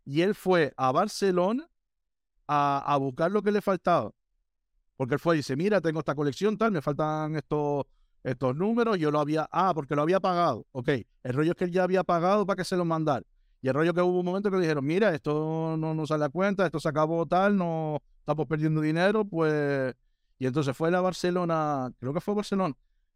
Y 0.05 0.23
él 0.23 0.35
fue 0.35 0.73
a 0.77 0.91
Barcelona 0.93 1.69
a, 2.49 2.79
a 2.87 2.97
buscar 2.97 3.31
lo 3.31 3.43
que 3.43 3.53
le 3.53 3.61
faltaba. 3.61 4.13
Porque 4.97 5.15
él 5.15 5.21
fue 5.21 5.37
y 5.37 5.39
dice, 5.39 5.57
mira, 5.57 5.81
tengo 5.81 6.01
esta 6.01 6.15
colección, 6.15 6.59
tal, 6.59 6.73
me 6.73 6.83
faltan 6.83 7.37
estos, 7.37 7.87
estos 8.23 8.55
números, 8.55 8.99
yo 8.99 9.11
lo 9.11 9.21
había, 9.21 9.49
ah, 9.51 9.73
porque 9.75 9.95
lo 9.95 10.03
había 10.03 10.21
pagado. 10.21 10.67
Ok, 10.73 10.89
el 11.23 11.33
rollo 11.33 11.53
es 11.53 11.57
que 11.57 11.65
él 11.65 11.71
ya 11.73 11.85
había 11.85 12.05
pagado 12.05 12.45
para 12.45 12.57
que 12.57 12.65
se 12.65 12.77
lo 12.77 12.85
mandara. 12.85 13.25
Y 13.63 13.69
el 13.69 13.75
rollo 13.75 13.95
que 13.95 14.03
hubo 14.03 14.19
un 14.21 14.27
momento 14.27 14.51
que 14.51 14.57
le 14.57 14.63
dijeron, 14.63 14.85
mira, 14.85 15.15
esto 15.15 15.77
no 15.79 15.95
nos 15.95 16.09
sale 16.09 16.25
a 16.25 16.29
cuenta, 16.29 16.67
esto 16.67 16.81
se 16.81 16.89
acabó 16.89 17.27
tal, 17.27 17.57
no 17.57 18.03
estamos 18.19 18.47
perdiendo 18.47 18.81
dinero, 18.81 19.25
pues... 19.25 19.95
Y 20.41 20.47
entonces 20.47 20.75
fue 20.77 20.93
a 20.97 21.01
Barcelona, 21.03 21.93
creo 22.01 22.13
que 22.15 22.21
fue 22.21 22.33
a 22.33 22.37
Barcelona, 22.37 22.75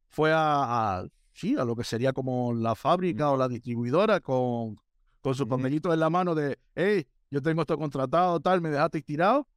fue 0.08 0.30
a, 0.32 0.98
a- 1.00 1.08
sí, 1.32 1.56
a 1.56 1.64
lo 1.64 1.74
que 1.74 1.82
sería 1.82 2.12
como 2.12 2.52
la 2.52 2.74
fábrica 2.74 3.30
o 3.30 3.36
la 3.38 3.48
distribuidora 3.48 4.20
con, 4.20 4.76
con 5.22 5.34
su 5.34 5.44
Ujú. 5.44 5.56
papelito 5.56 5.92
en 5.92 6.00
la 6.00 6.10
mano 6.10 6.34
de, 6.34 6.58
hey, 6.76 7.06
yo 7.30 7.40
tengo 7.40 7.62
esto 7.62 7.78
contratado, 7.78 8.38
tal, 8.40 8.60
me 8.60 8.68
dejaste 8.68 9.00
tirado. 9.02 9.48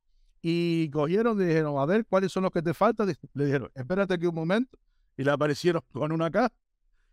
Y 0.41 0.89
cogieron 0.91 1.39
y 1.41 1.45
dijeron, 1.45 1.77
a 1.77 1.85
ver, 1.85 2.05
¿cuáles 2.05 2.31
son 2.31 2.43
los 2.43 2.51
que 2.53 2.61
te 2.61 2.73
faltan? 2.73 3.13
Le 3.33 3.45
dijeron, 3.45 3.69
espérate 3.75 4.13
aquí 4.13 4.25
un 4.27 4.35
momento. 4.35 4.77
Y 5.17 5.23
le 5.25 5.31
aparecieron 5.31 5.81
con 5.91 6.11
una 6.13 6.31
caja 6.31 6.53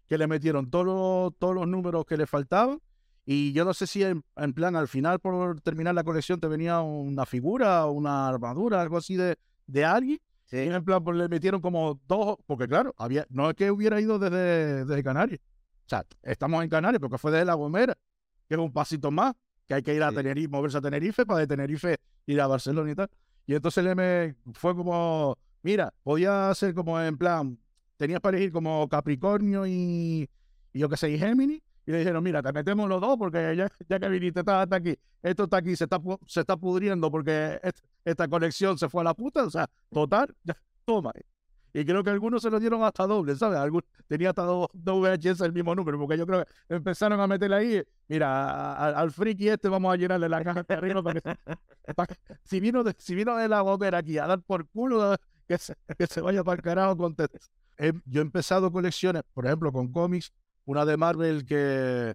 que 0.07 0.17
le 0.19 0.29
metieron 0.29 0.71
todos 0.71 0.87
los, 0.87 1.37
todos 1.39 1.55
los 1.57 1.67
números 1.67 2.05
que 2.07 2.17
le 2.17 2.27
faltaban. 2.29 2.81
Y 3.27 3.53
yo 3.55 3.65
no 3.65 3.75
sé 3.75 3.89
si 3.89 4.05
en, 4.05 4.23
en 4.37 4.53
plan 4.53 4.77
al 4.77 4.87
final, 4.87 5.19
por 5.19 5.61
terminar 5.63 5.95
la 5.97 6.05
colección, 6.05 6.39
te 6.39 6.47
venía 6.47 6.81
una 6.81 7.27
figura, 7.27 7.87
una 7.87 8.29
armadura, 8.29 8.81
algo 8.81 8.99
así 8.99 9.17
de, 9.17 9.37
de 9.67 9.85
alguien. 9.85 10.21
Sí. 10.45 10.57
Y 10.57 10.69
en 10.69 10.85
plan, 10.85 11.03
pues 11.03 11.17
le 11.17 11.29
metieron 11.29 11.61
como 11.61 12.01
dos, 12.07 12.37
porque 12.47 12.69
claro, 12.69 12.95
había, 12.99 13.27
no 13.31 13.51
es 13.51 13.57
que 13.57 13.71
hubiera 13.71 14.01
ido 14.01 14.19
desde, 14.19 14.85
desde 14.85 15.03
Canarias. 15.03 15.41
O 15.87 15.89
sea, 15.89 16.05
estamos 16.23 16.63
en 16.63 16.71
Canarias, 16.71 17.01
porque 17.01 17.19
fue 17.19 17.31
desde 17.31 17.45
La 17.45 17.55
Gomera, 17.55 17.97
que 18.49 18.55
es 18.55 18.61
un 18.61 18.73
pasito 18.73 19.11
más, 19.11 19.35
que 19.67 19.75
hay 19.75 19.83
que 19.83 19.95
ir 19.95 20.03
a 20.03 20.11
Sí. 20.11 20.17
Tenerife, 20.17 20.49
moverse 20.49 20.79
a 20.79 20.81
Tenerife, 20.81 21.27
para 21.27 21.41
de 21.41 21.47
Tenerife 21.47 21.97
ir 22.27 22.41
a 22.41 22.47
Barcelona 22.47 22.91
y 22.91 22.95
tal. 22.95 23.09
Y 23.47 23.55
entonces 23.55 23.85
le 23.85 23.95
me 23.95 24.35
fue 24.55 24.75
como, 24.75 25.37
mira, 25.63 25.93
podía 26.03 26.55
ser 26.55 26.75
como 26.75 27.01
en 27.01 27.17
plan, 27.17 27.59
tenías 27.97 28.21
para 28.21 28.37
elegir 28.37 28.53
como 28.53 28.89
Capricornio 28.89 29.67
y, 29.67 30.29
y 30.73 30.79
yo 30.79 30.89
qué 30.89 30.97
sé, 30.97 31.11
y 31.11 31.19
Géminis. 31.19 31.63
Y 31.87 31.93
le 31.93 31.99
dijeron, 31.99 32.23
mira, 32.25 32.43
te 32.43 32.53
metemos 32.53 32.89
los 32.89 33.01
dos 33.01 33.17
porque 33.19 33.55
ya, 33.57 33.69
ya 33.89 34.01
que 34.01 34.09
viniste, 34.09 34.41
está 34.41 34.63
hasta 34.63 34.77
aquí. 34.77 34.97
Esto 35.23 35.45
está 35.45 35.59
aquí, 35.59 35.77
se 35.77 35.85
está, 35.85 36.01
se 36.27 36.41
está 36.41 36.57
pudriendo 36.57 37.11
porque 37.11 37.61
est- 37.63 37.85
esta 38.05 38.27
colección 38.29 38.79
se 38.79 38.89
fue 38.89 39.03
a 39.03 39.05
la 39.05 39.15
puta. 39.15 39.45
O 39.45 39.51
sea, 39.51 39.69
total, 39.91 40.35
ya, 40.43 40.57
toma. 40.85 41.13
Y 41.77 41.85
creo 41.85 42.05
que 42.05 42.11
algunos 42.11 42.41
se 42.41 42.51
lo 42.51 42.61
dieron 42.61 42.85
hasta 42.85 43.05
doble, 43.07 43.35
¿sabes? 43.35 43.59
Algún, 43.59 43.83
tenía 44.07 44.29
hasta 44.31 44.43
dos, 44.45 44.69
dos 44.73 45.01
VHS 45.01 45.45
el 45.45 45.53
mismo 45.53 45.75
número, 45.75 45.99
porque 45.99 46.17
yo 46.17 46.25
creo 46.27 46.45
que 46.45 46.75
empezaron 46.77 47.21
a 47.21 47.27
meterle 47.27 47.57
ahí, 47.57 47.83
mira, 48.07 48.75
al 48.97 49.11
friki 49.11 49.49
este 49.49 49.69
vamos 49.69 49.93
a 49.93 49.97
llenarle 49.97 50.29
la 50.29 50.45
caja 50.45 50.63
de 50.63 50.73
arriba 50.75 51.03
para 51.03 51.21
que, 51.21 52.15
si 52.45 52.61
vino 52.61 52.85
de, 52.85 52.95
si 52.99 53.15
vino 53.15 53.37
de 53.37 53.49
la 53.49 53.61
gomera 53.61 53.99
aquí 53.99 54.19
a 54.19 54.27
dar 54.27 54.41
por 54.43 54.69
culo, 54.69 55.17
que 55.49 55.59
se, 55.59 55.75
vaya 56.23 56.45
para 56.45 56.57
el 56.57 56.63
carajo 56.63 56.97
con. 56.97 57.17
He- 57.77 57.93
yo 58.07 58.21
he 58.21 58.23
empezado 58.23 58.71
colecciones, 58.71 59.23
por 59.33 59.47
ejemplo, 59.47 59.73
con 59.73 59.91
cómics, 59.91 60.33
una 60.65 60.85
de 60.85 60.97
Marvel 60.97 61.45
que, 61.45 62.15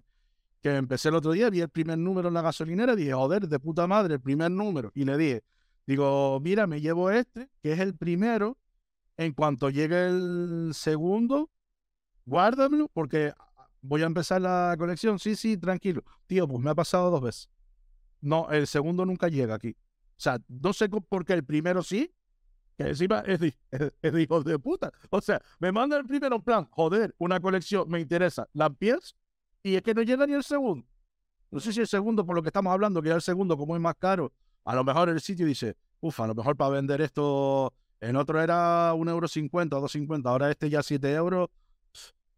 que 0.60 0.76
empecé 0.76 1.08
el 1.08 1.14
otro 1.16 1.32
día, 1.32 1.50
vi 1.50 1.60
el 1.60 1.68
primer 1.68 1.98
número 1.98 2.28
en 2.28 2.34
la 2.34 2.42
gasolinera, 2.42 2.96
dije, 2.96 3.12
joder, 3.12 3.48
de 3.48 3.58
puta 3.58 3.86
madre, 3.86 4.14
el 4.14 4.20
primer 4.20 4.50
número. 4.50 4.90
Y 4.94 5.04
le 5.04 5.16
dije, 5.16 5.44
digo, 5.86 6.40
mira, 6.40 6.66
me 6.66 6.80
llevo 6.80 7.10
este, 7.10 7.48
que 7.62 7.72
es 7.72 7.80
el 7.80 7.96
primero, 7.96 8.58
en 9.16 9.32
cuanto 9.32 9.70
llegue 9.70 10.06
el 10.06 10.70
segundo, 10.74 11.50
guárdamelo, 12.24 12.88
porque 12.92 13.32
voy 13.82 14.02
a 14.02 14.06
empezar 14.06 14.40
la 14.40 14.74
colección. 14.78 15.18
Sí, 15.18 15.36
sí, 15.36 15.56
tranquilo. 15.56 16.02
Tío, 16.26 16.46
pues 16.46 16.62
me 16.62 16.70
ha 16.70 16.74
pasado 16.74 17.10
dos 17.10 17.20
veces. 17.20 17.50
No, 18.20 18.50
el 18.50 18.66
segundo 18.66 19.04
nunca 19.04 19.28
llega 19.28 19.54
aquí. 19.54 19.70
O 19.70 20.22
sea, 20.22 20.38
no 20.48 20.72
sé 20.72 20.88
por 20.88 21.24
qué 21.24 21.32
el 21.32 21.44
primero 21.44 21.82
sí, 21.82 22.12
que 22.82 22.88
encima 22.88 23.20
es 23.26 23.40
es- 23.42 23.92
es 24.02 24.44
de 24.44 24.58
puta. 24.58 24.90
O 25.10 25.20
sea, 25.20 25.40
me 25.58 25.70
manda 25.70 25.96
el 25.98 26.06
primero 26.06 26.36
en 26.36 26.42
plan, 26.42 26.66
joder, 26.70 27.14
una 27.18 27.38
colección, 27.40 27.88
me 27.88 28.00
interesa, 28.00 28.48
la 28.54 28.66
empiezo, 28.66 29.14
y 29.62 29.74
es 29.74 29.82
que 29.82 29.92
no 29.94 30.02
llega 30.02 30.26
ni 30.26 30.32
el 30.32 30.42
segundo. 30.42 30.86
No 31.50 31.60
sé 31.60 31.72
si 31.72 31.80
el 31.80 31.86
segundo, 31.86 32.24
por 32.24 32.34
lo 32.36 32.42
que 32.42 32.48
estamos 32.48 32.72
hablando, 32.72 33.02
que 33.02 33.08
ya 33.10 33.16
el 33.16 33.22
segundo, 33.22 33.56
como 33.56 33.74
es 33.76 33.82
más 33.82 33.96
caro, 33.98 34.32
a 34.64 34.74
lo 34.74 34.84
mejor 34.84 35.08
el 35.08 35.20
sitio 35.20 35.44
dice, 35.46 35.76
ufa, 36.00 36.24
a 36.24 36.26
lo 36.28 36.34
mejor 36.34 36.56
para 36.56 36.70
vender 36.70 37.00
esto, 37.00 37.74
en 38.00 38.16
otro 38.16 38.40
era 38.40 38.94
un 38.94 39.08
euro 39.08 39.28
cincuenta 39.28 39.76
o 39.76 39.80
dos 39.80 39.92
cincuenta, 39.92 40.30
ahora 40.30 40.50
este 40.50 40.70
ya 40.70 40.82
siete 40.82 41.12
euros, 41.12 41.48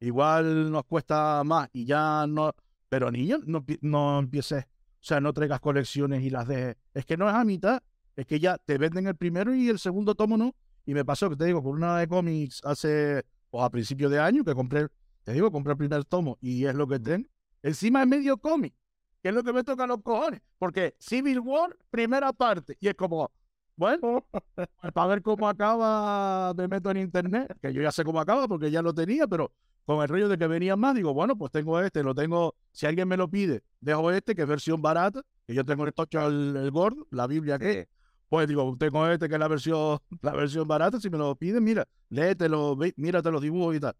igual 0.00 0.70
nos 0.72 0.84
cuesta 0.84 1.42
más 1.44 1.68
y 1.72 1.84
ya 1.84 2.26
no, 2.26 2.52
pero 2.88 3.10
niño, 3.10 3.38
no, 3.46 3.64
no 3.82 4.18
empieces, 4.18 4.64
o 4.64 5.04
sea, 5.04 5.20
no 5.20 5.32
traigas 5.32 5.60
colecciones 5.60 6.22
y 6.22 6.30
las 6.30 6.48
dejes, 6.48 6.76
es 6.94 7.04
que 7.06 7.16
no 7.16 7.28
es 7.28 7.34
a 7.34 7.44
mitad, 7.44 7.80
es 8.16 8.26
que 8.26 8.40
ya 8.40 8.58
te 8.58 8.78
venden 8.78 9.06
el 9.06 9.16
primero 9.16 9.54
y 9.54 9.68
el 9.68 9.78
segundo 9.78 10.14
tomo 10.14 10.36
no, 10.36 10.54
y 10.84 10.94
me 10.94 11.04
pasó 11.04 11.30
que 11.30 11.36
te 11.36 11.44
digo, 11.44 11.62
con 11.62 11.72
una 11.72 11.98
de 11.98 12.08
cómics 12.08 12.60
hace, 12.64 13.24
o 13.50 13.62
a 13.62 13.70
principio 13.70 14.08
de 14.08 14.18
año, 14.18 14.44
que 14.44 14.54
compré, 14.54 14.88
te 15.24 15.32
digo, 15.32 15.50
compré 15.50 15.72
el 15.72 15.78
primer 15.78 16.04
tomo 16.04 16.38
y 16.40 16.64
es 16.66 16.74
lo 16.74 16.86
que 16.86 16.98
tengo, 16.98 17.28
encima 17.62 18.02
es 18.02 18.08
medio 18.08 18.36
cómic, 18.36 18.74
que 19.22 19.28
es 19.28 19.34
lo 19.34 19.42
que 19.42 19.52
me 19.52 19.64
toca 19.64 19.84
a 19.84 19.86
los 19.86 20.02
cojones. 20.02 20.40
Porque 20.58 20.94
Civil 20.98 21.40
War, 21.40 21.76
primera 21.90 22.32
parte, 22.32 22.76
y 22.80 22.88
es 22.88 22.94
como, 22.94 23.30
bueno, 23.76 24.26
pues, 24.30 24.68
para 24.92 25.06
ver 25.06 25.22
cómo 25.22 25.48
acaba, 25.48 26.52
me 26.54 26.68
meto 26.68 26.90
en 26.90 26.98
internet, 26.98 27.56
que 27.60 27.72
yo 27.72 27.82
ya 27.82 27.92
sé 27.92 28.04
cómo 28.04 28.20
acaba 28.20 28.48
porque 28.48 28.70
ya 28.70 28.82
lo 28.82 28.92
tenía, 28.92 29.26
pero 29.26 29.52
con 29.84 30.02
el 30.02 30.08
rollo 30.08 30.28
de 30.28 30.38
que 30.38 30.46
venía 30.46 30.76
más, 30.76 30.94
digo, 30.94 31.12
bueno, 31.14 31.36
pues 31.36 31.50
tengo 31.50 31.80
este, 31.80 32.02
lo 32.02 32.14
tengo, 32.14 32.54
si 32.72 32.86
alguien 32.86 33.08
me 33.08 33.16
lo 33.16 33.28
pide, 33.28 33.62
dejo 33.80 34.10
este, 34.10 34.34
que 34.34 34.42
es 34.42 34.48
versión 34.48 34.80
barata, 34.82 35.22
que 35.46 35.54
yo 35.54 35.64
tengo 35.64 35.84
el 35.84 35.92
tocho 35.92 36.26
el, 36.26 36.56
el 36.56 36.70
gordo, 36.70 37.06
la 37.10 37.26
Biblia 37.26 37.58
que, 37.58 37.88
pues 38.32 38.48
digo, 38.48 38.74
tengo 38.78 39.06
este 39.08 39.28
que 39.28 39.34
es 39.34 39.38
la 39.38 39.46
versión, 39.46 39.98
la 40.22 40.32
versión 40.32 40.66
barata, 40.66 40.98
si 40.98 41.10
me 41.10 41.18
lo 41.18 41.36
piden, 41.36 41.62
mira, 41.62 41.86
léetelo, 42.08 42.78
mírate 42.96 43.30
los 43.30 43.42
dibujos 43.42 43.76
y 43.76 43.80
tal. 43.80 43.94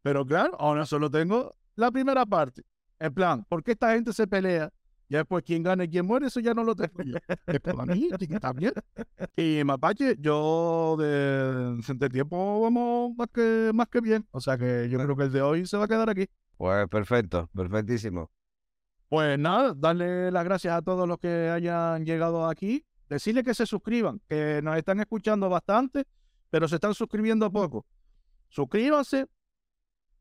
Pero 0.00 0.24
claro, 0.24 0.56
ahora 0.58 0.86
solo 0.86 1.10
tengo 1.10 1.54
la 1.74 1.90
primera 1.90 2.24
parte. 2.24 2.62
En 2.98 3.12
plan, 3.12 3.44
¿por 3.44 3.62
qué 3.62 3.72
esta 3.72 3.92
gente 3.92 4.14
se 4.14 4.26
pelea? 4.26 4.72
Ya 5.10 5.18
después, 5.18 5.44
quién 5.44 5.62
gana 5.62 5.84
y 5.84 5.90
quién 5.90 6.06
muere, 6.06 6.28
eso 6.28 6.40
ya 6.40 6.54
no 6.54 6.64
lo 6.64 6.74
tengo 6.74 7.02
yo. 7.02 7.18
Es 7.46 7.60
para 7.60 7.84
mí, 7.84 8.08
que 8.18 8.40
también. 8.40 8.72
Y 9.36 9.62
Mapache, 9.62 10.16
yo 10.20 10.96
de, 10.98 11.78
de 11.86 12.08
tiempo 12.08 12.62
vamos 12.62 13.14
más 13.14 13.28
que, 13.30 13.72
más 13.74 13.88
que 13.88 14.00
bien. 14.00 14.26
O 14.30 14.40
sea 14.40 14.56
que 14.56 14.88
yo 14.88 14.98
creo 14.98 15.14
que 15.14 15.24
el 15.24 15.32
de 15.32 15.42
hoy 15.42 15.66
se 15.66 15.76
va 15.76 15.84
a 15.84 15.88
quedar 15.88 16.08
aquí. 16.08 16.26
Pues 16.56 16.88
perfecto, 16.88 17.50
perfectísimo. 17.54 18.30
Pues 19.10 19.38
nada, 19.38 19.74
darle 19.76 20.30
las 20.30 20.44
gracias 20.44 20.72
a 20.74 20.80
todos 20.80 21.06
los 21.06 21.18
que 21.18 21.50
hayan 21.50 22.06
llegado 22.06 22.48
aquí 22.48 22.82
decirle 23.08 23.44
que 23.44 23.54
se 23.54 23.66
suscriban, 23.66 24.20
que 24.28 24.60
nos 24.62 24.76
están 24.76 25.00
escuchando 25.00 25.48
bastante, 25.48 26.04
pero 26.50 26.68
se 26.68 26.76
están 26.76 26.94
suscribiendo 26.94 27.50
poco. 27.50 27.86
Suscríbanse 28.48 29.26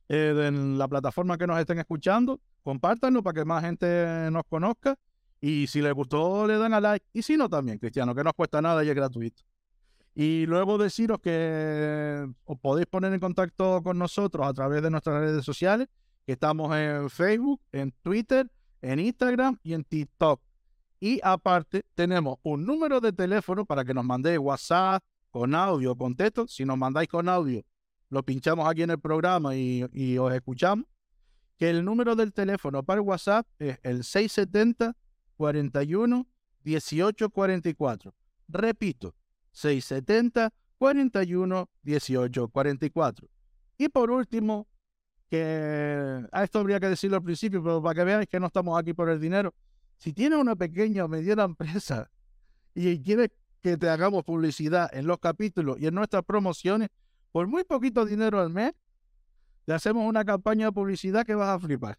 eh, 0.10 0.46
en 0.48 0.78
la 0.78 0.88
plataforma 0.88 1.38
que 1.38 1.48
nos 1.48 1.60
estén 1.60 1.80
escuchando, 1.80 2.40
compártanlo 2.64 3.24
para 3.24 3.42
que 3.42 3.46
más 3.46 3.64
gente 3.64 4.30
nos 4.32 4.44
conozca. 4.46 4.96
Y 5.42 5.68
si 5.68 5.82
les 5.82 5.94
gustó, 5.94 6.48
le 6.48 6.58
dan 6.58 6.74
a 6.74 6.80
like. 6.80 7.06
Y 7.14 7.22
si 7.22 7.38
no, 7.38 7.50
también, 7.50 7.78
Cristiano, 7.78 8.16
que 8.16 8.24
no 8.24 8.32
os 8.32 8.36
cuesta 8.36 8.62
nada 8.62 8.84
y 8.84 8.90
es 8.90 8.96
gratuito. 8.96 9.44
Y 10.16 10.46
luego 10.46 10.78
deciros 10.78 11.20
que 11.20 12.26
os 12.46 12.60
podéis 12.60 12.88
poner 12.88 13.14
en 13.14 13.20
contacto 13.20 13.84
con 13.84 14.00
nosotros 14.00 14.48
a 14.48 14.54
través 14.54 14.82
de 14.82 14.90
nuestras 14.90 15.20
redes 15.20 15.44
sociales, 15.44 15.88
que 16.26 16.32
estamos 16.32 16.76
en 16.76 17.10
Facebook, 17.10 17.62
en 17.74 17.92
Twitter, 18.02 18.50
en 18.82 19.00
Instagram 19.00 19.60
y 19.62 19.74
en 19.74 19.84
TikTok. 19.84 20.42
Y 21.00 21.20
aparte, 21.24 21.84
tenemos 21.94 22.38
un 22.44 22.66
número 22.66 23.02
de 23.02 23.12
teléfono 23.12 23.66
para 23.66 23.84
que 23.84 23.94
nos 23.94 24.06
mandéis 24.06 24.40
WhatsApp 24.40 25.04
con 25.30 25.54
audio, 25.54 25.96
con 25.96 26.16
texto. 26.16 26.48
Si 26.48 26.64
nos 26.66 26.78
mandáis 26.78 27.10
con 27.10 27.28
audio, 27.28 27.62
lo 28.10 28.24
pinchamos 28.24 28.68
aquí 28.70 28.84
en 28.84 28.92
el 28.92 29.00
programa 29.00 29.56
y, 29.56 30.18
os 30.18 30.34
escuchamos. 30.34 30.86
Que 31.58 31.70
el 31.70 31.86
número 31.86 32.16
del 32.16 32.34
teléfono 32.34 32.84
para 32.84 33.02
el 33.02 33.08
WhatsApp 33.08 33.48
es 33.60 33.80
el 33.84 34.04
670 34.04 34.96
41 35.38 36.28
18 36.64 37.30
44. 37.30 38.14
Repito, 38.48 39.16
670 39.52 40.54
41 40.78 41.70
18 41.82 42.48
44. 42.50 43.28
Y 43.78 43.90
por 43.90 44.12
último, 44.12 44.68
que 45.30 46.26
a 46.32 46.44
esto 46.44 46.60
habría 46.60 46.80
que 46.80 46.90
decirlo 46.90 47.18
al 47.18 47.24
principio, 47.24 47.64
pero 47.64 47.82
para 47.82 47.96
que 47.96 48.04
veáis 48.04 48.28
que 48.28 48.40
no 48.40 48.48
estamos 48.48 48.80
aquí 48.80 48.94
por 48.94 49.10
el 49.10 49.20
dinero, 49.20 49.54
si 49.98 50.14
tienes 50.14 50.40
una 50.40 50.56
pequeña 50.56 51.06
o 51.06 51.08
mediana 51.08 51.44
empresa 51.44 52.10
y 52.74 53.02
quieres 53.02 53.30
que 53.62 53.78
te 53.78 53.90
hagamos 53.90 54.24
publicidad 54.24 54.90
en 54.94 55.08
los 55.08 55.20
capítulos 55.20 55.78
y 55.80 55.88
en 55.88 55.96
nuestras 55.96 56.24
promociones, 56.24 56.90
por 57.32 57.48
muy 57.48 57.64
poquito 57.64 58.06
dinero 58.06 58.40
al 58.40 58.50
mes, 58.50 58.74
le 59.66 59.74
hacemos 59.74 60.08
una 60.08 60.24
campaña 60.24 60.68
de 60.68 60.72
publicidad 60.72 61.26
que 61.26 61.36
vas 61.36 61.50
a 61.50 61.60
flipar. 61.60 61.98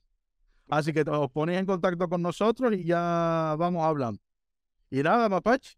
Así 0.68 0.92
que 0.92 1.02
os 1.02 1.30
ponéis 1.30 1.58
en 1.58 1.66
contacto 1.66 2.08
con 2.08 2.22
nosotros 2.22 2.72
y 2.72 2.84
ya 2.84 3.54
vamos 3.58 3.84
hablando. 3.84 4.20
Y 4.90 5.02
nada, 5.02 5.28
Mapache. 5.28 5.76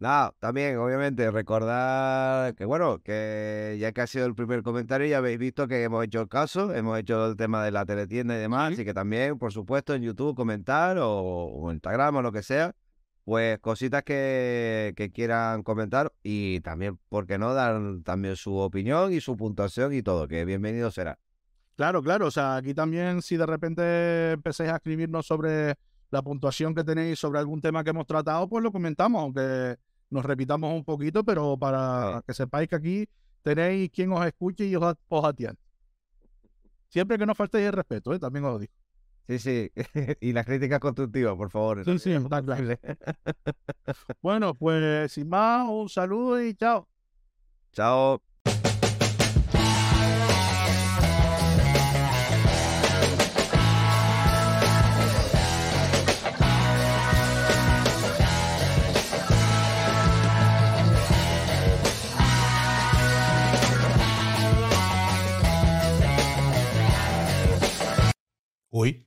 Nada, 0.00 0.34
también, 0.38 0.78
obviamente, 0.78 1.30
recordar 1.30 2.54
que, 2.54 2.64
bueno, 2.64 3.02
que 3.02 3.76
ya 3.78 3.92
que 3.92 4.00
ha 4.00 4.06
sido 4.06 4.24
el 4.24 4.34
primer 4.34 4.62
comentario, 4.62 5.06
ya 5.06 5.18
habéis 5.18 5.38
visto 5.38 5.68
que 5.68 5.82
hemos 5.82 6.02
hecho 6.02 6.22
el 6.22 6.28
caso, 6.28 6.74
hemos 6.74 6.98
hecho 6.98 7.26
el 7.26 7.36
tema 7.36 7.62
de 7.62 7.70
la 7.70 7.84
teletienda 7.84 8.34
y 8.34 8.38
demás, 8.38 8.72
así 8.72 8.86
que 8.86 8.94
también, 8.94 9.36
por 9.36 9.52
supuesto, 9.52 9.94
en 9.94 10.00
YouTube 10.00 10.34
comentar 10.34 10.96
o, 10.98 11.66
en 11.68 11.74
Instagram 11.74 12.16
o 12.16 12.22
lo 12.22 12.32
que 12.32 12.42
sea, 12.42 12.74
pues 13.24 13.58
cositas 13.58 14.02
que, 14.02 14.94
que, 14.96 15.10
quieran 15.10 15.62
comentar 15.62 16.14
y 16.22 16.60
también, 16.60 16.98
¿por 17.10 17.26
qué 17.26 17.36
no?, 17.36 17.52
dar 17.52 17.78
también 18.02 18.36
su 18.36 18.56
opinión 18.56 19.12
y 19.12 19.20
su 19.20 19.36
puntuación 19.36 19.92
y 19.92 20.02
todo, 20.02 20.28
que 20.28 20.46
bienvenido 20.46 20.90
será. 20.90 21.18
Claro, 21.76 22.02
claro, 22.02 22.28
o 22.28 22.30
sea, 22.30 22.56
aquí 22.56 22.72
también 22.72 23.20
si 23.20 23.36
de 23.36 23.44
repente 23.44 24.32
empecéis 24.32 24.70
a 24.70 24.76
escribirnos 24.76 25.26
sobre 25.26 25.74
la 26.10 26.22
puntuación 26.22 26.74
que 26.74 26.84
tenéis 26.84 27.18
sobre 27.18 27.38
algún 27.38 27.60
tema 27.60 27.84
que 27.84 27.90
hemos 27.90 28.06
tratado, 28.06 28.48
pues 28.48 28.64
lo 28.64 28.72
comentamos, 28.72 29.20
aunque 29.20 29.76
nos 30.10 30.24
repitamos 30.24 30.74
un 30.74 30.84
poquito, 30.84 31.24
pero 31.24 31.56
para 31.56 32.22
que 32.26 32.34
sepáis 32.34 32.68
que 32.68 32.76
aquí 32.76 33.08
tenéis 33.42 33.90
quien 33.90 34.12
os 34.12 34.24
escuche 34.26 34.66
y 34.66 34.76
os, 34.76 34.96
atiende. 35.24 35.58
Siempre 36.88 37.18
que 37.18 37.26
no 37.26 37.34
faltéis 37.34 37.66
el 37.66 37.72
respeto, 37.72 38.12
¿eh? 38.12 38.18
también 38.18 38.44
os 38.44 38.52
lo 38.52 38.58
digo. 38.58 38.72
Sí, 39.28 39.38
sí. 39.38 39.70
y 40.20 40.32
las 40.32 40.44
críticas 40.44 40.80
constructivas, 40.80 41.36
por 41.36 41.50
favor. 41.50 41.84
Sí, 41.84 41.98
sí, 42.00 42.14
bueno, 44.22 44.54
pues 44.54 45.12
sin 45.12 45.28
más, 45.28 45.68
un 45.68 45.88
saludo 45.88 46.42
y 46.42 46.54
chao. 46.54 46.88
Chao. 47.72 48.20
Uy, 68.70 69.04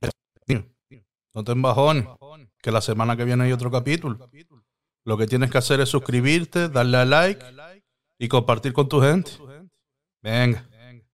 no 1.34 1.42
te 1.42 1.52
embajones, 1.52 2.06
que 2.62 2.70
la 2.70 2.80
semana 2.80 3.16
que 3.16 3.24
viene 3.24 3.44
hay 3.44 3.52
otro 3.52 3.70
capítulo. 3.70 4.30
Lo 5.04 5.18
que 5.18 5.26
tienes 5.26 5.50
que 5.50 5.58
hacer 5.58 5.80
es 5.80 5.88
suscribirte, 5.88 6.68
darle 6.68 6.98
a 6.98 7.04
like 7.04 7.44
y 8.18 8.28
compartir 8.28 8.72
con 8.72 8.88
tu 8.88 9.00
gente. 9.00 9.32
Venga. 10.22 10.68